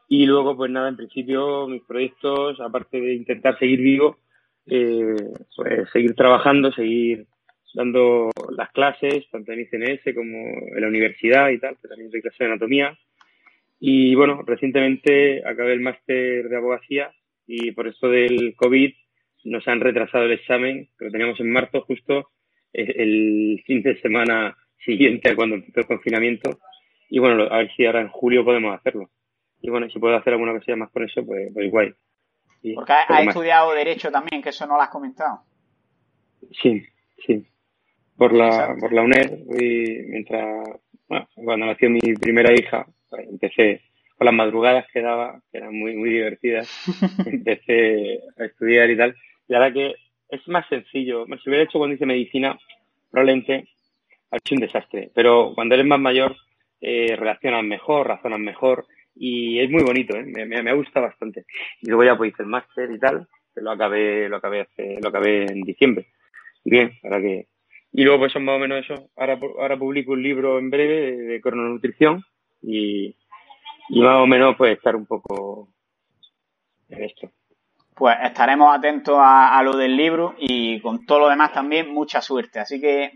Y 0.08 0.26
luego, 0.28 0.56
pues 0.56 0.72
nada, 0.72 0.90
en 0.90 0.96
principio, 0.96 1.68
mis 1.68 1.82
proyectos, 1.82 2.60
aparte 2.62 3.02
de 3.02 3.16
intentar 3.16 3.58
seguir 3.58 3.80
vivo, 3.82 4.20
pues 4.66 5.90
seguir 5.92 6.14
trabajando, 6.14 6.72
seguir 6.72 7.26
dando 7.74 8.32
las 8.56 8.72
clases, 8.72 9.28
tanto 9.32 9.52
en 9.52 9.62
ICNS 9.62 10.16
como 10.16 10.38
en 10.38 10.82
la 10.82 10.88
universidad 10.88 11.50
y 11.50 11.60
tal, 11.60 11.78
que 11.82 11.88
también 11.88 12.12
doy 12.12 12.22
clases 12.22 12.40
de 12.40 12.46
anatomía. 12.46 12.98
Y 13.80 14.16
bueno, 14.16 14.42
recientemente 14.46 15.46
acabé 15.46 15.74
el 15.74 15.82
máster 15.82 16.48
de 16.48 16.56
abogacía 16.58 17.12
y 17.46 17.72
por 17.72 17.88
esto 17.88 18.10
del 18.10 18.56
COVID 18.56 18.94
nos 19.46 19.68
han 19.68 19.82
retrasado 19.82 20.26
el 20.26 20.32
examen, 20.32 20.90
que 20.98 21.06
lo 21.06 21.12
teníamos 21.12 21.40
en 21.40 21.52
marzo 21.52 21.82
justo, 21.82 22.30
el 22.72 23.62
fin 23.66 23.84
de 23.84 24.00
semana 24.00 24.56
siguiente 24.86 25.30
a 25.30 25.36
cuando 25.36 25.56
empezó 25.56 25.82
el 25.82 25.88
confinamiento. 25.88 26.60
Y 27.10 27.20
bueno, 27.20 27.44
a 27.44 27.58
ver 27.58 27.72
si 27.76 27.86
ahora 27.86 28.02
en 28.02 28.10
julio 28.10 28.46
podemos 28.46 28.74
hacerlo. 28.74 29.10
Y 29.62 29.70
bueno, 29.70 29.90
si 29.90 30.00
puedo 30.00 30.16
hacer 30.16 30.34
alguna 30.34 30.54
cosilla 30.54 30.78
más 30.78 30.92
por 30.92 31.04
eso, 31.04 31.26
pues, 31.26 31.50
pues 31.54 31.68
igual. 31.68 31.96
Porque 32.76 32.94
has 32.94 33.28
estudiado 33.28 33.74
Derecho 33.74 34.10
también, 34.10 34.42
que 34.42 34.50
eso 34.50 34.66
no 34.66 34.76
lo 34.76 34.82
has 34.82 34.90
comentado. 34.90 35.42
Sí, 36.62 36.84
sí 37.26 37.46
por 38.18 38.34
la, 38.34 38.76
por 38.80 38.94
la 38.94 39.02
UNED 39.02 39.40
y 39.60 40.04
mientras, 40.08 40.68
bueno, 41.08 41.28
cuando 41.36 41.66
nació 41.66 41.90
mi 41.90 42.00
primera 42.20 42.54
hija, 42.54 42.86
pues, 43.10 43.28
empecé 43.28 43.82
con 44.18 44.26
las 44.26 44.34
madrugadas 44.34 44.86
que 44.92 45.02
daba, 45.02 45.42
que 45.52 45.58
eran 45.58 45.74
muy, 45.74 45.96
muy 45.96 46.10
divertidas, 46.10 46.70
empecé 47.26 48.20
a 48.38 48.46
estudiar 48.46 48.90
y 48.90 48.98
tal. 48.98 49.16
Y 49.48 49.54
ahora 49.54 49.74
que 49.74 49.96
es 50.30 50.48
más 50.48 50.68
sencillo, 50.68 51.26
si 51.26 51.50
hubiera 51.50 51.64
hecho 51.64 51.78
cuando 51.78 51.96
hice 51.96 52.06
medicina, 52.06 52.58
probablemente 53.12 53.68
ha 54.32 54.38
hecho 54.38 54.56
un 54.56 54.62
desastre. 54.62 55.12
Pero 55.14 55.54
cuando 55.56 55.76
eres 55.76 55.86
más 55.86 56.00
mayor, 56.00 56.36
eh, 56.82 57.16
relacionas 57.16 57.64
mejor, 57.64 58.08
razonas 58.08 58.40
mejor 58.40 58.86
y 59.16 59.60
es 59.60 59.70
muy 59.70 59.84
bonito, 59.84 60.18
¿eh? 60.18 60.24
me, 60.26 60.46
me, 60.46 60.74
gusta 60.74 61.00
bastante. 61.00 61.46
Y 61.82 61.88
luego 61.88 62.04
ya 62.04 62.18
pues 62.18 62.34
hice 62.34 62.44
el 62.44 62.50
máster 62.50 62.92
y 62.92 63.00
tal, 63.00 63.28
que 63.54 63.62
lo 63.62 63.72
acabé, 63.72 64.28
lo 64.28 64.38
acabé 64.38 64.62
hace, 64.62 65.00
lo 65.02 65.10
acabé 65.10 65.46
en 65.46 65.62
diciembre. 65.62 66.08
Bien, 66.66 66.92
ahora 67.04 67.22
que 67.22 67.48
y 67.94 68.04
luego, 68.04 68.22
pues 68.22 68.34
son 68.34 68.44
más 68.44 68.56
o 68.56 68.60
menos 68.60 68.84
eso. 68.84 69.10
Ahora, 69.16 69.40
ahora 69.60 69.78
publico 69.78 70.14
un 70.14 70.24
libro 70.24 70.58
en 70.58 70.72
breve 70.72 71.16
de, 71.16 71.42
crononutrición 71.42 72.24
y, 72.60 73.16
y 73.90 74.02
más 74.02 74.20
o 74.20 74.26
menos, 74.26 74.56
pues 74.58 74.76
estar 74.76 74.96
un 74.96 75.06
poco 75.06 75.70
en 76.90 77.04
esto. 77.04 77.30
Pues 77.94 78.18
estaremos 78.24 78.76
atentos 78.76 79.16
a, 79.20 79.62
lo 79.64 79.78
del 79.78 79.96
libro 79.96 80.34
y 80.40 80.82
con 80.82 81.06
todo 81.06 81.20
lo 81.20 81.30
demás 81.30 81.54
también 81.54 81.94
mucha 81.94 82.20
suerte. 82.20 82.60
Así 82.60 82.82
que 82.82 83.12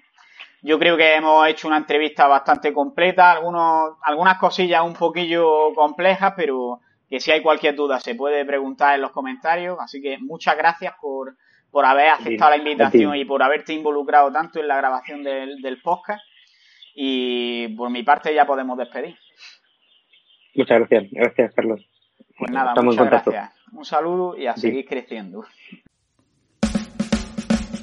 yo 0.61 0.77
creo 0.77 0.95
que 0.95 1.15
hemos 1.15 1.47
hecho 1.47 1.67
una 1.67 1.77
entrevista 1.77 2.27
bastante 2.27 2.71
completa, 2.71 3.31
algunos, 3.31 3.93
algunas 4.03 4.37
cosillas 4.37 4.83
un 4.85 4.93
poquillo 4.93 5.73
complejas, 5.73 6.33
pero 6.37 6.81
que 7.09 7.19
si 7.19 7.31
hay 7.31 7.41
cualquier 7.41 7.75
duda 7.75 7.99
se 7.99 8.13
puede 8.13 8.45
preguntar 8.45 8.93
en 8.93 9.01
los 9.01 9.11
comentarios. 9.11 9.77
Así 9.79 9.99
que 9.99 10.19
muchas 10.19 10.55
gracias 10.55 10.93
por, 11.01 11.35
por 11.77 11.85
haber 11.85 12.07
aceptado 12.07 12.49
la 12.49 12.57
invitación 12.57 13.15
y 13.17 13.23
por 13.23 13.43
haberte 13.43 13.71
involucrado 13.71 14.31
tanto 14.31 14.59
en 14.59 14.67
la 14.67 14.77
grabación 14.77 15.21
del, 15.21 15.61
del 15.61 15.79
podcast. 15.79 16.25
Y 16.95 17.67
por 17.75 17.91
mi 17.91 18.01
parte 18.01 18.33
ya 18.33 18.47
podemos 18.47 18.79
despedir. 18.79 19.15
Muchas 20.55 20.79
gracias, 20.79 21.11
gracias 21.11 21.53
Carlos. 21.53 21.87
Pues 22.35 22.49
nada, 22.49 22.73
muchas 22.81 23.05
gracias. 23.05 23.53
Un 23.71 23.85
saludo 23.85 24.35
y 24.35 24.47
a 24.47 24.55
seguir 24.55 24.87
creciendo. 24.87 25.45